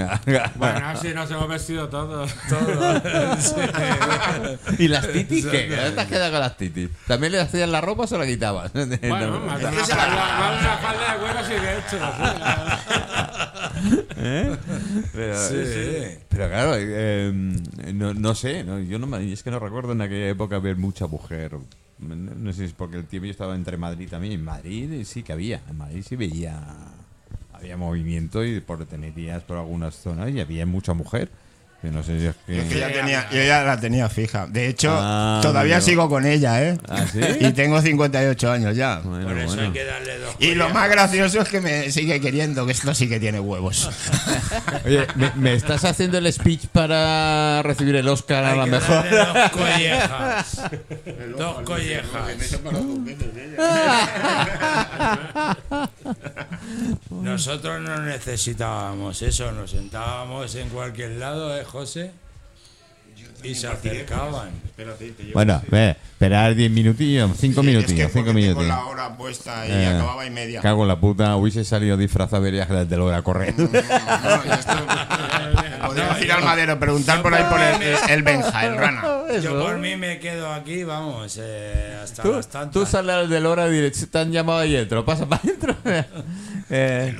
Bueno, 0.57 0.89
así 0.89 1.15
nos 1.15 1.31
hemos 1.31 1.49
vestido 1.49 1.89
todos. 1.89 2.35
¿Y 4.79 4.89
las 4.89 5.07
titis 5.13 5.47
qué? 5.47 5.69
¿Qué 5.69 5.77
te 5.95 6.01
has 6.01 6.07
quedado 6.09 6.33
con 6.33 6.41
las 6.41 6.57
titis? 6.57 6.91
¿También 7.07 7.31
le 7.33 7.41
hacías 7.41 7.69
la 7.69 7.81
ropa 7.81 8.03
o 8.03 8.07
se 8.09 8.19
la 8.19 8.27
quitabas? 8.27 8.73
Bueno, 8.73 9.39
No. 9.39 9.47
más 9.47 9.61
una 9.63 10.77
falda 10.79 11.13
de 11.13 11.19
cuero 11.21 11.45
sí 11.45 11.53
que 11.53 11.69
he 11.69 11.79
hecho. 11.79 11.99
Sí. 14.19 14.25
¿Eh? 14.25 14.57
Pero, 15.13 15.39
Sí. 15.49 16.19
pero 16.29 16.49
claro, 16.49 16.73
eh, 16.77 17.33
no, 17.95 18.15
no 18.15 18.35
sé, 18.35 18.65
no, 18.65 18.79
yo 18.81 18.99
no 18.99 19.07
me- 19.07 19.33
es 19.33 19.43
que 19.43 19.51
no 19.51 19.59
recuerdo 19.59 19.93
en 19.93 20.01
aquella 20.01 20.29
época 20.29 20.59
ver 20.59 20.77
mucha 20.77 21.07
mujer. 21.07 21.53
No, 21.99 22.15
no 22.15 22.53
sé 22.53 22.59
si 22.61 22.65
es 22.67 22.73
porque 22.73 22.97
el 22.97 23.07
tiempo 23.07 23.27
yo 23.27 23.31
estaba 23.33 23.55
entre 23.57 23.77
Madrid 23.77 24.09
también. 24.09 24.33
En 24.35 24.45
Madrid 24.45 25.03
sí 25.05 25.23
que 25.23 25.33
había, 25.33 25.61
en 25.69 25.77
Madrid 25.79 26.05
sí 26.07 26.15
veía, 26.17 26.63
había 27.53 27.77
movimiento 27.77 28.45
y 28.45 28.61
por 28.61 28.85
tenerías 28.87 29.43
por 29.43 29.57
algunas 29.57 29.95
zonas 29.97 30.31
y 30.31 30.41
había 30.41 30.65
mucha 30.67 30.95
mujer. 30.95 31.29
Yo 31.81 31.93
no 31.93 32.03
sé 32.03 32.19
si 32.19 32.27
es 32.27 32.35
Yo, 32.49 32.55
es 32.55 32.63
que 32.65 32.75
que... 32.75 32.81
ya 32.81 32.93
tenía, 32.93 33.31
yo 33.31 33.41
ya 33.41 33.63
la 33.63 33.79
tenía 33.79 34.09
fija. 34.09 34.49
De 34.49 34.67
hecho, 34.67 34.91
Ah, 34.93 35.39
todavía 35.43 35.81
sigo 35.81 36.09
con 36.09 36.27
ella, 36.27 36.61
¿eh? 36.61 36.77
¿Ah, 36.89 37.05
sí? 37.11 37.21
Y 37.41 37.53
tengo 37.53 37.81
58 37.81 38.51
años 38.51 38.77
ya. 38.77 38.99
Bueno, 39.05 39.29
Por 39.29 39.39
eso 39.39 39.47
bueno. 39.47 39.63
hay 39.63 39.71
que 39.73 39.85
darle 39.85 40.19
dos 40.19 40.35
Y 40.41 40.55
lo 40.57 40.71
más 40.71 40.91
gracioso 40.91 41.41
es 41.41 41.49
que 41.49 41.61
me 41.61 41.89
sigue 41.93 42.21
queriendo, 42.21 42.67
que 42.67 42.73
esto 42.73 42.93
sí 42.95 43.09
que 43.09 43.21
tiene 43.21 43.39
huevos. 43.39 43.89
Oye, 44.87 45.07
¿me, 45.15 45.31
me 45.37 45.55
estás 45.55 45.85
haciendo 45.85 46.19
el 46.19 46.33
speech 46.33 46.67
para 46.67 47.63
recibir 47.63 47.95
el 47.95 48.09
Oscar 48.09 48.45
a 48.45 48.57
la 48.57 48.65
que 48.65 48.71
mejor? 48.73 49.05
darle 49.05 49.17
dos 49.17 49.51
collejas. 49.53 50.63
dos 51.37 51.63
collejas. 51.63 52.59
Nosotros 57.11 57.81
no 57.81 58.01
necesitábamos 58.03 59.23
eso, 59.23 59.53
nos 59.53 59.71
sentábamos 59.71 60.55
en 60.55 60.69
cualquier 60.71 61.13
lado, 61.13 61.57
¿eh, 61.59 61.65
José? 61.71 62.11
Y 63.45 63.55
se 63.55 63.69
acercaban. 63.69 64.51
Bueno, 65.33 65.63
ve, 65.71 65.91
esperar 65.91 66.55
10 66.57 66.71
minutillos, 66.73 67.31
5 67.39 67.63
minutillos, 67.63 68.11
5 68.13 68.25
Tengo 68.25 68.33
minutillos. 68.35 68.67
la 68.67 68.85
hora 68.87 69.17
puesta 69.17 69.65
y 69.67 69.71
Eh, 69.71 69.87
acababa 69.87 70.27
y 70.27 70.31
media. 70.31 70.61
Cago 70.61 70.83
en 70.83 70.89
la 70.89 70.99
puta, 70.99 71.37
hubiese 71.37 71.65
salido 71.65 71.97
disfrazado 71.97 72.43
de 72.43 72.51
viaje 72.51 72.73
desde 72.75 72.97
luego 72.97 73.13
a 73.15 73.23
correr. 73.23 73.55
No, 73.57 73.71
ya 73.73 74.55
esto- 74.55 74.73
Podríamos 75.87 76.21
ir 76.21 76.33
al 76.33 76.45
madero, 76.45 76.79
preguntar 76.81 77.23
por 77.23 77.33
ahí 77.35 77.45
por 77.49 77.61
el, 77.61 77.97
el 78.11 78.23
Benja, 78.25 78.67
el 78.67 78.77
Rana. 78.77 79.03
Yo 79.43 79.61
por 79.61 79.79
mí 79.79 79.97
me 79.97 80.19
quedo 80.19 80.53
aquí, 80.53 80.83
vamos, 80.83 81.39
eh, 81.41 81.97
hasta 82.03 82.23
Tú, 82.25 82.33
las 82.33 82.49
tantas. 82.49 82.73
tú 82.73 82.87
sales 82.87 83.15
al 83.15 83.29
del 83.31 83.47
hora 83.47 83.69
y 83.73 83.91
te 83.91 84.19
han 84.19 84.33
llamado 84.33 84.59
ahí 84.59 84.73
dentro, 84.73 85.05
pasa 85.05 85.27
para 85.29 85.43
adentro. 85.43 85.77
Eh, 86.71 87.17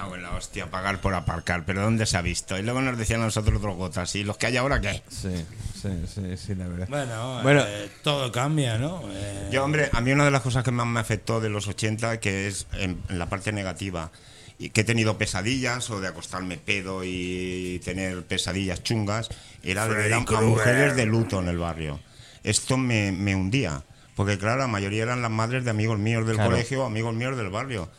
Cago 0.00 0.16
en 0.16 0.22
la 0.22 0.30
hostia, 0.34 0.70
pagar 0.70 1.02
por 1.02 1.12
aparcar, 1.12 1.64
pero 1.66 1.82
¿dónde 1.82 2.06
se 2.06 2.16
ha 2.16 2.22
visto? 2.22 2.56
Y 2.58 2.62
luego 2.62 2.80
nos 2.80 2.96
decían 2.96 3.20
a 3.20 3.26
nosotros 3.26 3.58
otros 3.58 3.76
gotas, 3.76 4.14
¿y 4.16 4.24
los 4.24 4.38
que 4.38 4.46
hay 4.46 4.56
ahora 4.56 4.80
qué? 4.80 5.02
sí, 5.10 5.44
sí, 5.74 5.88
sí, 6.14 6.36
sí, 6.38 6.54
la 6.54 6.68
verdad. 6.68 6.86
Bueno, 6.88 7.40
Bueno. 7.42 7.62
eh, 7.66 7.90
todo 8.02 8.32
cambia, 8.32 8.78
¿no? 8.78 9.02
Eh, 9.12 9.50
Yo, 9.52 9.62
hombre, 9.62 9.90
a 9.92 10.00
mí 10.00 10.10
una 10.12 10.24
de 10.24 10.30
las 10.30 10.40
cosas 10.40 10.64
que 10.64 10.70
más 10.70 10.86
me 10.86 11.00
afectó 11.00 11.38
de 11.40 11.50
los 11.50 11.68
80, 11.68 12.18
que 12.18 12.46
es 12.48 12.66
en, 12.72 12.98
en 13.10 13.18
la 13.18 13.28
parte 13.28 13.52
negativa, 13.52 14.10
y 14.58 14.70
que 14.70 14.80
he 14.80 14.84
tenido 14.84 15.18
pesadillas 15.18 15.90
o 15.90 16.00
de 16.00 16.08
acostarme 16.08 16.56
pedo 16.56 17.04
y 17.04 17.78
tener 17.84 18.22
pesadillas 18.24 18.82
chungas, 18.82 19.28
era 19.62 19.86
de 19.86 19.94
ver 19.96 20.14
a, 20.14 20.20
mujeres 20.20 20.96
de 20.96 21.04
luto 21.04 21.40
en 21.40 21.48
el 21.48 21.58
barrio. 21.58 22.00
Esto 22.42 22.78
me, 22.78 23.12
me 23.12 23.34
hundía, 23.34 23.82
porque 24.16 24.38
claro, 24.38 24.60
la 24.60 24.66
mayoría 24.66 25.02
eran 25.02 25.20
las 25.20 25.30
madres 25.30 25.62
de 25.64 25.70
amigos 25.70 25.98
míos 25.98 26.26
del 26.26 26.36
Claro. 26.36 26.52
colegio, 26.52 26.86
amigos 26.86 27.14
míos 27.14 27.36
del 27.36 27.50
barrio. 27.50 27.90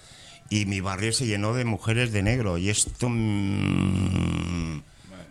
Y 0.52 0.66
mi 0.66 0.82
barrio 0.82 1.14
se 1.14 1.26
llenó 1.26 1.54
de 1.54 1.64
mujeres 1.64 2.12
de 2.12 2.22
negro, 2.24 2.58
y 2.58 2.70
esto 2.70 3.08
mm, 3.10 4.82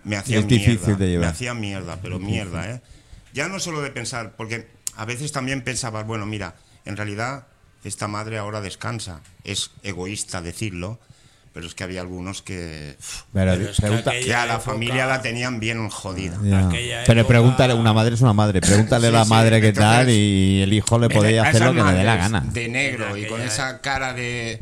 me 0.04 0.16
hacía 0.16 0.38
Es 0.38 0.48
difícil 0.48 0.80
mierda, 0.86 0.96
de 0.96 1.06
llevar. 1.08 1.26
Me 1.26 1.30
hacía 1.30 1.54
mierda, 1.54 1.98
pero 2.02 2.18
mierda, 2.18 2.70
¿eh? 2.70 2.80
Ya 3.34 3.48
no 3.48 3.60
solo 3.60 3.82
de 3.82 3.90
pensar, 3.90 4.32
porque 4.36 4.66
a 4.96 5.04
veces 5.04 5.30
también 5.30 5.62
pensabas, 5.62 6.06
bueno, 6.06 6.24
mira, 6.26 6.54
en 6.86 6.96
realidad 6.96 7.46
esta 7.84 8.08
madre 8.08 8.38
ahora 8.38 8.60
descansa. 8.62 9.20
Es 9.44 9.70
egoísta 9.82 10.40
decirlo, 10.42 10.98
pero 11.52 11.66
es 11.66 11.74
que 11.74 11.84
había 11.84 12.00
algunos 12.00 12.40
que, 12.42 12.96
Pero, 13.32 13.52
Pero 13.52 13.70
es 13.70 13.76
que 13.76 13.82
pregunta- 13.82 14.10
aquella- 14.12 14.24
que 14.26 14.34
a 14.34 14.46
la 14.46 14.54
época- 14.54 14.70
familia 14.72 15.06
la 15.06 15.20
tenían 15.20 15.60
bien 15.60 15.88
jodida. 15.90 16.38
Pero 17.06 17.26
pregúntale, 17.26 17.74
una 17.74 17.92
madre 17.92 18.14
es 18.14 18.22
una 18.22 18.32
madre, 18.32 18.60
pregúntale 18.62 19.08
a 19.08 19.10
la 19.10 19.24
sí, 19.24 19.30
madre 19.30 19.60
qué 19.60 19.68
entonces, 19.68 19.92
tal 19.98 20.10
y 20.10 20.62
el 20.62 20.72
hijo 20.72 20.98
le 20.98 21.10
podía 21.10 21.42
hacer 21.46 21.62
lo 21.62 21.74
que 21.74 21.82
le 21.82 21.92
dé 21.92 22.04
la 22.04 22.16
gana. 22.16 22.40
De 22.40 22.68
negro 22.68 23.16
y 23.18 23.26
con 23.26 23.40
esa 23.42 23.80
cara 23.82 24.12
de, 24.14 24.60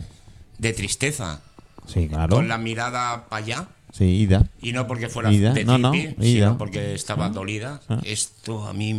de 0.58 0.72
tristeza, 0.72 1.40
Sí, 1.86 2.08
claro. 2.08 2.36
con 2.36 2.48
la 2.48 2.58
mirada 2.58 3.28
para 3.28 3.44
allá. 3.44 3.68
Sí, 3.92 4.04
Ida. 4.04 4.44
Y 4.60 4.72
no 4.72 4.86
porque 4.86 5.08
fuera 5.08 5.32
Ida, 5.32 5.52
de 5.54 5.64
no, 5.64 5.78
no, 5.78 5.94
Ida. 5.94 6.12
sino 6.20 6.58
porque 6.58 6.94
estaba 6.94 7.30
dolida. 7.30 7.80
Ah. 7.88 8.00
Esto 8.04 8.66
a 8.68 8.72
mí 8.74 8.92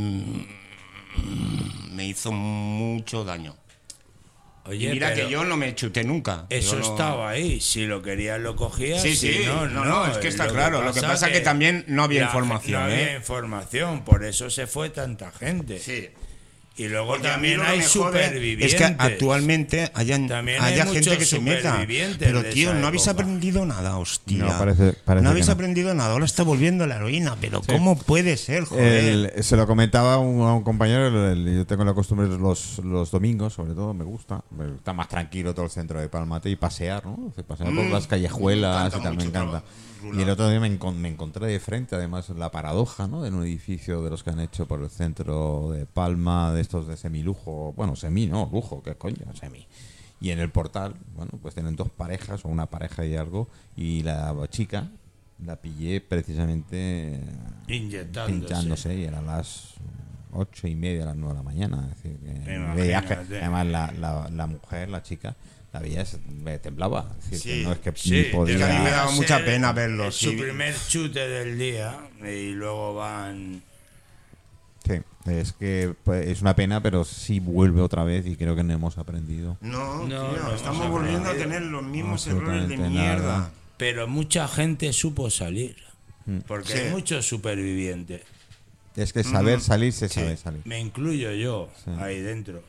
me 1.92 2.06
hizo 2.08 2.32
mucho 2.32 3.24
daño. 3.24 3.56
Oye, 4.66 4.90
y 4.90 4.92
mira 4.92 5.14
que 5.16 5.30
yo 5.30 5.46
no 5.46 5.58
me 5.58 5.74
chuté 5.74 6.04
nunca. 6.04 6.46
Eso 6.50 6.76
no- 6.78 6.86
estaba 6.86 7.30
ahí. 7.30 7.60
Si 7.60 7.86
lo 7.88 8.02
querías, 8.04 8.40
lo 8.40 8.56
cogías. 8.56 9.02
Sí, 9.02 9.16
si 9.16 9.34
sí. 9.34 9.40
no, 9.46 9.66
No, 9.68 9.84
no, 9.84 10.06
no, 10.06 10.08
es 10.08 10.18
que 10.20 10.28
está 10.28 10.48
claro. 10.48 10.82
Lo 10.84 10.94
que 10.94 11.02
pasa 11.02 11.28
es 11.28 11.34
que 11.34 11.40
también 11.40 11.86
no 11.88 12.04
había 12.04 12.24
información, 12.24 12.80
No 12.82 12.86
había 12.86 13.14
¿eh? 13.14 13.16
información. 13.18 14.04
Por 14.04 14.24
eso 14.24 14.50
se 14.50 14.68
fue 14.68 14.90
tanta 14.90 15.32
gente. 15.32 15.80
Sí. 15.80 16.10
Y 16.80 16.88
luego 16.88 17.08
Porque 17.10 17.28
también 17.28 17.60
hay 17.60 17.82
supervivientes. 17.82 18.74
Es 18.74 18.76
que 18.76 18.96
actualmente 18.98 19.92
hayan, 19.94 20.28
También 20.30 20.62
hay 20.64 20.74
haya 20.76 20.86
gente 20.86 21.18
que 21.18 21.26
se 21.26 21.40
meta. 21.42 21.86
Pero 22.18 22.44
tío, 22.46 22.74
no 22.74 22.88
habéis 22.88 23.06
época. 23.06 23.22
aprendido 23.24 23.66
nada, 23.66 23.98
hostia. 23.98 24.38
No, 24.46 24.58
parece- 24.58 24.94
parece 24.94 25.24
No 25.24 25.30
habéis 25.32 25.46
que 25.46 25.50
no. 25.50 25.54
aprendido 25.56 25.94
nada. 25.94 26.14
Ahora 26.14 26.24
está 26.24 26.44
volviendo 26.44 26.88
la 26.88 26.96
heroína. 26.96 27.36
Pero 27.42 27.62
¿cómo 27.62 27.98
puede 27.98 28.38
ser, 28.38 28.64
joder? 28.64 29.04
El- 29.36 29.44
se 29.44 29.58
lo 29.58 29.68
comentaba 29.68 30.14
a 30.14 30.18
un, 30.20 30.42
a 30.48 30.54
un 30.54 30.64
compañero, 30.64 31.08
el- 31.08 31.38
el- 31.48 31.56
yo 31.58 31.66
tengo 31.68 31.84
la 31.84 31.94
costumbre 31.94 32.28
los, 32.30 32.80
los 32.80 33.12
domingos, 33.12 33.54
sobre 33.54 33.74
todo, 33.74 33.94
me 33.94 34.06
gusta. 34.06 34.42
Está 34.78 34.94
más 34.94 35.10
tranquilo 35.10 35.54
todo 35.54 35.66
el 35.66 35.72
centro 35.72 36.00
de 36.00 36.08
Palmate 36.08 36.50
y 36.50 36.56
pasear, 36.56 37.06
¿no? 37.06 37.34
Pasear 37.46 37.74
por 37.76 37.84
Mm, 37.86 37.92
las 37.92 38.08
callejuelas 38.08 38.94
me 38.94 39.00
y 39.00 39.04
tal, 39.04 39.18
me 39.18 39.24
encanta 39.26 39.40
encanta. 39.60 39.64
Y 40.14 40.22
el 40.22 40.30
otro 40.30 40.50
día 40.50 40.60
me, 40.60 40.70
encon- 40.80 40.96
me 40.96 41.10
encontré 41.10 41.48
de 41.48 41.60
frente, 41.60 41.96
además, 41.96 42.30
la 42.30 42.52
paradoja, 42.52 43.08
¿no? 43.08 43.22
De 43.22 43.30
un 43.32 43.44
edificio 43.44 44.02
de 44.04 44.10
los 44.10 44.24
que 44.24 44.30
han 44.30 44.40
hecho 44.40 44.68
por 44.68 44.82
el 44.82 44.90
centro 44.90 45.72
de 45.72 45.86
Palma, 45.86 46.54
de 46.54 46.62
estos 46.62 46.88
de 46.88 46.98
semilujo. 46.98 47.74
Bueno, 47.76 47.96
semi, 47.96 48.28
no, 48.28 48.50
lujo, 48.52 48.82
¿qué 48.84 48.96
coño? 48.96 49.18
Semi. 49.40 49.66
Y 50.22 50.32
en 50.32 50.40
el 50.40 50.50
portal, 50.52 50.96
bueno, 51.16 51.32
pues 51.42 51.54
tienen 51.54 51.76
dos 51.76 51.90
parejas 51.90 52.44
o 52.46 52.50
una 52.50 52.66
pareja 52.66 53.06
y 53.06 53.16
algo. 53.16 53.48
Y 53.78 54.04
la 54.04 54.36
chica 54.50 54.90
la 55.46 55.56
pillé 55.56 56.02
precisamente 56.02 57.22
Inyectándose. 57.68 58.34
pinchándose 58.40 58.96
y 58.96 59.04
eran 59.06 59.26
las 59.26 59.76
ocho 60.34 60.68
y 60.68 60.76
media, 60.76 61.06
las 61.06 61.16
nueve 61.16 61.34
de 61.34 61.38
la 61.40 61.44
mañana. 61.44 61.90
Es 61.92 62.04
decir, 62.04 62.20
que 63.06 63.36
además 63.38 63.66
la, 63.68 63.92
la, 63.94 64.30
la 64.30 64.48
mujer, 64.48 64.90
la 64.90 65.02
chica, 65.02 65.36
la 65.74 65.80
veías, 65.80 66.18
me 66.28 66.58
temblaba. 66.60 67.16
Es 67.20 67.30
decir, 67.32 67.40
Sí, 67.54 67.58
que 67.60 67.64
no 67.66 67.72
es 67.74 67.80
que 67.80 67.92
Sí, 67.96 68.24
podía. 68.32 68.58
que 68.58 68.64
a 68.64 68.68
mí 68.80 68.84
me 68.84 68.92
daba 68.92 69.12
mucha 69.12 69.44
pena 69.46 69.72
verlos, 69.72 70.16
Su 70.16 70.32
sí. 70.32 70.36
primer 70.38 70.76
chute 70.88 71.28
del 71.28 71.58
día 71.60 71.98
y 72.24 72.52
luego 72.52 72.96
van. 72.96 73.62
Sí, 74.86 74.94
es 75.28 75.54
que 75.54 75.94
pues, 76.04 76.28
es 76.28 76.42
una 76.42 76.56
pena, 76.56 76.82
pero 76.82 77.04
sí 77.04 77.40
vuelve 77.40 77.82
otra 77.82 78.04
vez 78.04 78.26
y 78.26 78.36
creo 78.36 78.56
que 78.56 78.64
no 78.64 78.74
hemos 78.74 78.98
aprendido. 78.98 79.58
No, 79.62 80.08
No, 80.08 80.32
tío, 80.32 80.44
no 80.44 80.56
estamos 80.56 80.90
volviendo 80.90 81.30
a 81.30 81.34
tener 81.36 81.62
los 81.62 81.84
mismos 81.84 82.26
errores 82.28 82.68
de 82.68 82.78
mierda. 82.78 83.38
nada. 83.38 83.52
Pero 83.78 84.08
mucha 84.08 84.48
gente 84.48 84.92
supo 84.92 85.30
salir. 85.30 85.76
Mm. 86.26 86.40
Porque 86.48 86.74
Sí. 86.74 86.78
hay 86.80 86.90
muchos 86.92 87.28
supervivientes. 87.28 88.22
Es 88.96 89.14
que 89.14 89.24
saber 89.24 89.62
salir 89.62 89.94
se 89.94 90.10
Sí. 90.10 90.16
sabe 90.16 90.36
salir. 90.36 90.62
Me 90.66 90.80
incluyo 90.80 91.32
yo 91.32 91.70
Sí. 91.86 91.92
ahí 92.00 92.20
dentro. 92.22 92.62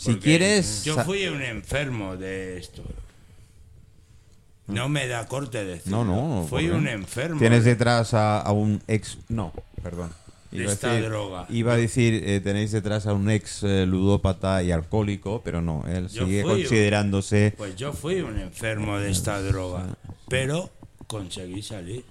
Si 0.00 0.16
quieres. 0.16 0.82
Yo 0.84 0.96
fui 1.04 1.26
un 1.28 1.42
enfermo 1.42 2.16
de 2.16 2.56
esto. 2.58 2.82
No 4.66 4.88
me 4.88 5.06
da 5.08 5.26
corte 5.26 5.62
No, 5.62 5.68
decirlo. 5.68 6.04
no. 6.04 6.46
Fui 6.48 6.62
¿por 6.64 6.72
qué? 6.72 6.78
un 6.78 6.88
enfermo. 6.88 7.38
Tienes 7.40 7.64
detrás 7.64 8.14
a, 8.14 8.40
a 8.40 8.52
un 8.52 8.80
ex. 8.86 9.18
No, 9.28 9.52
perdón. 9.82 10.10
De 10.52 10.66
a 10.66 10.72
esta 10.72 10.92
decir- 10.94 11.08
droga. 11.08 11.46
Iba 11.50 11.74
a 11.74 11.76
decir, 11.76 12.22
eh, 12.26 12.40
tenéis 12.40 12.72
detrás 12.72 13.06
a 13.06 13.12
un 13.12 13.28
ex 13.30 13.62
eh, 13.62 13.84
ludópata 13.86 14.62
y 14.62 14.72
alcohólico, 14.72 15.42
pero 15.44 15.60
no, 15.60 15.84
él 15.86 16.08
Yo 16.08 16.24
sigue 16.24 16.42
fui- 16.42 16.62
considerándose. 16.62 17.54
Pues 17.56 17.76
yo 17.76 17.92
fui 17.92 18.20
un 18.20 18.38
enfermo 18.38 18.96
de 18.98 19.10
esta 19.10 19.40
droga. 19.42 19.86
Pero 20.28 20.70
conseguí 21.06 21.62
salir. 21.62 22.04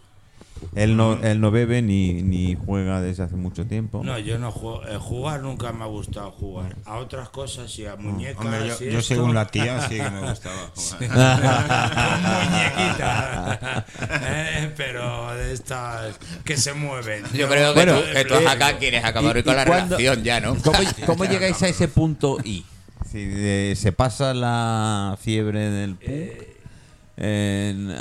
Él 0.76 0.96
no, 0.98 1.14
él 1.24 1.40
no 1.42 1.52
bebe 1.52 1.82
ni, 1.82 2.22
ni 2.22 2.56
juega 2.56 3.02
desde 3.02 3.24
hace 3.24 3.36
mucho 3.36 3.66
tiempo. 3.66 4.02
No, 4.04 4.18
yo 4.20 4.38
no 4.38 4.52
juego. 4.52 4.86
eh, 4.88 4.98
jugar 5.00 5.42
nunca 5.42 5.72
me 5.72 5.84
ha 5.84 5.88
gustado 5.88 6.32
jugar. 6.32 6.76
A 6.86 6.98
otras 6.98 7.30
cosas 7.30 7.78
y 7.80 7.86
a 7.86 7.96
muñecas. 7.96 8.44
Hombre, 8.46 8.68
yo, 8.68 8.76
y 8.80 8.92
yo 8.92 9.00
esto. 9.00 9.16
según 9.16 9.34
la 9.34 9.48
tía 9.48 9.82
sí 9.88 9.96
que 9.96 10.10
me 10.10 10.30
gustaba. 10.30 10.72
jugar. 10.76 12.20
Muñequita. 12.50 13.86
Eh, 14.22 14.74
pero 14.78 15.34
de 15.36 15.54
estas 15.54 16.20
que 16.44 16.58
se 16.58 16.74
mueven. 16.74 17.24
Yo 17.34 17.48
creo 17.48 17.74
que, 17.74 17.86
Bueno, 17.86 18.00
tú, 18.00 18.06
que 18.14 18.26
tú 18.26 18.34
eh, 18.36 18.48
acá 18.48 18.78
quieres 18.78 19.04
acabar 19.04 19.36
¿y- 19.36 19.40
hoy 19.40 19.44
con 19.44 19.54
y 19.54 19.58
la 19.58 19.66
cuándo- 19.66 19.98
relación 19.98 20.24
ya, 20.24 20.40
¿no? 20.40 20.56
¿Cómo, 20.56 20.78
cómo 21.06 21.26
llegáis 21.26 21.62
a 21.64 21.68
ese 21.68 21.88
punto 21.88 22.38
I? 22.44 22.66
Si, 23.10 23.18
eh, 23.32 23.74
se 23.76 23.92
pasa 23.92 24.34
la 24.34 25.18
fiebre 25.20 25.70
del 25.70 25.96
punk, 25.96 26.10
eh, 26.10 26.49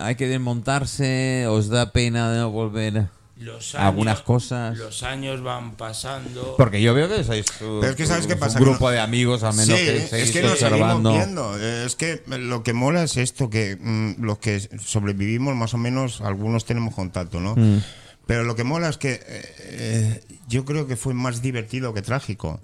hay 0.01 0.15
que 0.17 0.27
desmontarse, 0.29 1.47
os 1.49 1.69
da 1.69 1.91
pena 1.93 2.31
de 2.31 2.39
no 2.39 2.51
volver 2.51 3.09
Los 3.37 3.75
algunas 3.75 4.17
años- 4.19 4.23
cosas. 4.27 4.79
Los 4.79 5.03
años 5.03 5.43
van 5.43 5.73
pasando. 5.77 6.55
Porque 6.57 6.81
yo 6.81 6.95
veo 6.95 7.09
que 7.09 7.25
sois 7.25 7.47
Pero 7.59 7.87
es 7.87 7.97
que 7.97 8.07
¿sabes 8.07 8.27
qué 8.27 8.35
un 8.35 8.55
grupo 8.55 8.79
Que 8.79 8.85
no- 8.85 8.91
de 8.91 9.01
amigos, 9.01 9.43
al 9.43 9.55
menos 9.55 9.79
Sí, 9.79 9.85
que 9.85 10.23
es 10.23 10.31
que 10.31 10.43
nos 10.43 10.53
observando. 10.53 11.13
viendo. 11.13 11.57
Es 11.59 11.97
que 11.97 12.23
lo 12.27 12.63
que 12.63 12.73
mola 12.73 13.03
es 13.03 13.17
esto, 13.17 13.51
que 13.51 13.77
mm, 13.81 14.23
los 14.25 14.39
que 14.39 14.61
sobrevivimos 14.85 15.55
más 15.57 15.75
o 15.75 15.79
menos, 15.79 16.21
algunos 16.21 16.65
tenemos 16.65 16.95
contacto, 16.95 17.41
¿no? 17.41 17.55
Mm. 17.57 17.83
Pero 18.27 18.45
lo 18.45 18.55
que 18.57 18.63
mola 18.65 18.89
es 18.89 18.99
que 18.99 19.13
eh, 19.15 19.21
eh, 19.27 20.25
yo 20.49 20.65
creo 20.65 20.87
que 20.87 20.97
fue 20.97 21.15
más 21.15 21.41
divertido 21.43 21.95
que 21.95 22.03
trágico 22.03 22.61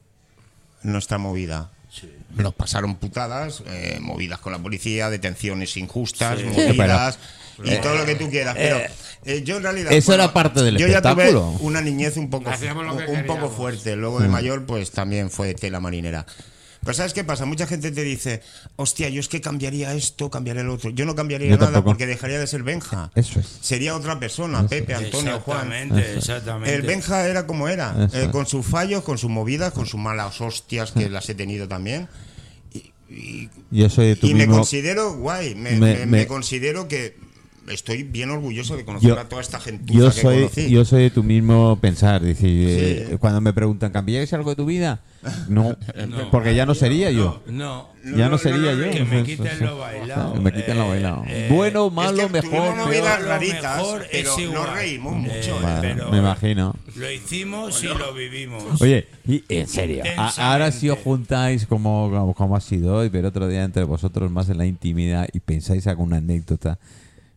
nuestra 0.82 1.18
movida. 1.18 1.70
Nos 2.36 2.54
pasaron 2.54 2.96
putadas, 2.96 3.62
eh, 3.66 3.98
movidas 4.00 4.38
con 4.40 4.52
la 4.52 4.58
policía, 4.58 5.10
detenciones 5.10 5.76
injustas, 5.76 6.38
Sí. 6.40 6.44
movidas 6.46 7.18
y 7.62 7.76
todo 7.76 7.94
lo 7.96 8.04
que 8.04 8.16
tú 8.16 8.28
quieras. 8.28 8.54
Pero 8.56 8.78
eh, 9.24 9.42
yo 9.44 9.56
en 9.58 9.62
realidad. 9.62 9.92
Eso 9.92 10.12
era 10.12 10.32
parte 10.32 10.62
del 10.62 10.76
yo 10.76 10.86
ya 10.88 10.98
espectáculo. 10.98 11.54
tuve 11.56 11.66
una 11.66 11.80
niñez 11.80 12.16
un 12.16 12.28
poco, 12.30 12.50
un 13.08 13.26
poco 13.26 13.48
fuerte. 13.50 13.94
Luego 13.96 14.20
de 14.20 14.28
mayor, 14.28 14.66
pues 14.66 14.90
también 14.90 15.30
fue 15.30 15.54
tela 15.54 15.80
marinera. 15.80 16.26
Pero 16.84 16.94
¿sabes 16.94 17.14
qué 17.14 17.24
pasa? 17.24 17.46
Mucha 17.46 17.66
gente 17.66 17.90
te 17.90 18.02
dice, 18.02 18.42
hostia, 18.76 19.08
yo 19.08 19.20
es 19.20 19.28
que 19.28 19.40
cambiaría 19.40 19.94
esto, 19.94 20.30
cambiaría 20.30 20.62
lo 20.62 20.74
otro. 20.74 20.90
Yo 20.90 21.06
no 21.06 21.14
cambiaría 21.14 21.48
Yo 21.48 21.54
nada 21.56 21.66
tampoco. 21.72 21.90
porque 21.92 22.06
dejaría 22.06 22.38
de 22.38 22.46
ser 22.46 22.62
Benja. 22.62 23.10
Eso 23.14 23.40
es. 23.40 23.46
Sería 23.62 23.96
otra 23.96 24.20
persona, 24.20 24.66
Pepe, 24.66 24.94
Antonio, 24.94 25.40
Juan. 25.40 25.72
Exactamente, 25.72 26.18
exactamente. 26.18 26.74
El 26.74 26.82
Benja 26.82 27.26
era 27.26 27.46
como 27.46 27.68
era, 27.68 28.08
eh, 28.12 28.28
con 28.30 28.46
sus 28.46 28.66
fallos, 28.66 29.02
con 29.02 29.18
sus 29.18 29.30
movidas, 29.30 29.72
con 29.72 29.86
sus 29.86 29.98
malas 29.98 30.40
hostias, 30.40 30.92
que 30.92 31.08
las 31.08 31.28
he 31.28 31.34
tenido 31.34 31.66
también. 31.68 32.08
Y, 32.72 32.92
y- 33.08 33.50
Yo 33.70 33.88
soy 33.88 34.08
de 34.08 34.16
tu 34.16 34.26
y 34.26 34.34
me 34.34 34.46
considero 34.46 35.14
guay, 35.14 35.54
me, 35.54 35.72
Me- 35.72 35.78
me- 35.78 35.96
me 36.00 36.06
me- 36.06 36.26
considero 36.26 36.86
que 36.88 37.16
estoy 37.68 38.02
bien 38.02 38.30
orgulloso 38.30 38.76
de 38.76 38.84
conocer 38.84 39.10
Yo- 39.10 39.18
a 39.18 39.24
toda 39.28 39.40
esta 39.42 39.60
gente 39.60 39.92
Yo 39.92 40.06
que 40.12 40.20
soy, 40.20 40.36
conocí. 40.36 40.70
yo 40.70 40.84
soy 40.84 41.02
de 41.04 41.10
tu 41.10 41.22
mismo 41.22 41.78
pensar. 41.80 42.20
Decir, 42.22 42.66
eh, 42.68 43.16
cuando 43.20 43.40
me 43.40 43.52
preguntan, 43.52 43.92
¿cambiaríais 43.92 44.32
algo 44.32 44.50
de 44.50 44.56
tu 44.56 44.66
vida? 44.66 45.00
No, 45.48 45.76
porque 46.30 46.54
ya 46.54 46.66
no 46.66 46.74
sería 46.74 47.10
yo. 47.10 47.42
No. 47.46 47.88
ya 48.16 48.28
no, 48.28 48.36
sería 48.36 48.74
yo. 48.74 48.90
Que 48.90 49.04
me 49.04 49.22
quiten 49.24 49.58
lo 49.60 49.78
bailado. 49.78 50.34
Que 50.34 50.40
me 50.40 50.52
quiten 50.52 50.76
lo 50.78 50.84
Eh, 50.84 50.88
bailado. 50.88 51.24
eh, 51.26 51.48
bueno, 51.50 51.86
Es 51.86 51.92
malo, 51.94 52.26
que 52.26 52.42
mejor, 52.42 52.50
peor. 52.90 53.20
Lo 53.20 53.26
raritas, 53.26 53.76
mejor 53.78 54.06
pero 54.12 54.36
nos 54.52 54.74
reímos 54.74 55.14
Eh, 55.14 55.18
mucho. 55.18 55.58
Pero 55.80 56.10
me 56.10 56.18
imagino. 56.18 56.74
Lo 56.96 57.10
hicimos 57.10 57.82
y 57.82 57.86
lo 57.88 58.12
vivimos. 58.12 58.80
Oye, 58.82 59.06
y 59.26 59.42
en 59.48 59.66
serio, 59.66 60.04
ahora 60.36 60.70
si 60.70 60.90
os 60.90 60.98
juntáis 60.98 61.66
como, 61.66 62.10
como, 62.10 62.34
como 62.34 62.56
ha 62.56 62.60
sido 62.60 62.96
hoy, 62.96 63.08
pero 63.08 63.28
otro 63.28 63.48
día 63.48 63.64
entre 63.64 63.84
vosotros 63.84 64.30
más 64.30 64.48
en 64.50 64.58
la 64.58 64.66
intimidad 64.66 65.26
y 65.32 65.40
pensáis 65.40 65.86
alguna 65.86 66.18
anécdota, 66.18 66.78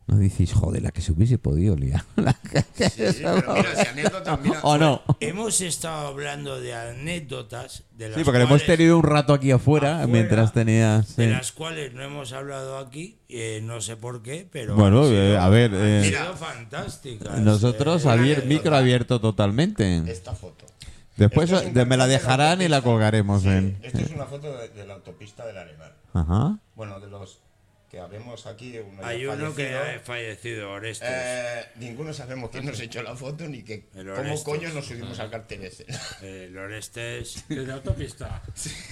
no 0.08 0.18
decís, 0.18 0.54
joder, 0.54 0.82
la 0.84 0.92
que 0.92 1.02
se 1.02 1.12
hubiese 1.12 1.38
podido 1.38 1.76
liar. 1.76 2.04
La 2.16 2.34
que- 2.34 2.64
pero 2.78 3.54
mira, 3.54 3.76
si 3.76 3.88
anécdota, 3.90 4.38
mira, 4.38 4.60
¿O 4.64 4.78
no? 4.78 5.02
Hemos 5.20 5.60
estado 5.62 6.08
hablando 6.08 6.60
de 6.62 6.74
anécdotas 6.74 7.84
de 7.92 8.10
las 8.10 8.18
Sí, 8.18 8.24
porque 8.24 8.42
hemos 8.42 8.66
tenido 8.66 8.98
un 8.98 9.04
rato 9.04 9.34
aquí 9.34 9.52
afuera, 9.52 9.96
afuera, 9.98 10.08
mientras 10.08 10.54
tenías... 10.54 11.16
de 11.18 11.26
sí. 11.26 11.32
las 11.32 11.52
cuales 11.52 11.94
no 11.94 12.02
hemos 12.04 12.32
hablado 12.34 12.78
aquí, 12.78 13.20
eh, 13.30 13.60
no 13.64 13.82
sé 13.82 13.98
por 13.98 14.22
qué, 14.24 14.48
pero 14.52 14.76
Bueno, 14.76 15.00
han 15.04 15.10
sido- 15.10 15.22
eh, 15.22 15.38
a 15.38 15.50
ver, 15.50 15.74
han 15.74 15.82
eh, 15.82 16.04
sido 16.10 16.36
fantásticas. 16.36 17.40
Nosotros, 17.40 18.06
eh, 18.06 18.08
abier- 18.10 18.46
micro 18.46 18.76
abierto 18.76 19.20
totalmente. 19.20 20.04
esta 20.12 20.34
foto. 20.34 20.66
Después 21.18 21.52
es 21.52 21.74
de- 21.74 21.86
me 21.86 21.98
la 21.98 21.98
cartel 21.98 21.98
de 21.98 21.98
la 21.98 22.08
dejarán 22.08 22.62
y 22.62 22.68
la 22.68 22.82
colgaremos 22.82 23.42
Sí, 23.42 23.50
en... 23.50 23.78
Esto 23.82 23.98
es 24.00 24.12
una 24.12 24.26
foto 24.26 24.56
de, 24.56 24.70
de 24.70 24.86
la 24.86 24.94
autopista 24.94 25.46
del 25.46 25.58
Arenal. 25.58 25.94
Ajá. 26.14 26.60
Bueno, 26.76 27.00
de 27.00 27.08
los 27.08 27.40
que 27.98 28.02
habemos 28.04 28.46
aquí, 28.46 28.78
uno 28.78 29.04
hay 29.04 29.26
uno 29.26 29.56
que 29.56 29.66
fallecido. 29.66 29.80
ha 29.80 30.00
fallecido, 30.06 30.72
Orestes. 30.72 31.10
Eh, 31.12 31.66
ninguno 31.78 32.14
sabemos 32.14 32.52
quién 32.52 32.66
nos 32.66 32.80
echó 32.80 33.02
la 33.02 33.16
foto 33.16 33.48
ni 33.48 33.64
que 33.64 33.86
cómo 34.16 34.44
coño 34.44 34.70
nos 34.70 34.86
subimos 34.86 35.20
al 35.20 35.32
cartel 35.32 35.64
ese. 35.64 35.86
Eh, 36.22 36.46
el 36.48 36.58
Orestes. 36.58 37.44
Desde 37.50 37.72
autopista. 37.72 38.44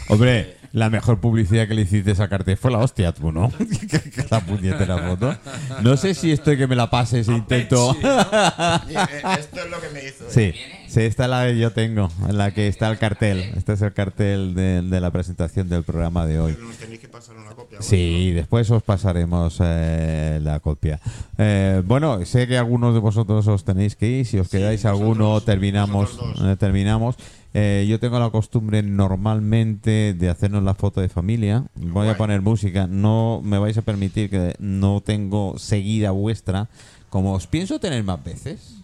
Hombre, 0.08 0.58
la 0.72 0.90
mejor 0.90 1.20
publicidad 1.22 1.68
que 1.68 1.76
le 1.76 1.82
hiciste 1.84 2.14
a 2.22 2.28
Carte 2.28 2.56
fue 2.56 2.72
la 2.72 2.80
hostia, 2.80 3.12
tú, 3.14 3.32
¿no? 3.32 3.52
Que- 3.92 4.10
que 4.10 4.26
la 4.32 4.40
puñetera 4.40 4.98
foto. 4.98 5.38
No 5.84 5.98
sé 5.98 6.16
si 6.16 6.32
esto 6.32 6.56
que 6.58 6.66
me 6.66 6.76
la 6.76 6.90
pases 6.90 7.28
e 7.28 7.32
intento... 7.32 7.96
Eh, 8.06 9.22
Esto 9.40 9.60
es 9.64 9.70
lo 9.70 9.80
que 9.82 9.90
me 9.90 10.04
hizo. 10.06 10.30
Sí, 10.30 10.54
sí, 10.88 11.02
esta 11.02 11.24
es 11.26 11.30
la 11.30 11.46
que 11.46 11.58
yo 11.58 11.72
tengo, 11.72 12.10
en 12.28 12.38
la 12.38 12.52
que 12.54 12.68
está 12.68 12.90
el 12.90 12.98
cartel. 12.98 13.40
Este 13.56 13.74
es 13.74 13.82
el 13.82 13.94
cartel 13.94 14.54
de, 14.56 14.82
de 14.82 15.02
la 15.02 15.12
presentación 15.12 15.68
del 15.70 15.84
programa 15.84 16.26
de 16.26 16.40
hoy. 16.40 16.58
Nos 16.62 16.76
tenéis 16.78 17.00
que 17.00 17.08
pasar 17.08 17.36
una 17.38 17.52
copia. 17.52 17.82
Sí, 17.82 18.32
después 18.32 18.70
os 18.72 18.84
pasaremos 18.84 19.58
eh, 19.62 20.40
la 20.42 20.60
copia. 20.60 21.00
Eh, 21.38 21.82
bueno, 21.86 22.24
sé 22.26 22.48
que 22.48 22.58
algunos 22.58 22.94
de 22.94 23.00
vosotros 23.00 23.48
os 23.48 23.64
tenéis 23.64 23.96
que 23.96 24.08
ir. 24.10 24.26
Si 24.26 24.38
os 24.40 24.50
quedáis 24.50 24.84
nosotros- 24.84 25.02
alguno, 25.02 25.42
terminamos. 25.42 26.20
eh, 26.44 26.56
terminamos. 26.60 27.16
Eh, 27.58 27.86
yo 27.88 28.00
tengo 28.02 28.20
la 28.20 28.30
costumbre 28.32 28.84
normalmente 28.84 30.14
de 30.14 30.30
hacernos 30.30 30.62
la 30.64 30.74
foto 30.76 31.00
de 31.02 31.08
familia. 31.10 31.64
Voy 31.76 32.04
a 32.08 32.12
Guay. 32.12 32.16
poner 32.18 32.42
música. 32.42 32.86
No 32.88 33.42
me 33.44 33.58
vais 33.58 33.78
a 33.78 33.82
permitir 33.82 34.30
que 34.30 34.56
no 34.60 35.02
tengo 35.02 35.58
seguida 35.58 36.12
vuestra. 36.12 36.68
Como 37.10 37.34
os 37.34 37.48
pienso 37.48 37.80
tener 37.80 38.04
más 38.04 38.22
veces. 38.24 38.76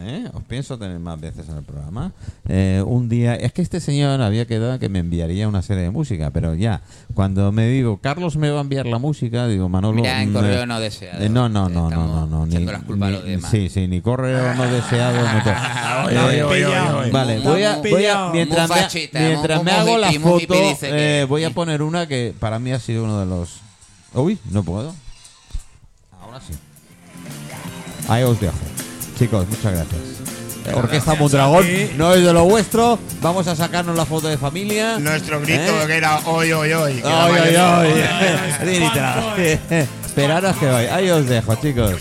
¿Eh? 0.00 0.28
Os 0.34 0.42
pienso 0.44 0.76
tener 0.78 0.98
más 0.98 1.20
veces 1.20 1.48
en 1.48 1.56
el 1.58 1.62
programa. 1.62 2.12
Eh, 2.48 2.82
un 2.84 3.08
día, 3.08 3.34
es 3.36 3.52
que 3.52 3.62
este 3.62 3.80
señor 3.80 4.20
había 4.20 4.46
quedado 4.46 4.78
que 4.78 4.88
me 4.88 4.98
enviaría 4.98 5.46
una 5.48 5.62
serie 5.62 5.84
de 5.84 5.90
música, 5.90 6.30
pero 6.30 6.54
ya, 6.54 6.82
cuando 7.14 7.52
me 7.52 7.68
digo, 7.68 7.98
Carlos 7.98 8.36
me 8.36 8.50
va 8.50 8.58
a 8.58 8.62
enviar 8.62 8.86
la 8.86 8.98
música, 8.98 9.46
digo, 9.46 9.68
Manolo. 9.68 9.94
Mira, 10.02 10.20
en 10.22 10.30
mm, 10.30 10.34
correo 10.34 10.62
eh, 10.62 10.66
no 10.66 10.80
deseado. 10.80 11.22
eh, 11.24 11.28
no, 11.28 11.48
no, 11.48 11.68
no, 11.68 11.88
no, 11.90 12.06
no, 12.06 12.26
no. 12.26 12.46
Ni, 12.46 12.64
las 12.64 12.82
culpas 12.82 13.08
a 13.08 13.12
los 13.12 13.24
ni- 13.24 13.30
demás. 13.30 13.50
sí, 13.50 13.68
sí, 13.68 13.86
ni 13.86 14.00
correo 14.00 14.54
no 14.54 14.64
deseado. 14.64 15.18
Eh. 16.10 17.10
Vale, 17.12 17.38
voy 17.40 17.62
a, 17.62 17.76
voy 17.76 18.06
a 18.06 18.30
mientras, 18.32 18.68
Muy 18.68 18.76
me, 18.76 18.82
fachita, 18.82 19.18
mientras 19.20 19.62
me 19.62 19.70
hago 19.72 19.98
la 19.98 20.12
foto, 20.12 20.46
que- 20.48 20.76
eh, 20.82 21.24
voy 21.28 21.44
a 21.44 21.50
poner 21.50 21.82
una 21.82 22.06
que 22.06 22.34
para 22.38 22.58
mí 22.58 22.72
ha 22.72 22.78
sido 22.80 23.04
uno 23.04 23.20
de 23.20 23.26
los. 23.26 23.60
Uy, 24.14 24.38
no 24.50 24.62
puedo. 24.62 24.94
Ahora 26.22 26.40
sí. 26.40 26.54
Ahí 28.08 28.22
os 28.22 28.40
dejo. 28.40 28.54
Chicos, 29.18 29.46
muchas 29.48 29.72
gracias. 29.72 30.18
Orquesta 30.74 31.14
Mondragón, 31.14 31.66
no 31.96 32.14
es 32.14 32.24
de 32.24 32.32
lo 32.32 32.44
vuestro. 32.44 32.98
Vamos 33.20 33.46
a 33.48 33.56
sacarnos 33.56 33.96
la 33.96 34.04
foto 34.06 34.28
de 34.28 34.36
familia. 34.36 34.98
Nuestro 34.98 35.40
grito 35.40 35.82
¿Eh? 35.82 35.86
que 35.86 35.96
era 35.96 36.18
hoy, 36.26 36.52
hoy, 36.52 36.72
hoy. 36.72 37.02
mayor. 37.02 37.86
ay. 37.86 38.66
Dinitra. 38.66 39.34
Esperaros 40.04 40.56
que 40.56 40.66
voy. 40.66 40.84
Ahí 40.86 41.10
os 41.10 41.26
dejo, 41.26 41.54
chicos. 41.56 41.94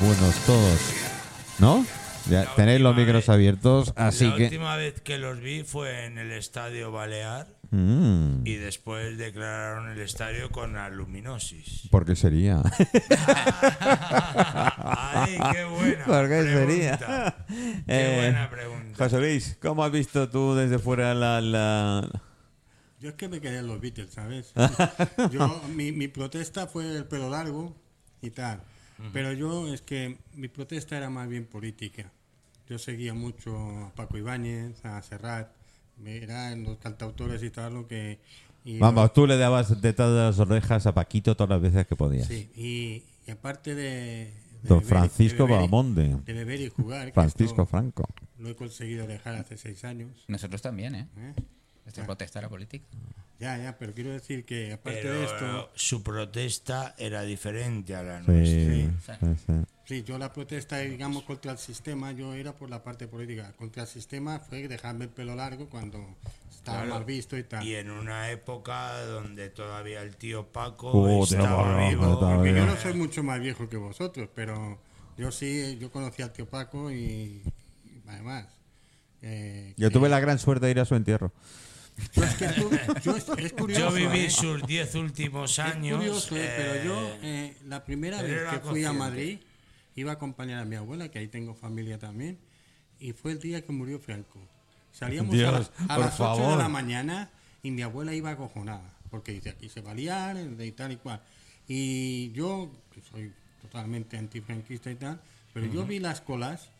Buenos 0.00 0.34
todos, 0.46 0.80
¿no? 1.58 1.84
Ya 2.28 2.54
tenéis 2.56 2.80
los 2.80 2.94
micros 2.94 3.14
vez- 3.26 3.28
abiertos, 3.30 3.92
así 3.96 4.26
la 4.26 4.36
que... 4.36 4.44
última 4.44 4.76
vez 4.76 5.00
que 5.00 5.18
los 5.18 5.40
vi 5.40 5.62
fue 5.64 6.04
en 6.06 6.18
el 6.18 6.32
Estadio 6.32 6.90
Balear 6.92 7.46
Mm, 7.70 8.46
y 8.46 8.54
después 8.54 9.18
declararon 9.18 9.90
el 9.90 10.00
estadio 10.00 10.50
con 10.50 10.78
aluminosis. 10.78 11.82
¿Por 11.90 12.06
qué 12.06 12.16
sería? 12.16 12.62
¡Ay, 14.80 15.38
qué 15.52 15.64
buena! 15.64 16.04
¿Por 16.06 16.28
qué 16.28 16.42
pregunta. 16.44 16.66
sería? 16.66 16.98
¡Qué 17.46 17.82
Eh, 17.88 18.14
buena 18.22 18.48
pregunta! 18.48 19.04
José 19.04 19.18
Luis, 19.18 19.58
¿cómo 19.60 19.84
has 19.84 19.92
visto 19.92 20.30
tú 20.30 20.54
desde 20.54 20.78
fuera 20.78 21.12
la... 21.14 21.42
la... 21.42 22.08
Yo 23.00 23.10
es 23.10 23.14
que 23.16 23.28
me 23.28 23.38
quedé 23.40 23.58
en 23.58 23.66
los 23.66 23.78
Beatles, 23.82 24.14
¿sabes? 24.14 24.52
Yo, 25.30 25.62
mi, 25.74 25.92
mi 25.92 26.08
protesta 26.08 26.66
fue 26.68 26.96
el 26.96 27.04
pelo 27.04 27.28
largo 27.28 27.76
y 28.22 28.30
tal. 28.30 28.62
Pero 29.12 29.32
yo 29.32 29.72
es 29.72 29.80
que 29.82 30.18
mi 30.34 30.48
protesta 30.48 30.96
era 30.96 31.08
más 31.10 31.28
bien 31.28 31.46
política. 31.46 32.10
Yo 32.68 32.78
seguía 32.78 33.14
mucho 33.14 33.56
a 33.86 33.92
Paco 33.94 34.18
Ibáñez, 34.18 34.84
a 34.84 35.00
Serrat, 35.02 35.48
eran 36.04 36.64
los 36.64 36.78
cantautores 36.78 37.42
y 37.42 37.50
tal 37.50 37.74
lo 37.74 37.86
que... 37.88 38.18
y 38.64 38.78
Vamos, 38.78 39.12
tú 39.12 39.26
le 39.26 39.36
dabas 39.36 39.80
detrás 39.80 40.10
de 40.10 40.16
las 40.16 40.38
orejas 40.38 40.86
a 40.86 40.94
Paquito 40.94 41.34
todas 41.36 41.50
las 41.50 41.60
veces 41.62 41.86
que 41.86 41.96
podías. 41.96 42.26
Sí, 42.26 42.50
y, 42.54 43.04
y 43.26 43.30
aparte 43.30 43.74
de... 43.74 43.84
de 43.84 44.68
Don 44.68 44.78
beber 44.80 44.88
Francisco 44.88 45.44
de 45.44 45.48
beber 45.48 45.58
Bahamonde. 45.60 46.16
De 46.26 46.32
beber 46.32 46.60
y 46.60 46.68
jugar. 46.68 47.12
Francisco 47.12 47.64
Franco. 47.66 48.04
Lo 48.38 48.48
he 48.50 48.56
conseguido 48.56 49.06
dejar 49.06 49.34
hace 49.36 49.56
seis 49.56 49.84
años. 49.84 50.24
Nosotros 50.28 50.60
también, 50.60 50.94
¿eh? 50.94 51.08
¿eh? 51.16 51.34
Nuestra 51.84 52.02
Ya. 52.02 52.06
protesta 52.06 52.38
era 52.40 52.48
política. 52.48 52.84
Ya, 53.40 53.56
ya, 53.56 53.78
pero 53.78 53.94
quiero 53.94 54.10
decir 54.10 54.44
que 54.44 54.72
aparte 54.72 55.00
Pero 55.02 55.12
de 55.14 55.24
esto... 55.24 55.70
su 55.74 56.02
protesta 56.02 56.94
era 56.98 57.22
diferente 57.22 57.94
a 57.94 58.02
la 58.02 58.20
Sí, 58.24 58.30
nuestra. 58.30 59.18
sí, 59.20 59.26
sí. 59.46 59.52
Sí, 59.84 60.02
yo 60.02 60.18
la 60.18 60.32
protesta, 60.32 60.78
digamos, 60.80 61.22
contra 61.22 61.52
el 61.52 61.58
sistema, 61.58 62.12
yo 62.12 62.34
era 62.34 62.52
por 62.54 62.68
la 62.68 62.82
parte 62.82 63.06
política. 63.06 63.52
Contra 63.56 63.84
el 63.84 63.88
sistema 63.88 64.38
fue 64.40 64.66
dejarme 64.68 65.04
el 65.04 65.10
pelo 65.10 65.34
largo 65.36 65.68
cuando 65.68 66.16
estaba 66.50 66.78
Claro. 66.82 66.94
mal 66.96 67.04
visto 67.04 67.38
y 67.38 67.44
tal. 67.44 67.64
Y 67.66 67.76
en 67.76 67.90
una 67.90 68.30
época 68.30 69.00
donde 69.04 69.48
todavía 69.50 70.02
el 70.02 70.16
tío 70.16 70.46
Paco 70.48 70.90
Oh, 70.90 71.24
estaba 71.24 71.88
vivo. 71.88 72.18
Porque 72.20 72.52
yo 72.54 72.66
no 72.66 72.76
soy 72.76 72.94
mucho 72.94 73.22
más 73.22 73.40
viejo 73.40 73.68
que 73.68 73.76
vosotros, 73.78 74.28
pero 74.34 74.78
yo 75.16 75.30
sí, 75.30 75.78
yo 75.80 75.90
conocí 75.92 76.20
al 76.22 76.32
tío 76.32 76.46
Paco 76.46 76.90
y, 76.90 76.96
y 77.84 78.02
además... 78.08 78.46
eh, 79.22 79.74
Yo 79.76 79.88
que- 79.88 79.94
tuve 79.94 80.08
la 80.08 80.20
gran 80.20 80.38
suerte 80.40 80.66
de 80.66 80.72
ir 80.72 80.80
a 80.80 80.84
su 80.84 80.96
entierro. 80.96 81.32
Yo 82.14 82.22
es 82.24 82.34
que 82.34 82.44
estuve- 82.46 82.80
yo 83.02 83.16
es, 83.16 83.28
es 83.38 83.52
curioso, 83.52 83.80
Yo 83.90 83.92
viví 83.92 84.26
¿eh? 84.26 84.30
sus 84.30 84.62
10 84.66 84.94
últimos 84.94 85.52
Es 85.52 85.58
años. 85.58 85.96
curioso, 85.98 86.36
¿eh? 86.36 86.54
pero 86.56 86.84
yo 86.84 87.08
eh, 87.14 87.18
eh, 87.22 87.56
la 87.66 87.84
primera 87.84 88.22
vez 88.22 88.42
que 88.50 88.58
fui 88.60 88.84
a 88.84 88.88
consciente. 88.88 88.92
Madrid 88.98 89.38
iba 89.96 90.12
a 90.12 90.14
acompañar 90.14 90.60
a 90.62 90.64
mi 90.64 90.76
abuela, 90.76 91.08
que 91.10 91.18
ahí 91.18 91.28
tengo 91.28 91.54
familia 91.54 91.98
también, 91.98 92.38
y 93.00 93.12
fue 93.12 93.32
el 93.32 93.40
día 93.40 93.64
que 93.64 93.72
murió 93.72 93.98
Franco. 93.98 94.38
Salíamos 94.92 95.32
Dios, 95.34 95.48
a, 95.54 95.58
las- 95.58 95.72
a 95.90 95.98
las 95.98 96.20
8 96.20 96.50
de 96.50 96.56
la 96.56 96.68
mañana 96.68 97.30
y 97.62 97.70
mi 97.70 97.82
abuela 97.82 98.14
iba 98.14 98.30
acojonada, 98.30 98.94
porque 99.10 99.32
dice 99.32 99.50
aquí 99.50 99.68
se 99.68 99.80
va 99.80 99.90
a 99.92 99.94
liar 99.94 100.36
y 100.60 100.72
tal 100.72 100.92
y 100.92 100.96
cual. 100.96 101.20
Y 101.66 102.30
yo, 102.32 102.70
que 102.92 103.00
soy 103.02 103.32
totalmente 103.60 104.16
antifranquista 104.16 104.90
y 104.90 104.94
tal, 104.94 105.20
pero 105.52 105.66
yo 105.66 105.84
vi 105.84 105.98
las 105.98 106.20
colas, 106.20 106.70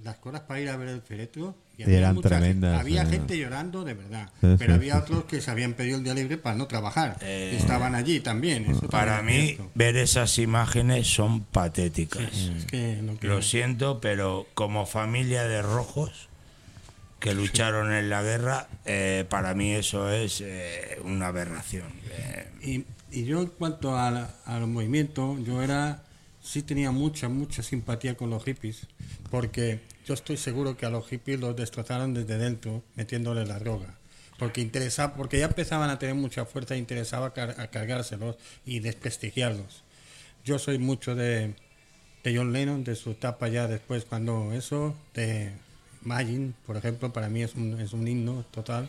las 0.00 0.16
colas 0.16 0.42
para 0.42 0.60
ir 0.60 0.68
a 0.68 0.76
ver 0.76 0.88
el 0.88 1.02
féretro, 1.02 1.54
y, 1.76 1.82
había 1.82 1.98
eran 1.98 2.14
mucha 2.14 2.28
gente- 2.28 2.40
tremendas, 2.44 2.80
había 2.80 3.02
eh. 3.02 3.06
gente 3.06 3.38
llorando 3.38 3.84
de 3.84 3.94
verdad, 3.94 4.28
Sí, 4.40 4.54
pero 4.58 4.72
sí, 4.72 4.78
había 4.78 4.94
sí, 4.94 5.00
otros 5.02 5.24
que 5.24 5.40
se 5.40 5.50
habían 5.50 5.74
pedido 5.74 5.98
el 5.98 6.04
día 6.04 6.14
libre 6.14 6.38
para 6.38 6.56
no 6.56 6.66
trabajar, 6.66 7.16
Eh, 7.20 7.56
estaban 7.58 7.94
allí 7.94 8.20
también. 8.20 8.64
eso 8.70 8.88
Para 8.88 9.16
también 9.18 9.40
mí, 9.40 9.46
cierto. 9.48 9.70
ver 9.74 9.96
esas 9.96 10.38
imágenes 10.38 11.06
son 11.08 11.44
patéticas. 11.44 12.22
Es 12.32 12.64
que 12.66 13.02
lo 13.20 13.42
siento, 13.42 14.00
pero 14.00 14.46
como 14.54 14.86
familia 14.86 15.44
de 15.44 15.62
rojos 15.62 16.28
que 17.20 17.34
lucharon 17.34 17.92
en 17.92 18.10
la 18.10 18.22
guerra, 18.22 18.66
eh, 18.84 19.24
para 19.28 19.54
mí 19.54 19.72
eso 19.72 20.10
es 20.10 20.40
eh, 20.44 20.98
una 21.04 21.28
aberración. 21.28 21.86
Eh, 22.10 22.84
y, 23.12 23.16
y 23.20 23.24
yo 23.24 23.40
en 23.42 23.46
cuanto 23.46 23.96
al, 23.96 24.26
al 24.44 24.66
movimiento, 24.66 25.38
yo 25.38 25.62
era, 25.62 26.02
sí 26.42 26.62
tenía 26.62 26.90
mucha, 26.90 27.28
mucha 27.28 27.62
simpatía 27.62 28.16
con 28.16 28.30
los 28.30 28.44
hippies, 28.44 28.86
porque 29.30 29.80
yo 30.04 30.14
estoy 30.14 30.36
seguro 30.36 30.76
que 30.76 30.86
a 30.86 30.90
los 30.90 31.06
hippies 31.08 31.40
los 31.40 31.56
destrozaron 31.56 32.12
desde 32.12 32.36
dentro, 32.36 32.82
metiéndole 32.96 33.46
la 33.46 33.58
droga. 33.58 33.98
Porque, 34.38 34.60
interesa, 34.60 35.14
porque 35.14 35.38
ya 35.38 35.44
empezaban 35.44 35.88
a 35.90 36.00
tener 36.00 36.16
mucha 36.16 36.44
fuerza 36.44 36.76
interesaba 36.76 37.26
a 37.26 37.66
cargárselos 37.68 38.36
y 38.66 38.80
desprestigiarlos. 38.80 39.84
Yo 40.44 40.58
soy 40.58 40.78
mucho 40.78 41.14
de, 41.14 41.54
de 42.24 42.36
John 42.36 42.52
Lennon, 42.52 42.82
de 42.82 42.96
su 42.96 43.12
etapa 43.12 43.46
ya 43.46 43.68
después, 43.68 44.04
cuando 44.04 44.52
eso, 44.52 44.96
de 45.14 45.52
Imagine, 46.04 46.52
por 46.66 46.76
ejemplo, 46.76 47.12
para 47.12 47.28
mí 47.28 47.42
es 47.42 47.54
un, 47.54 47.80
es 47.80 47.92
un 47.92 48.06
himno 48.06 48.44
total. 48.50 48.88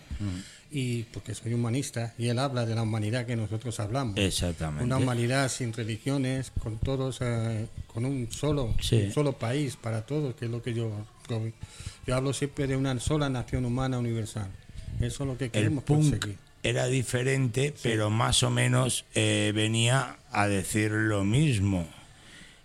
Y 0.76 1.04
porque 1.14 1.36
soy 1.36 1.54
humanista, 1.54 2.16
y 2.18 2.30
él 2.30 2.40
habla 2.40 2.66
de 2.66 2.74
la 2.74 2.82
humanidad 2.82 3.28
que 3.28 3.36
nosotros 3.36 3.80
hablamos. 3.80 4.18
Exactamente. 4.18 4.84
Una 4.84 4.98
humanidad 4.98 5.48
sin 5.50 5.72
religiones, 5.72 6.52
con 6.64 6.80
todos, 6.80 7.20
eh, 7.22 7.68
con 7.86 8.06
un 8.06 8.28
solo, 8.32 8.74
Sí. 8.82 8.96
un 9.04 9.12
solo 9.14 9.34
país 9.34 9.76
para 9.76 10.02
todos, 10.04 10.34
que 10.34 10.46
es 10.46 10.52
lo 10.52 10.64
que 10.64 10.74
yo, 10.74 10.92
yo, 12.08 12.16
hablo 12.16 12.34
siempre 12.34 12.66
de 12.66 12.76
una 12.76 13.00
sola 13.00 13.30
nación 13.30 13.66
humana 13.66 14.00
universal. 14.00 14.48
Eso 15.00 15.24
es 15.24 15.28
lo 15.30 15.38
que 15.38 15.46
el 15.46 15.52
queremos 15.52 15.84
punk 15.84 16.10
conseguir. 16.12 16.38
era 16.64 16.88
diferente, 16.88 17.76
pero 17.84 18.10
más 18.10 18.42
o 18.42 18.50
menos 18.50 19.06
eh, 19.14 19.52
venía 19.54 20.18
a 20.32 20.48
decir 20.48 20.90
lo 20.92 21.24
mismo. 21.24 21.88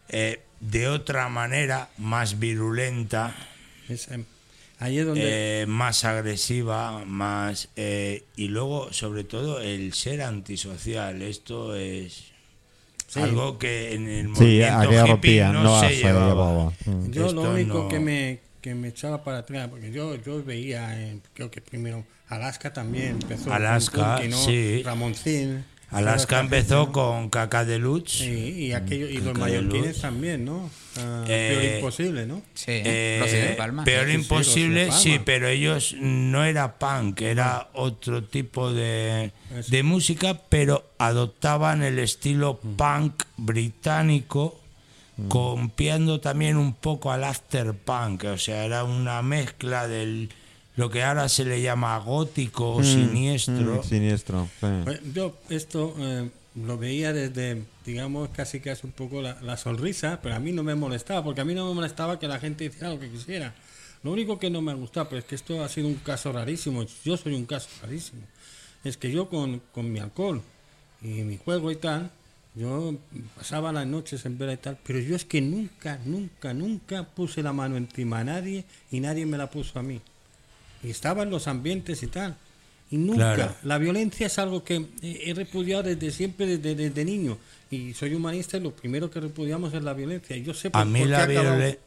Eh, 0.08 0.40
de 0.60 0.88
otra 0.88 1.28
manera, 1.28 1.90
más 1.98 2.38
virulenta, 2.38 3.34
Es, 3.88 4.08
eh, 4.08 4.24
ahí 4.78 4.98
es 4.98 5.06
donde 5.06 5.62
eh, 5.62 5.66
más 5.66 6.04
agresiva, 6.04 7.04
más 7.04 7.68
eh, 7.76 8.24
y 8.36 8.48
luego 8.48 8.92
sobre 8.92 9.24
todo 9.24 9.60
el 9.60 9.92
ser 9.94 10.22
antisocial. 10.22 11.20
Esto 11.22 11.74
es 11.76 12.24
Sí. 13.06 13.20
algo 13.20 13.58
que 13.58 13.94
en 13.94 14.06
el 14.06 14.26
Sí, 14.36 14.42
movimiento 14.42 14.78
aquella 14.80 15.06
hippie 15.14 15.42
no, 15.44 15.62
no 15.62 15.80
se 15.80 15.96
llevaba. 15.96 16.28
llevaba. 16.28 16.72
Mm. 16.84 17.10
Yo 17.10 17.26
Esto 17.28 17.42
lo 17.44 17.50
único 17.52 17.74
no- 17.84 17.88
que 17.88 18.00
me 18.00 18.40
que 18.60 18.74
me 18.74 18.88
echaba 18.88 19.22
para 19.24 19.38
atrás, 19.38 19.68
porque 19.68 19.90
yo 19.92 20.16
yo 20.16 20.42
veía, 20.44 21.00
en- 21.08 21.22
creo 21.32 21.48
que 21.50 21.60
primero 21.62 22.04
Alaska 22.28 22.72
también 22.72 23.18
empezó. 23.22 23.50
Alaska, 23.52 24.16
con 24.20 24.30
¿no? 24.30 24.36
sí. 24.44 24.82
Ramoncín. 24.84 25.64
Alaska 25.90 26.40
empezó 26.40 26.92
con 26.92 27.30
Caca 27.30 27.64
de 27.64 27.78
Lutz. 27.78 28.18
Sí, 28.18 28.66
y 28.66 28.72
aquello 28.72 29.08
y 29.08 29.18
los 29.18 29.38
mallorquines 29.38 30.00
también, 30.00 30.44
¿no? 30.44 30.70
Ah, 30.98 31.24
Eh, 31.28 31.50
Peor 31.58 31.74
imposible, 31.76 32.26
¿no? 32.26 32.42
Sí, 32.54 32.66
Eh, 32.68 33.18
Rocío 33.22 33.40
de 33.40 33.54
Palma. 33.54 33.84
peor 33.84 34.06
sí, 34.08 34.12
imposible, 34.12 34.92
sí, 34.92 35.18
pero 35.24 35.48
ellos 35.48 35.94
no 35.98 36.44
era 36.44 36.78
punk, 36.78 37.22
era 37.22 37.68
otro 37.72 38.22
tipo 38.24 38.72
de, 38.72 39.32
música, 39.82 40.38
pero 40.48 40.84
adoptaban 40.98 41.82
el 41.82 41.98
estilo 41.98 42.60
Mm. 42.62 42.76
punk 42.76 43.22
británico, 43.38 44.60
copiando 45.28 46.20
también 46.20 46.56
un 46.56 46.74
poco 46.74 47.10
al 47.10 47.24
after 47.24 47.72
punk, 47.74 48.24
o 48.24 48.38
sea, 48.38 48.64
era 48.64 48.84
una 48.84 49.20
mezcla 49.22 49.88
del 49.88 50.30
lo 50.78 50.88
que 50.88 51.02
ahora 51.02 51.28
se 51.28 51.44
le 51.44 51.60
llama 51.60 51.98
gótico 51.98 52.76
o 52.76 52.84
siniestro. 52.84 53.80
Mm, 53.80 53.82
siniestro. 53.82 54.48
sí. 54.60 54.66
Pues 54.84 55.00
yo 55.12 55.36
esto 55.48 55.92
eh, 55.98 56.30
lo 56.54 56.78
veía 56.78 57.12
desde, 57.12 57.64
digamos, 57.84 58.28
casi 58.28 58.60
casi 58.60 58.86
un 58.86 58.92
poco 58.92 59.20
la, 59.20 59.42
la 59.42 59.56
sonrisa, 59.56 60.20
pero 60.22 60.36
a 60.36 60.38
mí 60.38 60.52
no 60.52 60.62
me 60.62 60.76
molestaba, 60.76 61.24
porque 61.24 61.40
a 61.40 61.44
mí 61.44 61.52
no 61.52 61.66
me 61.66 61.74
molestaba 61.74 62.20
que 62.20 62.28
la 62.28 62.38
gente 62.38 62.64
hiciera 62.64 62.90
lo 62.90 63.00
que 63.00 63.10
quisiera. 63.10 63.56
Lo 64.04 64.12
único 64.12 64.38
que 64.38 64.50
no 64.50 64.62
me 64.62 64.72
gustaba, 64.74 65.08
pero 65.08 65.18
es 65.18 65.24
que 65.24 65.34
esto 65.34 65.64
ha 65.64 65.68
sido 65.68 65.88
un 65.88 65.96
caso 65.96 66.30
rarísimo, 66.30 66.86
yo 67.04 67.16
soy 67.16 67.34
un 67.34 67.46
caso 67.46 67.68
rarísimo, 67.82 68.22
es 68.84 68.96
que 68.96 69.10
yo 69.10 69.28
con, 69.28 69.60
con 69.72 69.90
mi 69.90 69.98
alcohol 69.98 70.40
y 71.02 71.08
mi 71.24 71.38
juego 71.38 71.72
y 71.72 71.76
tal, 71.76 72.12
yo 72.54 72.94
pasaba 73.36 73.72
las 73.72 73.88
noches 73.88 74.24
en 74.26 74.38
vela 74.38 74.52
y 74.52 74.58
tal, 74.58 74.78
pero 74.86 75.00
yo 75.00 75.16
es 75.16 75.24
que 75.24 75.40
nunca, 75.40 75.98
nunca, 76.04 76.54
nunca 76.54 77.02
puse 77.02 77.42
la 77.42 77.52
mano 77.52 77.76
encima 77.76 78.20
a 78.20 78.24
nadie 78.24 78.64
y 78.92 79.00
nadie 79.00 79.26
me 79.26 79.38
la 79.38 79.50
puso 79.50 79.80
a 79.80 79.82
mí. 79.82 80.00
Y 80.82 80.90
estaba 80.90 81.22
en 81.22 81.30
los 81.30 81.48
ambientes 81.48 82.02
y 82.02 82.06
tal. 82.06 82.36
Y 82.90 82.96
nunca, 82.96 83.34
Claro. 83.34 83.54
la 83.64 83.78
violencia 83.78 84.26
es 84.26 84.38
algo 84.38 84.64
que 84.64 84.86
he 85.02 85.34
repudiado 85.34 85.82
desde 85.82 86.10
siempre, 86.10 86.46
desde, 86.46 86.74
desde 86.74 87.04
niño. 87.04 87.36
Y 87.70 87.92
soy 87.94 88.14
humanista 88.14 88.56
y 88.56 88.60
lo 88.60 88.70
primero 88.70 89.10
que 89.10 89.20
repudiamos 89.20 89.74
es 89.74 89.82
la 89.82 89.92
violencia. 89.92 90.36
Y 90.36 90.42
yo 90.42 90.54
sé 90.54 90.70
por, 90.70 90.80
A 90.80 90.84
mí 90.86 91.00
por 91.00 91.08
la 91.08 91.18
he 91.20 91.22
acabado, 91.24 91.56
violencia... 91.56 91.80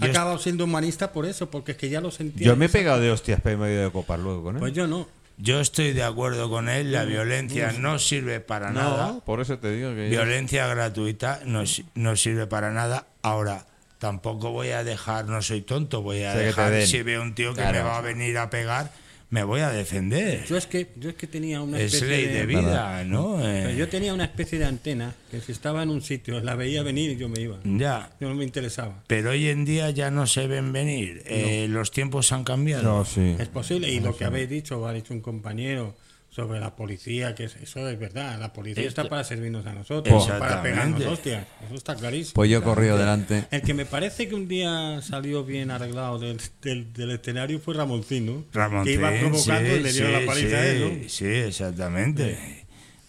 he 0.00 0.04
acabado 0.06 0.38
siendo 0.38 0.64
humanista 0.64 1.12
por 1.12 1.26
eso, 1.26 1.50
porque 1.50 1.72
es 1.72 1.78
que 1.78 1.90
ya 1.90 2.00
lo 2.00 2.10
sentía. 2.10 2.46
Yo 2.46 2.56
me 2.56 2.66
he 2.66 2.68
pegado 2.70 3.00
de 3.00 3.10
hostias 3.10 3.40
pero 3.42 3.58
me 3.58 3.68
he 3.68 3.74
ido 3.74 3.84
de 3.84 3.90
copar 3.90 4.18
luego 4.20 4.42
con 4.44 4.54
él. 4.56 4.60
Pues 4.60 4.72
yo 4.72 4.86
no. 4.86 5.06
Yo 5.40 5.60
estoy 5.60 5.92
de 5.92 6.02
acuerdo 6.02 6.48
con 6.50 6.68
él, 6.68 6.90
la 6.92 7.04
violencia 7.04 7.70
no 7.72 7.98
sirve 8.00 8.40
para 8.40 8.72
nada. 8.72 9.20
por 9.24 9.40
eso 9.40 9.58
te 9.58 9.70
digo 9.70 9.94
que. 9.94 10.08
Violencia 10.08 10.66
gratuita 10.66 11.40
no, 11.44 11.64
si- 11.66 11.84
no 11.94 12.16
sirve 12.16 12.46
para 12.46 12.72
nada. 12.72 13.06
Ahora, 13.22 13.66
tampoco 13.98 14.50
voy 14.50 14.68
a 14.70 14.84
dejar, 14.84 15.26
no 15.26 15.42
soy 15.42 15.62
tonto, 15.62 16.02
voy 16.02 16.22
a 16.22 16.34
dejar, 16.34 16.82
si 16.82 17.02
veo 17.02 17.22
un 17.22 17.34
tío 17.34 17.50
que 17.54 17.60
Claro. 17.62 17.78
me 17.78 17.84
va 17.84 17.98
a 17.98 18.00
venir 18.00 18.38
a 18.38 18.48
pegar, 18.50 18.92
me 19.30 19.44
voy 19.44 19.60
a 19.60 19.68
defender. 19.70 20.46
Yo 20.46 20.56
es 20.56 20.66
que, 20.66 20.88
yo 20.96 21.10
es 21.10 21.16
que 21.16 21.26
tenía 21.26 21.60
una 21.60 21.78
Es 21.78 21.92
especie 21.92 22.08
ley 22.16 22.26
de 22.28 22.46
vida, 22.46 23.04
¿no? 23.04 23.36
Pero 23.42 23.68
Eh, 23.70 23.76
yo 23.76 23.86
tenía 23.88 24.14
una 24.14 24.24
especie 24.24 24.58
de 24.58 24.64
antena 24.64 25.14
que 25.30 25.40
si 25.40 25.52
estaba 25.52 25.82
en 25.82 25.90
un 25.90 26.00
sitio, 26.00 26.40
la 26.40 26.54
veía 26.54 26.82
venir 26.82 27.10
y 27.10 27.16
yo 27.16 27.28
me 27.28 27.40
iba. 27.40 27.58
ya. 27.64 28.10
Yo 28.20 28.28
no 28.30 28.34
me 28.34 28.44
interesaba. 28.44 29.02
Pero 29.06 29.30
hoy 29.32 29.48
en 29.48 29.66
día 29.66 29.90
ya 29.90 30.10
no 30.10 30.26
se 30.26 30.46
ven 30.46 30.72
venir. 30.72 31.22
Eh, 31.26 31.66
Los 31.68 31.90
tiempos 31.90 32.32
han 32.32 32.44
cambiado. 32.44 32.82
No, 32.84 33.04
sí. 33.04 33.36
Es 33.38 33.48
posible. 33.48 33.90
Y 33.90 34.00
lo 34.00 34.16
que 34.16 34.24
habéis 34.24 34.48
dicho, 34.48 34.80
o 34.80 34.86
ha 34.86 34.94
dicho 34.94 35.12
un 35.12 35.20
compañero 35.20 35.94
sobre 36.38 36.60
la 36.60 36.76
policía, 36.76 37.34
que 37.34 37.44
es- 37.44 37.56
eso 37.56 37.88
es 37.88 37.98
verdad. 37.98 38.38
La 38.38 38.52
policía 38.52 38.84
Esto- 38.84 39.00
está 39.02 39.10
para 39.10 39.24
servirnos 39.24 39.66
a 39.66 39.72
nosotros, 39.72 40.24
para 40.26 40.36
Exactamente. 40.36 40.70
pegarnos 40.70 41.02
hostias. 41.12 41.46
Eso 41.66 41.74
está 41.74 41.96
clarísimo. 41.96 42.34
Pues 42.34 42.48
yo 42.50 42.62
corrí 42.62 42.86
delante. 42.86 43.44
El 43.50 43.62
que 43.62 43.74
me 43.74 43.84
parece 43.86 44.28
que 44.28 44.36
un 44.36 44.46
día 44.46 45.00
salió 45.02 45.44
bien 45.44 45.72
arreglado 45.72 46.20
del, 46.20 46.38
del, 46.62 46.92
del 46.92 47.10
escenario 47.10 47.58
fue 47.58 47.74
Ramoncín, 47.74 48.26
¿no? 48.26 48.44
Ramón 48.52 48.84
que 48.84 48.92
iba 48.92 49.10
provocando 49.10 49.76
y 49.76 49.80
le 49.80 49.92
dieron 49.92 50.12
la 50.12 50.26
paliza 50.26 50.56
a 50.56 50.66
él, 50.66 50.80
¿no? 50.80 50.88
sí, 51.02 51.08
sí, 51.08 51.24
exactamente. 51.26 52.64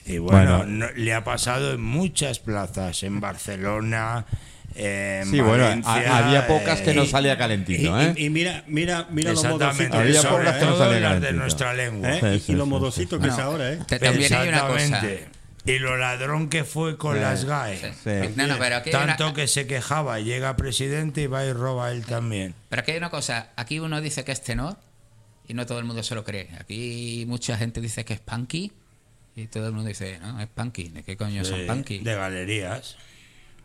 Y 0.07 0.17
bueno, 0.17 0.57
Bueno. 0.57 0.87
no- 0.87 0.91
le 0.95 1.13
ha 1.13 1.23
pasado 1.23 1.73
en 1.73 1.81
muchas 1.83 2.39
plazas, 2.39 3.03
en 3.03 3.19
Barcelona, 3.19 4.25
Sí, 4.75 5.41
bueno, 5.41 5.63
Valencia, 5.65 6.17
había 6.17 6.47
pocas 6.47 6.81
que 6.81 6.93
no 6.93 7.03
eh, 7.03 7.07
salía 7.07 7.33
Y, 7.33 7.37
calentito, 7.37 7.99
¿eh? 7.99 8.13
y- 8.15 8.25
y 8.25 8.29
mira, 8.29 8.63
mira, 8.67 9.07
mira 9.09 9.31
los 9.33 9.43
Exactamente, 9.43 9.89
modositos 9.89 9.99
Había 9.99 10.21
que 10.21 10.27
pocas 10.27 10.61
no 10.61 10.77
salía 10.77 11.19
de 11.19 11.33
nuestra 11.33 11.73
lengua. 11.73 12.09
¿eh? 12.11 12.19
Sí, 12.21 12.27
Y- 12.27 12.39
sí, 12.39 12.51
y 12.51 12.55
los 12.55 12.65
sí, 12.65 12.69
modositos 12.69 13.19
que 13.21 13.27
es 13.27 13.33
ahora, 13.39 13.73
¿eh? 13.73 13.79
también 13.99 14.33
hay 14.33 14.47
una 14.47 14.61
cosa. 14.67 14.83
Exactamente. 14.83 15.27
Y 15.65 15.77
lo 15.79 15.97
ladrón 15.97 16.49
que 16.49 16.63
fue 16.63 16.97
con 16.97 17.19
las 17.21 17.45
GAE. 17.45 17.77
Sí. 18.03 18.33
No, 18.35 18.47
no, 18.47 18.57
pero 18.57 18.77
aquí 18.77 18.89
hay 18.89 18.95
una- 19.03 19.17
Tanto 19.17 19.33
que 19.33 19.47
se 19.47 19.67
quejaba, 19.67 20.19
llega 20.19 20.55
presidente 20.55 21.21
y 21.23 21.27
va 21.27 21.45
y 21.45 21.51
roba 21.53 21.91
él 21.91 22.05
también. 22.05 22.55
Pero 22.69 22.79
aquí 22.81 22.91
hay 22.91 22.97
una 22.97 23.09
cosa, 23.09 23.49
aquí 23.55 23.79
uno 23.79 23.99
dice 24.01 24.23
que 24.23 24.31
es 24.31 24.41
tenor 24.41 24.77
y 25.47 25.53
no 25.53 25.65
todo 25.65 25.77
el 25.79 25.85
mundo 25.85 26.01
se 26.01 26.15
lo 26.15 26.23
cree. 26.23 26.49
Aquí 26.59 27.25
mucha 27.27 27.57
gente 27.57 27.81
dice 27.81 28.05
que 28.05 28.13
es 28.13 28.19
punky 28.19 28.71
y 29.35 29.47
todo 29.47 29.67
el 29.67 29.73
mundo 29.73 29.89
dice, 29.89 30.17
no, 30.19 30.39
es 30.39 30.47
punky. 30.47 30.89
¿De 30.89 31.03
qué 31.03 31.17
coño 31.17 31.43
son 31.43 31.67
punky? 31.67 31.99
de 31.99 32.15
galerías. 32.15 32.95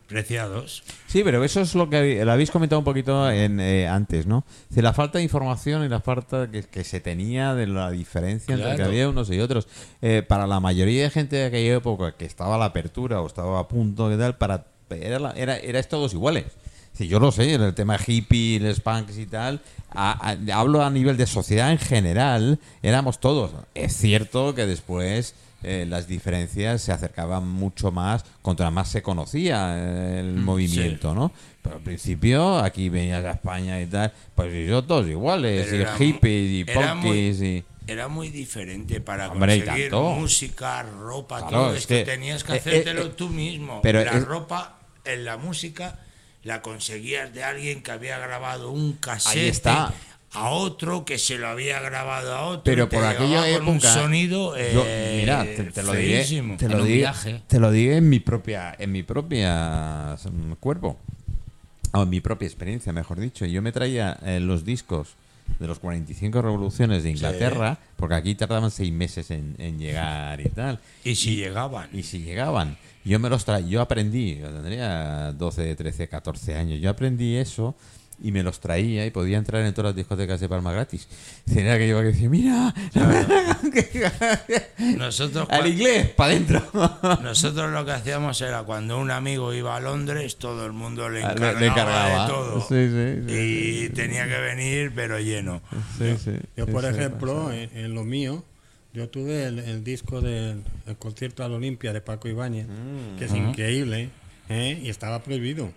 Preciados. 0.07 0.83
Sí, 1.07 1.23
pero 1.23 1.43
eso 1.43 1.61
es 1.61 1.73
lo 1.73 1.89
que 1.89 1.97
habéis- 1.97 2.23
lo 2.23 2.31
habéis 2.31 2.51
comentado 2.51 2.77
un 2.79 2.85
poquito 2.85 3.29
en, 3.31 3.59
eh, 3.59 3.87
antes, 3.87 4.27
¿no? 4.27 4.45
De 4.69 4.81
la 4.83 4.93
falta 4.93 5.17
de 5.17 5.23
información 5.23 5.83
y 5.83 5.89
la 5.89 5.99
falta 5.99 6.49
que, 6.51 6.61
que 6.63 6.83
se 6.83 6.99
tenía 6.99 7.55
de 7.55 7.65
la 7.65 7.89
diferencia 7.89 8.53
entre 8.53 8.69
que 8.71 8.75
Claro. 8.75 8.91
había 8.91 9.09
unos 9.09 9.31
y 9.31 9.39
otros. 9.39 9.67
Eh, 10.03 10.21
para 10.27 10.45
la 10.45 10.59
mayoría 10.59 11.03
de 11.03 11.09
gente 11.09 11.37
de 11.37 11.45
aquella 11.45 11.75
época 11.77 12.11
que 12.15 12.25
estaba 12.25 12.55
a 12.55 12.57
la 12.59 12.65
apertura 12.65 13.19
o 13.21 13.25
estaba 13.27 13.59
a 13.59 13.67
punto, 13.67 14.07
¿qué 14.09 14.17
tal? 14.17 14.37
Para, 14.37 14.65
era, 14.91 15.17
la- 15.17 15.31
era, 15.31 15.57
erais 15.57 15.87
todos 15.89 16.13
iguales. 16.13 16.45
Sí, 16.93 17.07
yo 17.07 17.19
lo 17.19 17.31
sé, 17.31 17.53
en 17.55 17.61
el 17.63 17.73
tema 17.73 17.97
hippie, 18.05 18.59
los 18.59 18.79
punks 18.79 19.17
y 19.17 19.25
tal. 19.25 19.59
a- 19.97 20.31
a- 20.31 20.59
hablo 20.59 20.83
a 20.83 20.89
nivel 20.89 21.15
de 21.17 21.25
sociedad 21.25 21.71
en 21.71 21.77
general, 21.79 22.59
éramos 22.83 23.19
todos. 23.21 23.51
Es 23.73 23.95
cierto 23.95 24.53
que 24.53 24.65
después 24.65 25.33
eh, 25.65 25.85
las 25.85 26.07
diferencias 26.07 26.81
se 26.81 26.91
acercaban 26.91 27.47
mucho 27.47 27.91
más 27.91 28.23
contra 28.41 28.69
más 28.71 28.89
se 28.89 29.01
conocía 29.01 29.73
eh, 29.77 30.19
el 30.19 30.33
movimiento, 30.35 31.13
¿no? 31.15 31.31
Pero 31.61 31.75
al 31.77 31.81
principio 31.81 32.59
aquí 32.59 32.89
venías 32.89 33.25
a 33.25 33.31
España 33.31 33.81
y 33.81 33.87
tal, 33.87 34.13
pues 34.35 34.67
yo 34.67 34.83
todos 34.83 35.07
iguales, 35.07 35.65
Pero 35.65 35.77
y 35.77 35.81
era 35.81 35.95
hippies 35.97 36.51
y 36.51 36.63
mu- 36.65 36.71
era 36.81 36.95
muy- 36.95 37.03
punkis 37.09 37.41
y... 37.41 37.63
Era 37.87 38.07
muy 38.07 38.29
diferente 38.29 38.99
para 38.99 39.31
Hombre, 39.31 39.57
y 39.57 39.61
conseguir 39.61 39.91
música, 39.93 40.81
ropa, 40.83 41.37
Claro, 41.39 41.51
todo 41.51 41.71
es 41.73 41.81
esto. 41.81 41.93
que- 41.93 42.03
Tenías 42.03 42.43
que 42.43 42.53
eh, 42.53 42.57
hacértelo 42.57 43.01
eh, 43.03 43.05
eh, 43.07 43.13
tú 43.15 43.29
mismo. 43.29 43.79
pero 43.83 44.03
la 44.03 44.11
es- 44.11 44.25
ropa 44.25 44.79
en 45.03 45.23
la 45.25 45.37
música 45.37 45.99
la 46.43 46.61
conseguías 46.61 47.33
de 47.33 47.43
alguien 47.43 47.81
que 47.83 47.91
había 47.91 48.17
grabado 48.19 48.71
un 48.71 48.93
cassette 48.93 49.35
Ahí 49.37 49.47
está. 49.47 49.93
A 50.35 50.49
otro 50.49 51.05
que 51.05 51.17
se 51.17 51.37
lo 51.37 51.47
había 51.47 51.79
grabado 51.81 52.33
a 52.35 52.45
otro. 52.47 52.63
Pero 52.63 52.89
por 52.89 53.03
aquella 53.03 53.41
con 53.57 53.67
un 53.69 53.75
época, 53.77 53.93
sonido 53.93 54.55
yo- 54.57 54.83
eh, 54.85 55.17
mira, 55.21 55.43
te, 55.43 55.63
te 55.71 55.83
lo 55.83 55.93
diré, 55.93 56.23
te 56.57 56.69
lo 56.69 56.83
diré, 56.83 57.07
te 57.47 57.59
lo 57.59 57.71
diré 57.71 57.97
en 57.97 58.09
mi 58.09 58.19
propia, 58.19 58.75
en 58.77 58.91
mi 58.91 59.03
propia 59.03 60.15
mm, 60.31 60.53
cuerpo, 60.59 60.97
o 61.93 62.03
en 62.03 62.09
mi 62.09 62.21
propia 62.21 62.45
experiencia, 62.47 62.91
mejor 62.93 63.19
dicho. 63.19 63.45
Yo 63.45 63.61
me 63.61 63.71
traía 63.71 64.17
eh, 64.23 64.39
los 64.39 64.65
discos 64.65 65.15
de 65.59 65.67
los 65.67 65.79
45 65.79 66.41
revoluciones 66.41 67.03
de 67.03 67.11
Inglaterra, 67.11 67.77
porque 67.95 68.15
aquí 68.15 68.35
tardaban 68.35 68.71
seis 68.71 68.91
meses 68.91 69.29
en, 69.31 69.55
en 69.59 69.77
llegar 69.77 70.41
y 70.41 70.49
tal. 70.49 70.79
Y 71.03 71.15
si 71.15 71.35
llegaban. 71.35 71.87
Y 71.93 72.01
si 72.03 72.19
llegaban, 72.21 72.77
yo 73.05 73.19
me 73.19 73.29
los 73.29 73.45
traía, 73.45 73.67
yo 73.67 73.81
aprendí, 73.81 74.37
yo 74.39 74.49
tendría 74.49 75.31
12, 75.33 75.75
13, 75.75 76.07
14 76.09 76.55
años, 76.55 76.81
yo 76.81 76.89
aprendí 76.89 77.35
eso 77.35 77.75
y 78.23 78.31
me 78.31 78.43
los 78.43 78.59
traía 78.59 79.05
y 79.05 79.11
podía 79.11 79.37
entrar 79.37 79.63
en 79.65 79.73
todas 79.73 79.89
las 79.89 79.95
discotecas 79.95 80.39
de 80.39 80.47
Palma 80.49 80.71
gratis. 80.71 81.07
Era 81.53 81.77
que 81.77 81.87
yo 81.87 81.97
que 81.99 82.05
decía, 82.05 82.29
mira, 82.29 82.73
Nosotros, 84.97 85.47
al 85.49 85.67
inglés, 85.67 86.09
para 86.09 86.31
adentro. 86.33 86.61
nosotros 87.23 87.71
lo 87.71 87.85
que 87.85 87.91
hacíamos 87.91 88.39
era 88.41 88.63
cuando 88.63 88.97
un 88.99 89.11
amigo 89.11 89.53
iba 89.53 89.75
a 89.75 89.79
Londres, 89.79 90.37
todo 90.37 90.65
el 90.65 90.73
mundo 90.73 91.09
le 91.09 91.23
Ah, 91.23 91.31
encargaba, 91.33 91.59
le- 91.59 91.67
le 91.67 91.73
cargaba. 91.73 92.21
de 92.25 92.31
todo. 92.31 92.61
Sí, 92.61 92.89
sí, 92.89 93.23
sí, 93.27 93.85
y 93.85 93.89
tenía 93.89 94.27
que 94.27 94.37
venir, 94.37 94.91
pero 94.95 95.19
lleno. 95.19 95.61
Sí, 95.97 96.15
sí, 96.23 96.31
Yo, 96.55 96.65
sí, 96.65 96.71
por 96.71 96.83
sí, 96.83 96.89
ejemplo, 96.89 97.51
en, 97.51 97.69
en 97.77 97.93
lo 97.93 98.03
mío, 98.03 98.43
yo 98.93 99.09
tuve 99.09 99.45
el, 99.45 99.59
el 99.59 99.83
disco 99.83 100.21
del 100.21 100.63
el 100.87 100.95
concierto 100.97 101.43
al 101.43 101.51
Olimpia 101.53 101.91
de 101.93 102.01
Paco 102.01 102.27
Ibáñez, 102.27 102.67
Mm. 102.67 103.17
que 103.17 103.25
es 103.25 103.33
increíble, 103.33 104.09
¿eh? 104.49 104.79
y 104.81 104.89
estaba 104.89 105.21
prohibido. 105.23 105.71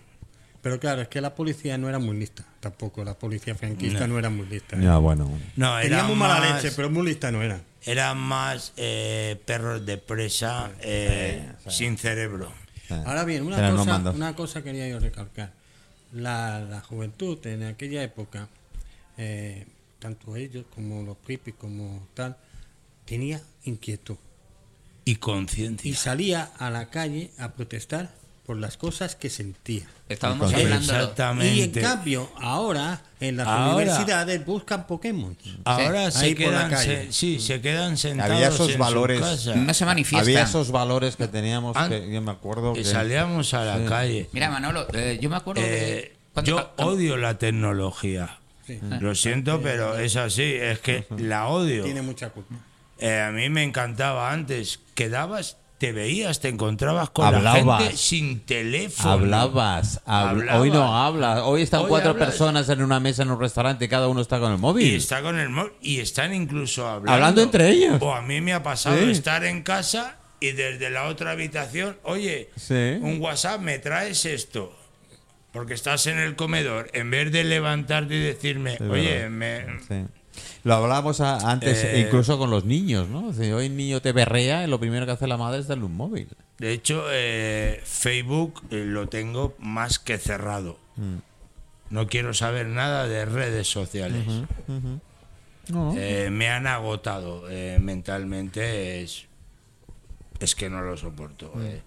Pero 0.68 0.80
claro, 0.80 1.00
es 1.00 1.08
que 1.08 1.22
la 1.22 1.34
policía 1.34 1.78
no 1.78 1.88
era 1.88 1.98
muy 1.98 2.14
lista, 2.18 2.44
tampoco. 2.60 3.02
La 3.02 3.14
policía 3.18 3.54
franquista 3.54 4.06
no, 4.06 4.18
era 4.18 4.28
muy 4.28 4.44
lista. 4.46 4.76
¿eh? 4.76 4.80
Ya, 4.82 4.98
bueno. 4.98 5.24
No, 5.56 5.78
Tenía 5.80 5.96
era 5.96 6.04
muy 6.04 6.14
mala 6.14 6.40
más, 6.40 6.62
leche, 6.62 6.76
pero 6.76 6.90
muy 6.90 7.06
lista 7.06 7.32
no 7.32 7.42
era. 7.42 7.62
eran 7.86 8.18
más 8.18 8.74
eh, 8.76 9.40
perros 9.46 9.86
de 9.86 9.96
presa 9.96 10.70
eh, 10.82 11.50
sin 11.68 11.96
cerebro. 11.96 12.52
Ahora 12.90 13.24
bien, 13.24 13.44
una 13.46 13.70
cosa, 13.74 13.96
una 14.14 14.36
cosa 14.36 14.62
quería 14.62 14.86
yo 14.88 14.98
recalcar. 14.98 15.52
La, 16.12 16.60
la 16.60 16.82
juventud 16.82 17.38
en 17.46 17.62
aquella 17.62 18.02
época, 18.02 18.48
eh, 19.16 19.64
tanto 20.00 20.36
ellos 20.36 20.66
como 20.74 21.02
los 21.02 21.16
hippies 21.26 21.56
como 21.56 22.06
tal, 22.12 22.36
tenía 23.06 23.40
inquietud. 23.64 24.16
Y 25.06 25.12
Y 25.12 25.16
conciencia. 25.16 25.96
salía 25.96 26.50
a 26.58 26.68
la 26.68 26.90
calle 26.90 27.30
a 27.38 27.52
protestar 27.52 28.12
por 28.48 28.56
las 28.56 28.78
cosas 28.78 29.14
que 29.14 29.28
sentía. 29.28 29.82
Estábamos 30.08 30.54
hablando. 30.54 30.76
Exactamente. 30.78 31.54
Y 31.54 31.62
en 31.64 31.70
cambio, 31.86 32.30
ahora 32.40 33.02
en 33.20 33.36
las 33.36 33.46
Ahora- 33.46 33.74
universidades 33.76 34.46
buscan 34.46 34.86
Pokémon. 34.86 35.36
Ahora 35.66 36.10
se 36.10 36.30
por 36.34 36.40
la 36.40 36.48
quedan, 36.48 36.70
calle. 36.70 37.06
se- 37.06 37.12
sí, 37.12 37.40
se 37.40 37.60
quedan 37.60 37.98
sentados 37.98 38.32
Había 38.36 38.48
esos 38.48 38.70
en 38.70 38.78
valores. 38.78 39.18
su 39.18 39.24
casa. 39.24 39.54
No 39.54 39.74
se 39.74 39.84
manifiestan. 39.84 40.20
Había 40.22 40.42
esos 40.44 40.70
valores 40.70 41.16
que 41.16 41.28
teníamos 41.28 41.76
Ah, 41.76 41.90
que 41.90 42.10
yo 42.10 42.22
me 42.22 42.30
acuerdo 42.30 42.72
que 42.72 42.84
salíamos 42.86 43.52
a 43.52 43.66
la 43.66 43.84
calle. 43.84 44.30
Mira, 44.32 44.50
Manolo, 44.50 44.86
eh, 44.94 45.18
yo 45.20 45.28
me 45.28 45.36
acuerdo 45.36 45.60
Eh, 45.62 46.16
cuando 46.32 46.50
yo 46.50 46.70
odio 46.78 47.18
la 47.18 47.36
tecnología. 47.36 48.38
Lo 49.00 49.14
siento, 49.14 49.60
pero 49.62 49.98
es 49.98 50.16
así. 50.16 50.42
Es 50.54 50.78
que 50.78 51.04
la 51.18 51.48
odio. 51.48 51.84
Tiene 51.84 52.00
mucha 52.00 52.30
culpa. 52.30 52.54
Eh, 52.98 53.20
a 53.20 53.30
mí 53.30 53.50
me 53.50 53.62
encantaba 53.62 54.32
antes. 54.32 54.80
Quedabas, 54.94 55.58
te 55.78 55.92
veías, 55.92 56.40
te 56.40 56.48
encontrabas 56.48 57.10
con 57.10 57.24
Hablabas. 57.26 57.64
la 57.66 57.78
gente 57.78 57.96
sin 57.96 58.40
teléfono. 58.40 59.10
hablabas, 59.12 60.00
habl- 60.04 60.28
Hablaba. 60.40 60.60
hoy 60.60 60.70
no 60.70 60.96
hablas, 60.96 61.40
hoy 61.44 61.62
están 61.62 61.82
Hoy 61.82 61.88
cuatro 61.88 62.10
hablas. 62.10 62.26
personas 62.28 62.68
en 62.68 62.82
una 62.82 62.98
mesa 63.00 63.22
en 63.22 63.30
un 63.30 63.38
restaurante 63.40 63.84
y 63.84 63.88
cada 63.88 64.08
uno 64.08 64.20
está 64.20 64.40
con 64.40 64.50
el 64.52 64.58
móvil. 64.58 64.86
Y 64.86 64.94
está 64.96 65.22
con 65.22 65.38
el 65.38 65.48
móvil. 65.48 65.72
Y 65.80 66.00
están 66.00 66.34
incluso 66.34 66.86
hablando. 66.88 67.12
Hablando 67.12 67.42
entre 67.42 67.70
ellos. 67.70 67.98
O 68.00 68.12
a 68.12 68.22
mí 68.22 68.40
me 68.40 68.52
ha 68.52 68.62
pasado 68.62 68.98
Sí. 68.98 69.10
estar 69.10 69.44
en 69.44 69.62
casa 69.62 70.16
y 70.40 70.52
desde 70.52 70.90
la 70.90 71.04
otra 71.06 71.30
habitación, 71.32 71.96
oye, 72.02 72.50
Sí. 72.56 72.98
un 73.00 73.18
WhatsApp, 73.20 73.60
me 73.60 73.78
traes 73.78 74.24
esto. 74.24 74.74
Porque 75.52 75.74
estás 75.74 76.06
en 76.06 76.18
el 76.18 76.36
comedor. 76.36 76.90
En 76.92 77.10
vez 77.10 77.32
de 77.32 77.42
levantarte 77.44 78.14
y 78.16 78.20
decirme, 78.20 78.76
oye, 78.90 79.28
me, 79.30 79.64
Sí. 79.88 80.04
Lo 80.68 80.74
hablábamos 80.74 81.20
a- 81.20 81.50
antes, 81.50 81.82
Eh, 81.82 82.00
incluso 82.06 82.36
con 82.38 82.50
los 82.50 82.64
niños, 82.64 83.08
¿no? 83.08 83.32
Si 83.32 83.50
hoy 83.50 83.66
el 83.66 83.76
niño 83.76 84.00
te 84.02 84.12
berrea 84.12 84.64
y 84.64 84.66
lo 84.66 84.78
primero 84.78 85.06
que 85.06 85.12
hace 85.12 85.26
la 85.26 85.36
madre 85.36 85.60
es 85.60 85.66
darle 85.66 85.84
un 85.84 85.96
móvil. 85.96 86.28
De 86.58 86.72
hecho, 86.72 87.04
eh, 87.10 87.80
Facebook 87.84 88.62
eh, 88.70 88.84
lo 88.86 89.08
tengo 89.08 89.54
más 89.58 89.98
que 89.98 90.18
cerrado. 90.18 90.78
Mm. 90.96 91.16
No 91.90 92.06
quiero 92.06 92.34
saber 92.34 92.66
nada 92.66 93.06
de 93.08 93.24
redes 93.24 93.66
sociales. 93.68 94.26
No. 95.68 95.94
Eh, 95.96 96.28
me 96.30 96.48
han 96.50 96.66
agotado 96.66 97.44
mentalmente. 97.80 99.02
Es, 99.02 99.24
es 100.40 100.54
que 100.54 100.68
no 100.68 100.82
lo 100.82 100.96
soporto. 100.96 101.50
Mm. 101.54 101.60
eh. 101.64 101.82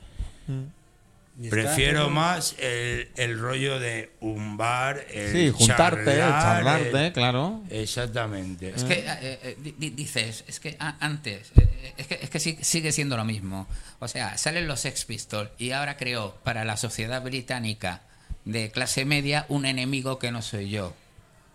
Prefiero 1.49 2.09
más 2.09 2.55
el, 2.59 3.09
el 3.15 3.39
rollo 3.39 3.79
de 3.79 4.11
un 4.19 4.57
bar, 4.57 5.05
el 5.11 5.31
sí, 5.31 5.49
juntarte, 5.49 6.05
charlar, 6.05 6.41
charlarte, 6.43 7.07
el- 7.07 7.13
claro. 7.13 7.61
Exactamente. 7.69 8.73
Es 8.75 8.83
que 8.83 8.93
eh, 8.99 9.39
eh, 9.43 9.57
di- 9.59 9.75
di- 9.77 9.89
dices, 9.91 10.43
es 10.47 10.59
que 10.59 10.75
antes, 10.79 11.51
eh, 11.59 11.93
es 11.97 12.07
que, 12.07 12.19
es 12.21 12.29
que 12.29 12.39
sigue 12.63 12.91
siendo 12.91 13.17
lo 13.17 13.25
mismo. 13.25 13.67
O 13.99 14.07
sea, 14.07 14.37
salen 14.37 14.67
los 14.67 14.81
Sex 14.81 15.05
Pistols 15.05 15.49
y 15.57 15.71
ahora 15.71 15.97
creo 15.97 16.35
para 16.43 16.65
la 16.65 16.77
sociedad 16.77 17.21
británica 17.23 18.01
de 18.45 18.69
clase 18.71 19.05
media 19.05 19.45
un 19.49 19.65
enemigo 19.65 20.19
que 20.19 20.31
no 20.31 20.41
soy 20.41 20.69
yo, 20.69 20.93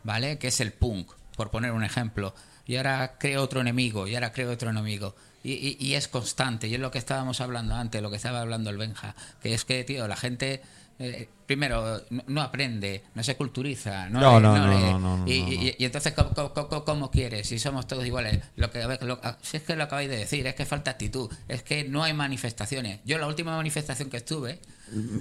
¿vale? 0.05 0.39
Que 0.39 0.49
es 0.49 0.61
el 0.61 0.73
punk, 0.73 1.13
por 1.37 1.51
poner 1.51 1.73
un 1.73 1.85
ejemplo. 1.85 2.35
y 2.67 2.77
ahora 2.77 3.15
creo 3.19 3.43
otro 3.43 3.61
enemigo, 3.61 4.09
y 4.09 4.15
ahora 4.17 4.33
creo 4.33 4.51
otro 4.51 4.71
enemigo. 4.71 5.15
Y, 5.47 5.77
y- 5.81 5.87
y 5.87 5.95
es 5.95 6.09
constante, 6.09 6.67
y 6.67 6.75
es 6.75 6.81
lo 6.81 6.91
que 6.91 6.99
estábamos 6.99 7.41
hablando 7.41 7.75
antes, 7.75 8.03
lo 8.03 8.11
que 8.11 8.17
estaba 8.17 8.41
hablando 8.41 8.71
el 8.71 8.77
Benja, 8.79 9.15
que 9.41 9.55
es 9.55 9.65
que, 9.65 9.85
tío, 9.85 10.09
la 10.09 10.17
gente, 10.17 10.61
eh, 10.99 11.29
primero, 11.47 12.03
no, 12.11 12.25
no 12.27 12.41
aprende, 12.43 13.05
no 13.15 13.23
se 13.23 13.37
culturiza, 13.37 14.09
no, 14.09 14.19
No, 14.21 14.37
lee, 14.41 14.43
no, 14.43 14.59
no, 14.59 14.67
lee. 14.69 14.81
no, 14.93 14.99
no, 14.99 15.17
no, 15.19 15.29
y, 15.31 15.43
no, 15.43 15.49
y- 15.53 15.75
y 15.79 15.85
entonces, 15.85 16.15
¿cómo, 16.15 16.31
cómo- 16.53 16.85
cómo- 16.85 17.11
quieres? 17.13 17.47
Si 17.49 17.59
somos 17.61 17.87
todos 17.87 18.05
iguales. 18.05 18.41
Lo 18.57 18.71
que, 18.73 18.83
a 18.83 18.87
ver, 18.89 19.03
lo- 19.05 19.21
ah, 19.23 19.39
si 19.41 19.59
es 19.59 19.63
que 19.63 19.77
lo 19.77 19.85
acabáis 19.85 20.09
de 20.11 20.17
decir, 20.17 20.45
es 20.49 20.55
que 20.57 20.67
falta 20.67 20.91
actitud, 20.91 21.31
es 21.47 21.63
que 21.63 21.85
no 21.85 22.03
hay 22.03 22.13
manifestaciones. 22.13 22.99
Yo 23.05 23.19
la 23.19 23.29
última 23.29 23.55
manifestación 23.57 24.11
que 24.11 24.17
estuve, 24.17 24.59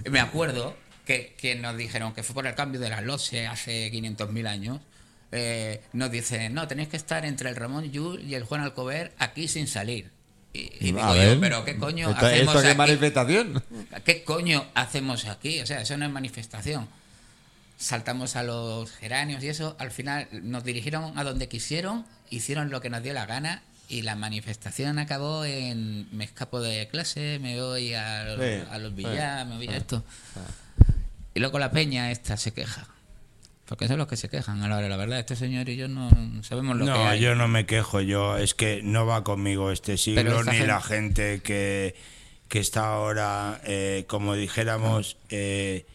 me 0.10 0.20
acuerdo 0.22 0.76
que, 1.06 1.36
que 1.38 1.54
nos 1.56 1.78
dijeron 1.78 2.14
que 2.16 2.24
fue 2.24 2.34
por 2.34 2.48
el 2.48 2.56
cambio 2.56 2.80
de 2.82 2.90
las 2.90 3.04
LOSE 3.04 3.46
hace 3.46 3.92
500.000 3.92 4.48
años. 4.48 4.80
eh, 5.32 5.82
nos 5.92 6.10
dicen, 6.12 6.54
no, 6.54 6.66
tenéis 6.68 6.88
que 6.88 6.96
estar 6.98 7.26
entre 7.26 7.50
el 7.50 7.56
Ramón 7.58 7.92
Llull 7.92 8.22
y 8.22 8.36
el 8.36 8.44
Juan 8.44 8.62
Alcover 8.62 9.14
aquí 9.18 9.48
sin 9.50 9.68
salir. 9.68 10.12
Y, 10.56 10.72
y 10.80 10.92
digo 10.94 11.00
yo, 11.16 11.40
pero 11.42 11.66
¿qué 11.66 11.76
coño 11.78 12.10
¿esto- 12.12 12.26
hacemos 12.26 12.56
¿Esto 12.56 12.62
qué 12.62 12.68
aquí? 12.70 12.78
manifestación? 12.78 13.64
¿Qué 14.06 14.24
coño 14.24 14.66
hacemos 14.74 15.26
aquí? 15.26 15.60
O 15.62 15.66
sea, 15.66 15.82
eso 15.82 15.98
no 15.98 16.06
es 16.06 16.12
manifestación. 16.12 16.88
Saltamos 17.78 18.36
a 18.38 18.44
los 18.44 18.92
geranios 18.92 19.44
y 19.44 19.50
eso. 19.50 19.76
Al 19.80 19.92
final 19.92 20.28
nos 20.32 20.64
dirigieron 20.64 21.18
a 21.18 21.24
donde 21.24 21.50
quisieron, 21.50 22.06
hicieron 22.30 22.70
lo 22.70 22.80
que 22.80 22.90
nos 22.90 23.04
dio 23.04 23.14
la 23.14 23.26
gana 23.26 23.64
y 23.90 24.02
la 24.04 24.16
manifestación 24.16 24.98
acabó 24.98 25.44
en 25.46 26.08
me 26.16 26.24
escapo 26.24 26.62
de 26.62 26.88
clase, 26.88 27.38
me 27.42 27.60
voy 27.62 27.94
a, 27.94 28.24
los- 28.24 28.40
Sí, 28.40 28.64
a 28.72 28.78
los 28.78 28.92
sí, 28.92 28.96
billar, 28.98 29.46
me 29.48 29.58
voy 29.58 29.68
a 29.68 29.78
esto. 29.78 30.04
Y 31.34 31.40
luego 31.42 31.60
la 31.60 31.70
peña 31.72 32.12
esta 32.12 32.38
se 32.38 32.54
queja. 32.54 32.88
Porque 33.68 33.88
son 33.88 33.98
los 33.98 34.08
que 34.08 34.16
se 34.18 34.30
quejan. 34.30 34.62
A 34.62 34.68
la 34.68 34.78
hora, 34.78 34.88
la 34.90 34.98
verdad, 34.98 35.20
este 35.20 35.36
señor 35.36 35.68
y 35.70 35.76
yo 35.76 35.88
no 35.88 36.10
sabemos 36.44 36.78
lo 36.78 36.86
que 36.86 36.92
No, 36.92 37.16
yo 37.16 37.34
no 37.36 37.48
me 37.48 37.66
quejo, 37.66 38.00
yo 38.02 38.38
es 38.38 38.54
que 38.54 38.82
no 38.84 39.06
va 39.08 39.24
conmigo 39.24 39.72
este 39.72 39.98
siglo 39.98 40.44
ni 40.44 40.52
gente- 40.52 40.68
la 40.68 40.82
gente 40.82 41.42
que, 41.42 41.96
que 42.48 42.60
está 42.60 42.88
ahora, 42.94 43.60
eh, 43.66 44.04
como 44.08 44.36
dijéramos, 44.36 45.18
eh, 45.30 45.86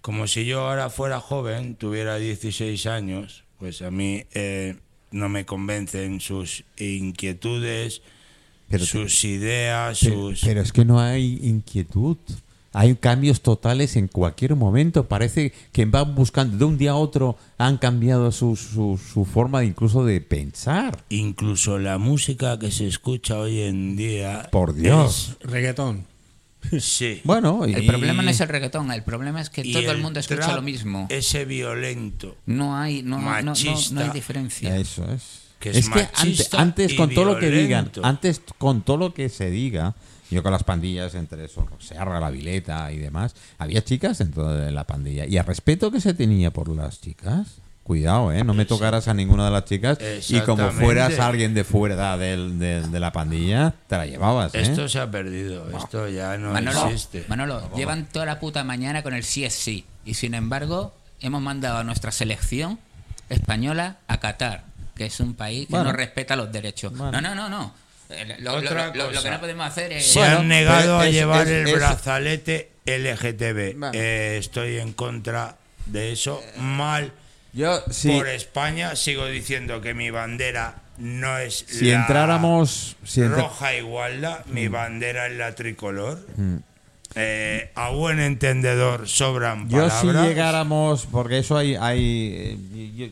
como 0.00 0.26
si 0.26 0.46
yo 0.46 0.66
ahora 0.68 0.88
fuera 0.88 1.20
joven, 1.20 1.74
tuviera 1.76 2.16
16 2.16 2.86
años, 2.86 3.44
pues 3.58 3.82
a 3.82 3.90
mí 3.90 4.24
eh, 4.32 4.76
no 5.10 5.28
me 5.28 5.44
convencen 5.44 6.18
sus 6.20 6.64
inquietudes, 6.78 8.00
Pero- 8.70 8.86
sus 8.86 9.22
ideas, 9.24 9.98
Pero, 10.02 10.14
sus... 10.30 10.40
pero 10.40 10.62
es 10.62 10.72
que 10.72 10.84
no 10.86 10.98
hay 10.98 11.38
inquietud. 11.42 12.16
Hay 12.74 12.94
cambios 12.96 13.42
totales 13.42 13.96
en 13.96 14.08
cualquier 14.08 14.56
momento. 14.56 15.06
Parece 15.06 15.52
que 15.72 15.84
van 15.84 16.14
buscando, 16.14 16.56
de 16.56 16.64
un 16.64 16.78
día 16.78 16.92
a 16.92 16.96
otro, 16.96 17.36
han 17.58 17.76
cambiado 17.78 18.32
su, 18.32 18.56
su, 18.56 18.98
su 19.12 19.24
forma 19.26 19.62
incluso 19.64 20.04
de 20.04 20.20
pensar. 20.20 21.04
Incluso 21.10 21.78
la 21.78 21.98
música 21.98 22.58
que 22.58 22.70
se 22.70 22.86
escucha 22.88 23.38
hoy 23.38 23.60
en 23.60 23.96
día... 23.96 24.48
Por 24.50 24.74
Dios. 24.74 25.36
Reggaetón. 25.42 26.06
es- 26.70 26.84
sí. 26.84 27.20
Bueno, 27.24 27.66
y, 27.68 27.74
El 27.74 27.84
problema 27.86 28.22
no 28.22 28.30
es 28.30 28.40
el 28.40 28.48
reggaetón, 28.48 28.90
el 28.90 29.02
problema 29.02 29.40
es 29.40 29.50
que 29.50 29.62
Y 29.66 29.72
todo 29.72 29.90
el 29.92 29.98
mundo 29.98 30.20
escucha 30.20 30.40
trap, 30.40 30.56
lo 30.56 30.62
mismo. 30.62 31.06
Ese 31.10 31.44
violento. 31.44 32.36
No 32.46 32.76
hay, 32.76 33.02
no, 33.02 33.18
no- 33.18 33.24
no- 33.24 33.38
no, 33.42 33.44
machista, 33.50 34.04
hay 34.04 34.10
diferencia. 34.10 34.76
Eso 34.76 35.04
es. 35.12 35.42
Que 35.60 35.70
es 35.70 35.88
que 35.88 36.00
antes, 36.00 36.18
machista 36.18 36.60
antes 36.60 36.94
con 36.94 37.10
todo 37.10 37.24
lo 37.26 37.38
que 37.38 37.48
digan, 37.50 37.84
violento. 37.84 38.00
antes 38.04 38.40
con 38.58 38.82
todo 38.82 38.96
lo 38.96 39.14
que 39.14 39.28
se 39.28 39.48
diga, 39.50 39.94
yo 40.32 40.42
con 40.42 40.52
las 40.52 40.64
pandillas, 40.64 41.14
entre 41.14 41.44
eso, 41.44 41.66
Serra, 41.78 42.18
la 42.20 42.30
Vileta 42.30 42.90
y 42.92 42.98
demás, 42.98 43.34
había 43.58 43.82
chicas 43.84 44.18
dentro 44.18 44.48
de 44.48 44.70
la 44.72 44.84
pandilla. 44.84 45.26
Y 45.26 45.36
el 45.36 45.44
respeto 45.44 45.90
que 45.90 46.00
se 46.00 46.14
tenía 46.14 46.50
por 46.50 46.68
las 46.68 47.00
chicas, 47.00 47.58
cuidado, 47.82 48.30
¿eh? 48.32 48.44
No 48.44 48.54
me 48.54 48.64
tocaras 48.64 49.08
a 49.08 49.14
ninguna 49.14 49.44
de 49.46 49.50
las 49.50 49.64
chicas 49.64 49.98
y 50.28 50.40
como 50.40 50.70
fueras 50.70 51.18
alguien 51.18 51.52
de 51.52 51.64
fuera 51.64 52.16
del- 52.16 52.58
de, 52.58 52.80
de 52.86 53.00
la 53.00 53.10
pandilla, 53.12 53.74
te 53.88 53.96
la 53.96 54.06
llevabas, 54.06 54.54
¿eh? 54.54 54.60
Esto 54.62 54.88
se 54.88 55.00
ha 55.00 55.10
perdido, 55.10 55.68
esto 55.76 56.08
ya 56.08 56.36
no 56.38 56.52
Manolo, 56.52 56.86
existe. 56.86 57.24
Manolo, 57.28 57.68
llevan 57.74 58.06
toda 58.06 58.24
la 58.26 58.38
puta 58.38 58.62
mañana 58.64 59.02
con 59.02 59.14
el 59.14 59.24
sí 59.24 59.44
es 59.44 59.52
sí. 59.54 59.84
Y 60.04 60.14
sin 60.14 60.34
embargo, 60.34 60.94
hemos 61.20 61.42
mandado 61.42 61.78
a 61.78 61.84
nuestra 61.84 62.12
selección 62.12 62.78
española 63.28 63.96
a 64.08 64.20
Qatar, 64.20 64.64
que 64.94 65.06
es 65.06 65.20
un 65.20 65.34
país 65.34 65.66
que 65.66 65.72
Bueno. 65.72 65.86
no 65.86 65.92
respeta 65.92 66.36
los 66.36 66.52
derechos. 66.52 66.96
Bueno. 66.96 67.20
No, 67.20 67.20
no, 67.20 67.34
no, 67.34 67.48
no. 67.48 67.72
Eh, 68.10 68.36
Lo, 68.40 68.52
lo- 68.52 68.58
Otra 68.58 68.86
lo- 68.88 68.94
lo- 68.94 69.04
lo 69.06 69.08
cosa. 69.12 69.22
que 69.22 69.30
no 69.30 69.40
podemos 69.40 69.66
hacer 69.66 69.92
es... 69.92 70.06
Se 70.12 70.18
Bueno, 70.18 70.38
han 70.40 70.48
negado 70.48 70.98
a 70.98 71.08
es- 71.08 71.14
llevar 71.14 71.46
es- 71.46 71.52
el 71.52 71.68
es- 71.68 71.74
brazalete 71.74 72.70
LGTB. 72.84 73.74
Bueno. 73.78 73.90
Eh, 73.94 74.36
estoy 74.38 74.78
en 74.78 74.92
contra 74.92 75.56
de 75.86 76.12
eso. 76.12 76.42
Mal 76.58 77.12
Yo, 77.52 77.82
por 78.06 78.28
España. 78.28 78.96
Sigo 78.96 79.26
diciendo 79.26 79.80
que 79.80 79.94
mi 79.94 80.10
bandera 80.10 80.76
no 80.98 81.38
es 81.38 81.64
si 81.68 81.86
la 81.90 82.00
entráramos... 82.00 82.96
Si 83.04 83.20
entra- 83.22 83.42
roja 83.42 83.74
igualdad, 83.76 84.44
mi 84.46 84.68
Mm. 84.68 84.72
bandera 84.72 85.26
es 85.28 85.32
la 85.36 85.54
tricolor. 85.54 86.18
Eh, 87.14 87.70
a 87.74 87.90
buen 87.90 88.20
entendedor 88.20 89.06
sobran 89.06 89.68
Yo 89.68 89.86
palabras. 89.86 90.00
si 90.00 90.06
llegáramos, 90.28 91.06
porque 91.10 91.38
eso 91.38 91.58
hay, 91.58 91.76
hay 91.78 92.58
yo- 92.96 93.06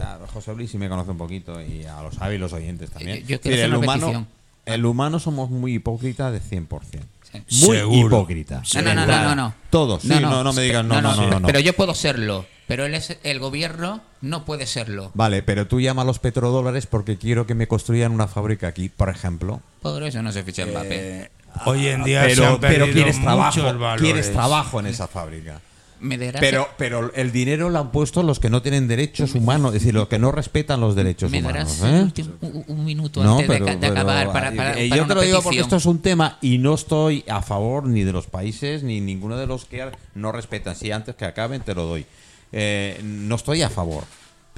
a 0.00 0.18
José 0.32 0.54
Luis 0.54 0.70
sí 0.70 0.78
me 0.78 0.88
conoce 0.88 1.10
un 1.10 1.18
poquito 1.18 1.60
y 1.62 1.84
a 1.84 2.02
los 2.02 2.14
sabe 2.14 2.36
y 2.36 2.38
los 2.38 2.52
oyentes 2.52 2.90
también. 2.90 3.18
Yo- 3.20 3.26
yo 3.26 3.40
quiero 3.40 3.54
Mire, 3.56 3.62
hacer 3.62 3.64
el 3.64 3.70
una 3.76 3.78
humano, 3.78 4.00
petición. 4.06 4.28
el 4.66 4.86
humano 4.86 5.18
somos 5.18 5.50
muy 5.50 5.74
hipócritas 5.74 6.32
de 6.32 6.40
100%. 6.40 7.04
Sí. 7.30 7.66
Muy 7.66 7.76
Seguro. 7.76 8.16
hipócrita. 8.18 8.62
No, 8.76 8.82
no, 8.82 8.94
no, 8.94 9.06
no, 9.06 9.22
no, 9.24 9.34
no. 9.36 9.54
Todos, 9.68 10.00
sí, 10.02 10.08
no, 10.08 10.42
no, 10.42 10.52
me 10.54 10.62
digas 10.62 10.82
no, 10.84 11.02
no, 11.02 11.14
no, 11.14 11.26
no, 11.28 11.40
no. 11.40 11.46
Pero 11.46 11.60
yo 11.60 11.74
puedo 11.74 11.94
serlo. 11.94 12.46
Pero 12.66 12.84
él 12.84 12.94
es 12.94 13.16
el 13.22 13.38
gobierno 13.38 14.02
no 14.20 14.44
puede 14.44 14.66
serlo. 14.66 15.10
Vale, 15.14 15.42
pero 15.42 15.66
tú 15.66 15.80
llama 15.80 16.02
a 16.02 16.04
los 16.04 16.18
petrodólares 16.18 16.86
porque 16.86 17.16
quiero 17.16 17.46
que 17.46 17.54
me 17.54 17.66
construyan 17.66 18.12
una 18.12 18.28
fábrica 18.28 18.68
aquí, 18.68 18.90
por 18.90 19.08
ejemplo. 19.08 19.60
Por 19.80 20.02
eso 20.02 20.22
no 20.22 20.32
se 20.32 20.42
ficha 20.42 20.66
Mbappé. 20.66 21.22
Eh, 21.24 21.30
hoy 21.64 21.86
en 21.88 22.04
día 22.04 22.22
se 22.28 22.36
Pero, 22.36 22.46
han 22.48 22.60
pero 22.60 22.86
quieres 22.90 23.20
trabajo, 23.20 23.62
quieres 23.98 24.32
trabajo 24.32 24.80
en 24.80 24.86
esa 24.86 25.06
fábrica. 25.08 25.60
Me 26.00 26.16
darás- 26.16 26.40
Pero, 26.40 26.68
pero 26.76 27.12
el 27.14 27.32
dinero 27.32 27.70
lo 27.70 27.78
han 27.78 27.90
puesto 27.90 28.22
los 28.22 28.38
que 28.38 28.50
no 28.50 28.62
tienen 28.62 28.86
derechos 28.88 29.34
humanos, 29.34 29.68
es 29.74 29.80
decir, 29.82 29.94
los 29.94 30.08
que 30.08 30.18
no 30.18 30.30
respetan 30.32 30.80
los 30.80 30.94
derechos 30.94 31.30
me 31.30 31.40
humanos. 31.40 31.80
darás 31.80 31.94
¿eh? 31.94 32.02
último- 32.02 32.30
un- 32.40 32.64
un 32.68 32.84
minuto 32.84 33.22
No, 33.24 33.32
antes 33.38 33.48
de 33.48 33.54
pero- 33.54 33.66
ca- 33.66 33.72
de, 33.72 33.78
pero, 33.80 33.92
acabar 33.92 34.26
para, 34.32 34.50
para- 34.52 34.80
eh, 34.80 34.88
para 34.88 34.96
yo 35.00 35.06
te 35.06 35.14
lo 35.14 35.20
digo 35.22 35.42
porque 35.42 35.60
esto 35.60 35.76
es 35.76 35.86
un 35.86 35.98
tema 36.00 36.38
y 36.40 36.58
no 36.58 36.74
estoy 36.74 37.24
a 37.28 37.42
favor 37.42 37.86
ni 37.86 38.04
de 38.04 38.12
los 38.12 38.26
países 38.26 38.82
ni 38.82 39.00
ninguno 39.00 39.36
de 39.36 39.46
los 39.46 39.64
que 39.64 39.90
no 40.14 40.30
respetan. 40.32 40.76
Si 40.76 40.90
antes 40.92 41.14
que 41.16 41.24
acaben 41.24 41.62
te 41.62 41.74
lo 41.74 41.84
doy. 41.86 42.06
Eh, 42.52 43.00
no 43.02 43.34
estoy 43.34 43.62
a 43.62 43.68
favor. 43.68 44.04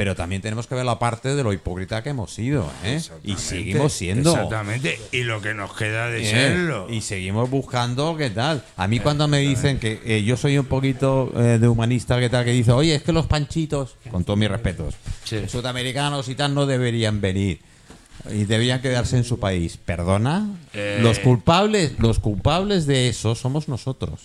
Pero 0.00 0.14
también 0.16 0.40
tenemos 0.40 0.66
que 0.66 0.74
ver 0.74 0.86
la 0.86 0.98
parte 0.98 1.34
de 1.34 1.42
lo 1.42 1.52
hipócrita 1.52 2.02
que 2.02 2.08
hemos 2.08 2.32
sido. 2.32 2.72
¿eh? 2.84 3.02
Y 3.22 3.36
seguimos 3.36 3.92
siendo. 3.92 4.32
Exactamente. 4.32 4.98
Y 5.12 5.24
lo 5.24 5.42
que 5.42 5.52
nos 5.52 5.76
queda 5.76 6.06
de 6.08 6.22
Eh, 6.22 6.30
serlo. 6.30 6.86
Y 6.88 7.02
seguimos 7.02 7.50
buscando 7.50 8.16
qué 8.16 8.30
tal. 8.30 8.64
A 8.78 8.88
mí 8.88 8.98
cuando 9.00 9.28
me 9.28 9.40
dicen 9.40 9.78
que 9.78 10.00
eh, 10.06 10.22
yo 10.24 10.38
soy 10.38 10.56
un 10.56 10.64
poquito 10.64 11.30
eh, 11.36 11.58
de 11.60 11.68
humanista, 11.68 12.18
qué 12.18 12.30
tal, 12.30 12.46
que 12.46 12.52
dice, 12.52 12.72
oye, 12.72 12.94
es 12.94 13.02
que 13.02 13.12
los 13.12 13.26
panchitos, 13.26 13.96
con 14.10 14.24
todos 14.24 14.38
mis 14.38 14.48
respetos, 14.48 14.94
Sí. 15.24 15.46
sudamericanos 15.46 16.30
y 16.30 16.34
tal, 16.34 16.54
no 16.54 16.64
deberían 16.64 17.20
venir. 17.20 17.60
Y 18.30 18.44
deberían 18.44 18.80
quedarse 18.80 19.18
en 19.18 19.24
su 19.24 19.38
país. 19.38 19.76
¿Perdona? 19.84 20.48
Los 21.00 21.18
culpables, 21.18 21.92
los 21.98 22.20
culpables 22.20 22.86
de 22.86 23.08
eso 23.10 23.34
somos 23.34 23.68
nosotros. 23.68 24.22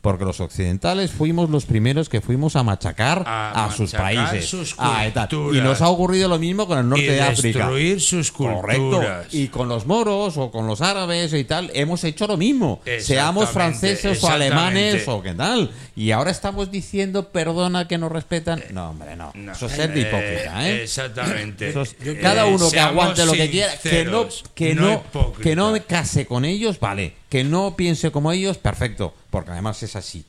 Porque 0.00 0.24
los 0.24 0.40
occidentales 0.40 1.10
fuimos 1.10 1.50
los 1.50 1.66
primeros 1.66 2.08
que 2.08 2.22
fuimos 2.22 2.56
a 2.56 2.62
machacar 2.62 3.22
A 3.26 3.66
a, 3.66 3.70
sus 3.70 3.92
países. 3.92 4.46
sus 4.46 4.74
Ah, 4.78 5.06
y 5.06 5.10
tal. 5.10 5.28
Y 5.52 5.60
nos 5.60 5.82
ha 5.82 5.88
ocurrido 5.90 6.26
lo 6.26 6.38
mismo 6.38 6.66
con 6.66 6.78
el 6.78 6.88
norte 6.88 7.04
y 7.04 7.08
de 7.08 7.20
África. 7.20 7.58
destruir 7.58 8.00
sus 8.00 8.32
culturas. 8.32 8.60
Correcto. 8.78 9.36
Y 9.36 9.48
con 9.48 9.68
los 9.68 9.86
moros 9.86 10.38
o 10.38 10.50
con 10.50 10.66
los 10.66 10.80
árabes 10.80 11.34
y 11.34 11.44
tal, 11.44 11.70
hemos 11.74 12.02
hecho 12.04 12.26
lo 12.26 12.38
mismo. 12.38 12.80
Seamos 13.00 13.50
franceses 13.50 14.24
o 14.24 14.28
alemanes 14.30 15.06
o 15.06 15.22
qué 15.22 15.34
tal. 15.34 15.70
Y 15.94 16.12
ahora 16.12 16.30
estamos 16.30 16.70
diciendo, 16.70 17.28
perdona 17.28 17.86
que 17.86 17.98
nos 17.98 18.10
respetan. 18.10 18.62
No, 18.72 18.90
hombre, 18.90 19.16
no. 19.16 19.32
No. 19.34 19.52
Eso 19.52 19.66
es 19.66 19.72
ser 19.72 19.92
de 19.92 20.00
hipócrita, 20.00 20.66
¿eh? 20.66 20.82
Exactamente. 20.84 21.68
Eso 21.68 21.82
es- 21.82 21.94
Eh, 22.02 22.18
cada 22.22 22.46
uno 22.46 22.70
que 22.70 22.80
aguante 22.80 23.26
lo 23.26 23.32
que 23.32 23.50
quiera, 23.50 23.76
que 23.76 24.04
no, 24.06 24.26
que 24.54 24.74
no, 24.74 25.02
que 25.42 25.54
no 25.54 25.72
me 25.72 25.82
case 25.82 26.24
con 26.26 26.46
ellos, 26.46 26.80
vale. 26.80 27.14
Que 27.28 27.44
no 27.44 27.76
piense 27.76 28.10
como 28.10 28.32
ellos, 28.32 28.58
perfecto. 28.58 29.14
Porque 29.30 29.52
además 29.52 29.80
es 29.84 29.89
así. 29.96 30.24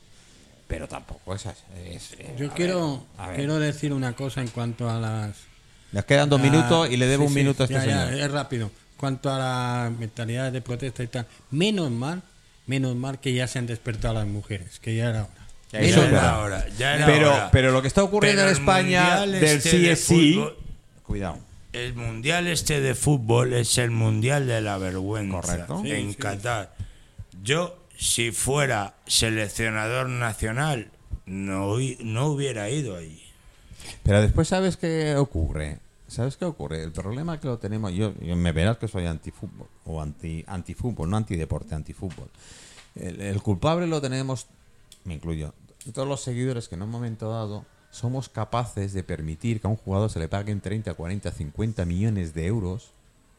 Pero 0.68 0.88
tampoco 0.88 1.34
es 1.34 1.46
así. 1.46 1.62
es- 1.86 2.12
eh, 2.18 2.34
Yo 2.38 2.50
a 2.50 2.54
quiero, 2.54 2.90
ver, 2.98 3.00
a 3.18 3.26
ver. 3.28 3.36
quiero 3.36 3.58
decir 3.58 3.92
una 3.92 4.14
cosa 4.14 4.40
en 4.40 4.48
cuanto 4.48 4.88
a 4.88 4.98
las... 4.98 5.36
Les 5.92 6.04
quedan 6.06 6.28
dos 6.30 6.40
minutos 6.40 6.88
y 6.90 6.96
le 6.96 7.06
debo 7.06 7.24
sí, 7.24 7.28
un 7.28 7.32
sí, 7.34 7.38
minuto 7.40 7.62
a 7.62 7.66
este 7.66 7.86
ya, 7.86 8.10
es 8.10 8.30
rápido. 8.30 8.70
Cuanto 8.96 9.30
a 9.30 9.38
las 9.38 9.92
mentalidades 9.98 10.52
de 10.52 10.62
protesta 10.62 11.02
y 11.02 11.08
tal, 11.08 11.26
menos 11.50 11.90
mal, 11.90 12.22
menos 12.66 12.96
mal 12.96 13.18
que 13.20 13.34
ya 13.34 13.46
se 13.46 13.58
han 13.58 13.66
despertado 13.66 14.14
las 14.14 14.26
mujeres, 14.26 14.78
que 14.80 14.94
ya 14.96 15.10
era 15.10 15.22
hora. 15.24 15.32
Ya 15.72 15.78
es 15.80 15.96
era 15.96 16.38
hora, 16.38 16.66
ya 16.78 16.94
era 16.96 17.06
pero, 17.06 17.30
hora. 17.34 17.50
pero 17.50 17.72
lo 17.72 17.82
que 17.82 17.88
está 17.88 18.02
ocurriendo 18.02 18.40
Pero 18.42 18.50
en 18.52 18.56
España 18.56 19.20
del 19.26 19.34
este 19.42 19.70
sí 19.70 19.78
de 19.82 19.92
es 19.92 20.04
sí. 20.04 20.34
fútbol- 20.36 20.56
Cuidado. 21.02 21.38
El 21.72 21.94
mundial 21.94 22.46
este 22.46 22.80
de 22.80 22.94
fútbol 22.94 23.52
es 23.54 23.76
el 23.78 23.90
mundial 23.90 24.46
de 24.46 24.60
la 24.60 24.78
vergüenza 24.78 25.40
Correcto. 25.40 25.82
en 25.84 26.08
Sí, 26.08 26.12
sí. 26.12 26.18
Qatar. 26.18 26.74
Yo, 27.42 27.81
si 28.02 28.32
fuera 28.32 28.96
seleccionador 29.06 30.08
nacional, 30.08 30.90
no, 31.24 31.76
no 32.00 32.26
hubiera 32.26 32.68
ido 32.68 32.96
allí. 32.96 33.22
Pero 34.02 34.20
después, 34.20 34.48
¿sabes 34.48 34.76
qué 34.76 35.14
ocurre? 35.16 35.78
¿Sabes 36.08 36.36
qué 36.36 36.44
ocurre? 36.44 36.82
El 36.82 36.90
problema 36.90 37.38
que 37.38 37.46
lo 37.46 37.58
tenemos, 37.58 37.92
yo, 37.92 38.12
yo 38.20 38.34
me 38.34 38.50
verás 38.50 38.78
que 38.78 38.88
soy 38.88 39.06
antifútbol, 39.06 39.68
o 39.84 40.02
anti 40.02 40.44
antifútbol, 40.48 41.08
no 41.08 41.16
antideporte, 41.16 41.76
antifútbol. 41.76 42.28
El, 42.96 43.20
el 43.20 43.40
culpable 43.40 43.86
lo 43.86 44.00
tenemos, 44.00 44.46
me 45.04 45.14
incluyo, 45.14 45.54
todos 45.94 46.08
los 46.08 46.22
seguidores 46.22 46.68
que 46.68 46.74
en 46.74 46.82
un 46.82 46.90
momento 46.90 47.30
dado 47.30 47.64
somos 47.92 48.28
capaces 48.28 48.92
de 48.94 49.04
permitir 49.04 49.60
que 49.60 49.68
a 49.68 49.70
un 49.70 49.76
jugador 49.76 50.10
se 50.10 50.18
le 50.18 50.26
paguen 50.26 50.60
30, 50.60 50.92
40, 50.92 51.30
50 51.30 51.84
millones 51.84 52.34
de 52.34 52.46
euros 52.46 52.90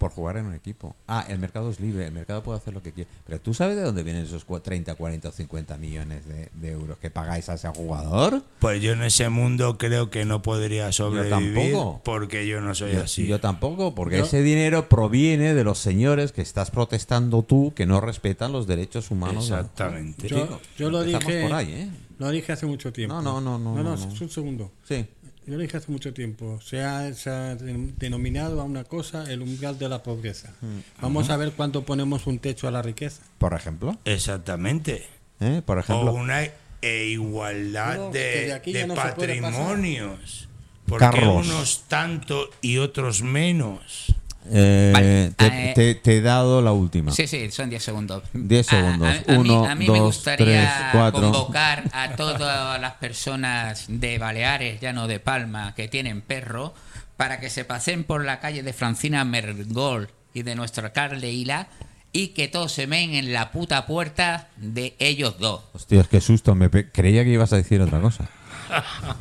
por 0.04 0.12
jugar 0.12 0.36
en 0.36 0.48
un 0.48 0.54
equipo. 0.54 0.98
Ah, 1.08 1.26
el 1.30 1.40
mercado 1.40 1.70
es 1.70 1.80
libre, 1.80 2.06
el 2.06 2.12
mercado 2.12 2.44
puede 2.44 2.58
hacer 2.58 2.74
lo 2.74 2.84
que 2.84 2.92
quiere. 2.92 3.10
Pero 3.26 3.40
tú 3.40 3.54
sabes 3.54 3.78
de 3.78 3.84
dónde 3.84 4.04
vienen 4.04 4.26
esos 4.26 4.46
cua- 4.46 4.62
30, 4.62 4.96
40 4.96 5.30
o 5.30 5.32
50 5.32 5.78
millones 5.78 6.28
de, 6.28 6.50
de 6.54 6.72
euros 6.72 6.98
que 6.98 7.10
pagáis 7.10 7.48
a 7.48 7.54
ese 7.54 7.70
jugador. 7.70 8.42
Pues 8.60 8.82
yo 8.82 8.92
en 8.92 9.02
ese 9.04 9.30
mundo 9.30 9.78
creo 9.78 10.10
que 10.10 10.26
no 10.26 10.42
podría 10.42 10.92
sobrevivir 10.92 11.54
tampoco. 11.72 12.02
porque 12.04 12.46
yo 12.48 12.60
no 12.60 12.76
soy 12.76 12.94
Yo, 12.96 13.04
así. 13.04 13.26
yo 13.28 13.40
tampoco, 13.40 13.96
porque 13.96 14.18
Yo- 14.18 14.26
ese 14.26 14.42
dinero 14.42 14.90
proviene 14.90 15.54
de 15.54 15.64
los 15.64 15.80
señores 15.80 16.34
que 16.34 16.42
estás 16.42 16.70
protestando 16.70 17.44
tú 17.44 17.72
que 17.74 17.86
no 17.86 18.02
respetan 18.02 18.52
los 18.52 18.68
derechos 18.68 19.10
humanos. 19.10 19.46
Exactamente. 19.46 20.28
Yo, 20.28 20.60
yo 20.78 20.90
lo 20.90 21.04
dije. 21.04 21.44
por 21.44 21.54
ahí, 21.54 21.72
¿eh? 21.72 21.90
Lo 22.20 22.30
dije 22.30 22.52
hace 22.52 22.66
mucho 22.66 22.92
tiempo. 22.92 23.16
No, 23.16 23.22
no, 23.22 23.40
no, 23.42 23.58
no, 23.58 23.76
No, 23.76 23.84
no, 23.84 23.96
no, 23.96 24.06
no. 24.06 24.14
es 24.14 24.20
un 24.22 24.30
segundo. 24.30 24.70
Sí. 24.84 25.06
Yo 25.46 25.56
lo 25.56 25.60
dije 25.60 25.78
hace 25.78 25.92
mucho 25.92 26.14
tiempo. 26.14 26.60
Se 26.62 26.82
ha, 26.82 27.14
se 27.14 27.30
ha 27.30 27.56
den- 27.56 27.94
denominado 27.98 28.62
a 28.62 28.64
una 28.64 28.84
cosa 28.84 29.30
el 29.32 29.42
umbral 29.42 29.78
de 29.78 29.90
la 29.90 30.02
pobreza. 30.04 30.54
Mm. 30.62 31.02
Vamos 31.02 31.30
a 31.30 31.38
ver 31.38 31.52
cuándo 31.52 31.84
ponemos 31.84 32.28
un 32.28 32.40
techo 32.40 32.68
a 32.68 32.72
la 32.72 32.82
riqueza. 32.82 33.22
Por 33.38 33.54
ejemplo. 33.54 33.98
Exactamente. 34.06 35.06
¿eh? 35.40 35.62
Por 35.66 35.80
ejemplo. 35.80 36.12
O 36.12 36.16
una 36.16 36.44
e 36.82 37.06
igualdad 37.08 37.96
No, 37.98 38.12
que 38.12 38.62
de, 38.64 38.88
no 38.88 38.96
patrimonios. 38.96 40.48
Porque 40.86 41.06
Carlos. 41.06 41.48
unos 41.48 41.84
tanto 41.88 42.50
y 42.62 42.78
otros 42.78 43.22
menos. 43.22 44.14
Eh, 44.52 44.92
Vale, 44.94 45.32
te, 45.36 45.46
eh, 45.48 45.74
te- 45.76 45.96
te 45.96 46.18
he 46.18 46.22
dado 46.22 46.62
la 46.62 46.72
última. 46.72 47.12
Sí, 47.12 47.28
sí, 47.28 47.50
son 47.52 47.70
10 47.70 47.84
segundos. 47.84 48.24
10 48.34 48.66
segundos. 48.66 49.08
A, 49.08 49.12
a- 49.12 49.36
a 49.36 49.38
mí- 49.40 49.50
Uno, 49.50 49.66
a 49.66 49.76
mí, 49.76 49.90
me 49.90 50.00
gustaría 50.00 50.90
tres, 50.92 51.12
convocar 51.12 51.84
a 51.94 52.16
todas 52.16 52.80
las 52.82 52.94
personas 52.94 53.86
de 53.88 54.18
Baleares, 54.18 54.80
ya 54.82 54.94
no 54.94 55.08
de 55.08 55.20
Palma, 55.20 55.74
que 55.76 55.88
tienen 55.88 56.22
perro, 56.22 56.74
para 57.18 57.40
que 57.40 57.50
se 57.50 57.64
pasen 57.66 58.04
por 58.04 58.26
la 58.26 58.40
calle 58.40 58.64
de 58.64 58.74
Francina 58.74 59.24
Mergol 59.24 60.10
y 60.34 60.42
de 60.44 60.56
nuestro 60.56 60.86
alcalde 60.86 61.32
Hila 61.32 61.68
y 62.12 62.30
que 62.30 62.48
todos 62.48 62.72
se 62.72 62.86
ven 62.86 63.14
en 63.16 63.34
la 63.34 63.52
puta 63.52 63.86
puerta 63.86 64.50
de 64.58 64.96
ellos 65.00 65.38
dos. 65.40 65.62
Hostias, 65.74 66.08
qué 66.08 66.22
susto. 66.22 66.54
Me 66.56 66.70
creía 66.70 67.24
que 67.24 67.30
ibas 67.32 67.54
a 67.54 67.58
decir 67.58 67.82
otra 67.82 68.00
cosa. 68.02 68.28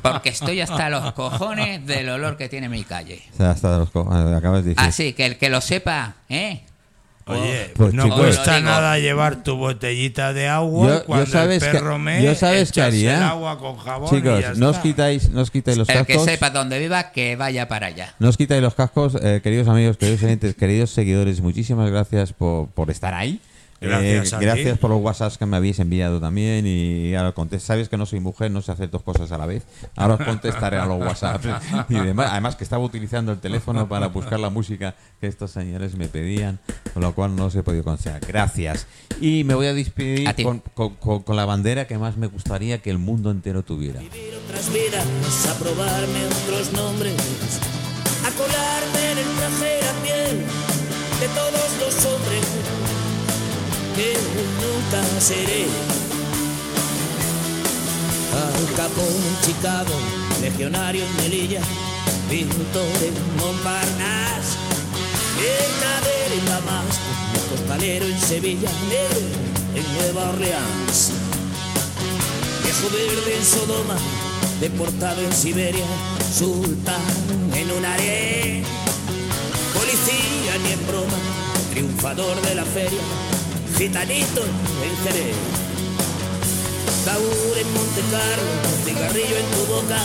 Porque 0.03 0.31
estoy 0.31 0.61
hasta 0.61 0.89
los 0.91 1.13
cojones 1.13 1.87
del 1.87 2.09
olor 2.09 2.37
que 2.37 2.49
tiene 2.49 2.69
mi 2.69 2.85
calle. 2.85 3.23
O 3.35 3.37
sea, 3.37 3.51
hasta 3.53 3.79
los 3.79 3.91
co- 3.91 4.09
eh, 4.13 4.35
acabas 4.35 4.65
de 4.65 4.71
decir. 4.71 4.85
Así 4.87 5.13
que 5.13 5.27
el 5.27 5.39
que 5.39 5.49
lo 5.51 5.61
sepa, 5.61 6.15
¿eh? 6.29 6.63
Oye, 7.25 7.71
Pues, 7.77 7.95
no 7.95 8.03
chicos. 8.03 8.19
cuesta 8.19 8.59
nada 8.61 8.99
llevar 8.99 9.45
tu 9.45 9.55
botellita 9.57 10.33
de 10.33 10.49
agua 10.49 10.89
Yo- 10.89 10.99
y 10.99 11.03
cuando 11.05 11.27
yo 11.27 11.33
sabes 11.33 11.63
el 11.63 11.71
que- 11.71 11.79
perro 11.79 11.97
me 11.97 12.21
yo 12.21 12.35
sabes 12.35 12.73
que 12.73 12.83
haría. 12.83 13.17
el 13.17 13.23
agua 13.23 13.59
con 13.61 13.77
jabón 13.77 14.09
y 14.13 14.17
Chicos, 14.21 14.41
ya 14.41 14.55
no 14.55 14.71
os 14.71 14.79
quitáis, 14.79 15.31
no 15.31 15.41
os 15.43 15.51
quitáis 15.53 15.79
los 15.79 15.89
El 15.89 16.05
que 16.05 16.15
cascos. 16.15 16.25
sepa 16.29 16.51
dónde 16.51 16.81
viva, 16.81 17.13
que 17.13 17.37
vaya 17.37 17.69
para 17.69 17.87
allá. 17.87 18.13
No 18.19 18.29
os 18.29 18.37
quitáis 18.37 18.61
los 18.61 18.75
cascos, 18.75 19.17
eh, 19.23 19.41
queridos 19.41 19.69
amigos, 19.69 19.99
queridos 19.99 20.21
oyentes, 20.25 20.57
queridos 20.57 20.91
seguidores. 20.91 21.41
Muchísimas 21.41 21.89
gracias 21.93 22.33
por, 22.33 22.67
por 22.71 22.91
estar 22.91 23.15
ahí. 23.15 23.41
Gracias 23.83 24.33
Eh, 24.33 24.37
gracias 24.41 24.79
por 24.79 24.91
los 24.91 25.01
WhatsApps 25.03 25.39
que 25.39 25.47
me 25.47 25.57
habéis 25.57 25.79
enviado 25.79 26.21
también. 26.21 26.67
Y 26.67 27.15
ahora 27.15 27.35
contest- 27.35 27.61
Sabes 27.61 27.89
que 27.89 27.97
no 27.97 28.07
soy 28.07 28.21
mujer, 28.21 28.51
no 28.51 28.63
sé 28.63 28.73
hacer 28.73 28.91
dos 28.91 29.03
cosas 29.03 29.31
a 29.33 29.39
la 29.39 29.47
vez. 29.47 29.65
Ahora 29.97 30.15
os 30.15 30.25
contestaré 30.25 30.77
a 30.79 30.87
los 30.87 31.01
WhatsApps 31.01 31.47
y 31.89 31.95
demás. 31.95 32.29
Además, 32.31 32.57
que 32.57 32.65
estaba 32.65 32.85
utilizando 32.85 33.33
el 33.33 33.39
teléfono 33.39 33.89
para 33.89 34.09
buscar 34.09 34.39
la 34.41 34.51
música 34.51 34.95
que 35.21 35.27
estos 35.27 35.51
señores 35.51 35.97
me 35.97 36.09
pedían, 36.09 36.61
con 36.95 37.03
lo 37.03 37.15
cual 37.15 37.35
no 37.37 37.47
os 37.47 37.55
he 37.57 37.63
podido 37.63 37.85
conseguir. 37.85 38.21
Gracias. 38.27 38.87
Y 39.21 39.45
me 39.45 39.55
voy 39.55 39.67
a 39.67 39.75
despedir 39.75 40.29
A 40.29 40.35
con, 40.35 40.61
con- 40.75 40.95
con- 40.97 41.23
con 41.23 41.37
la 41.37 41.45
bandera 41.45 41.87
que 41.87 41.99
más 41.99 42.17
me 42.17 42.27
gustaría 42.27 42.79
que 42.79 42.91
el 42.91 42.99
mundo 42.99 43.31
entero 43.31 43.63
tuviera. 43.63 44.01
vivir 44.01 44.35
otras 44.45 44.73
vidas, 44.73 45.47
a 45.49 45.59
probarme 45.59 46.27
otros 46.45 46.73
nombres, 46.73 47.15
a 48.25 48.31
colarme 48.37 49.13
en 49.13 49.19
el 49.19 49.25
traje 49.37 49.83
piel 50.03 50.39
de 51.21 51.29
todos 51.29 51.71
los 51.81 52.07
hombres 52.07 52.47
que 53.95 54.15
nunca 54.61 55.21
seré. 55.21 55.67
Al 58.33 58.75
Capone 58.75 59.27
en 59.29 59.41
Chicago, 59.45 59.95
legionario 60.41 61.05
en 61.05 61.17
Melilla, 61.17 61.61
pintor 62.29 62.97
en 63.03 63.15
Montparnasse, 63.37 64.57
mercader 65.37 66.33
en 66.39 66.45
Damasco, 66.47 67.11
costalero 67.51 68.07
en 68.07 68.21
Sevilla, 68.21 68.71
negro 68.89 69.27
en 69.75 69.95
Nueva 69.95 70.31
Orleans. 70.31 71.13
Viejo 72.65 72.89
verde 72.91 73.37
en 73.37 73.45
Sodoma, 73.45 73.97
deportado 74.61 75.21
en 75.21 75.33
Siberia, 75.33 75.85
sultán 76.35 77.01
en 77.55 77.71
un 77.71 77.85
harén. 77.85 78.65
Policía 79.75 80.57
ni 80.65 80.73
en 80.73 80.87
broma, 80.87 81.19
triunfador 81.73 82.41
de 82.43 82.55
la 82.55 82.65
feria, 82.65 83.01
gitanito 83.77 84.43
en 84.85 84.95
Jerez. 85.03 85.37
Taur 87.05 87.59
en 87.59 87.69
Monte 87.75 88.03
Carlo, 88.11 88.53
cigarrillo 88.85 89.37
en 89.37 89.47
tu 89.55 89.63
boca, 89.73 90.01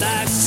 taxi 0.00 0.32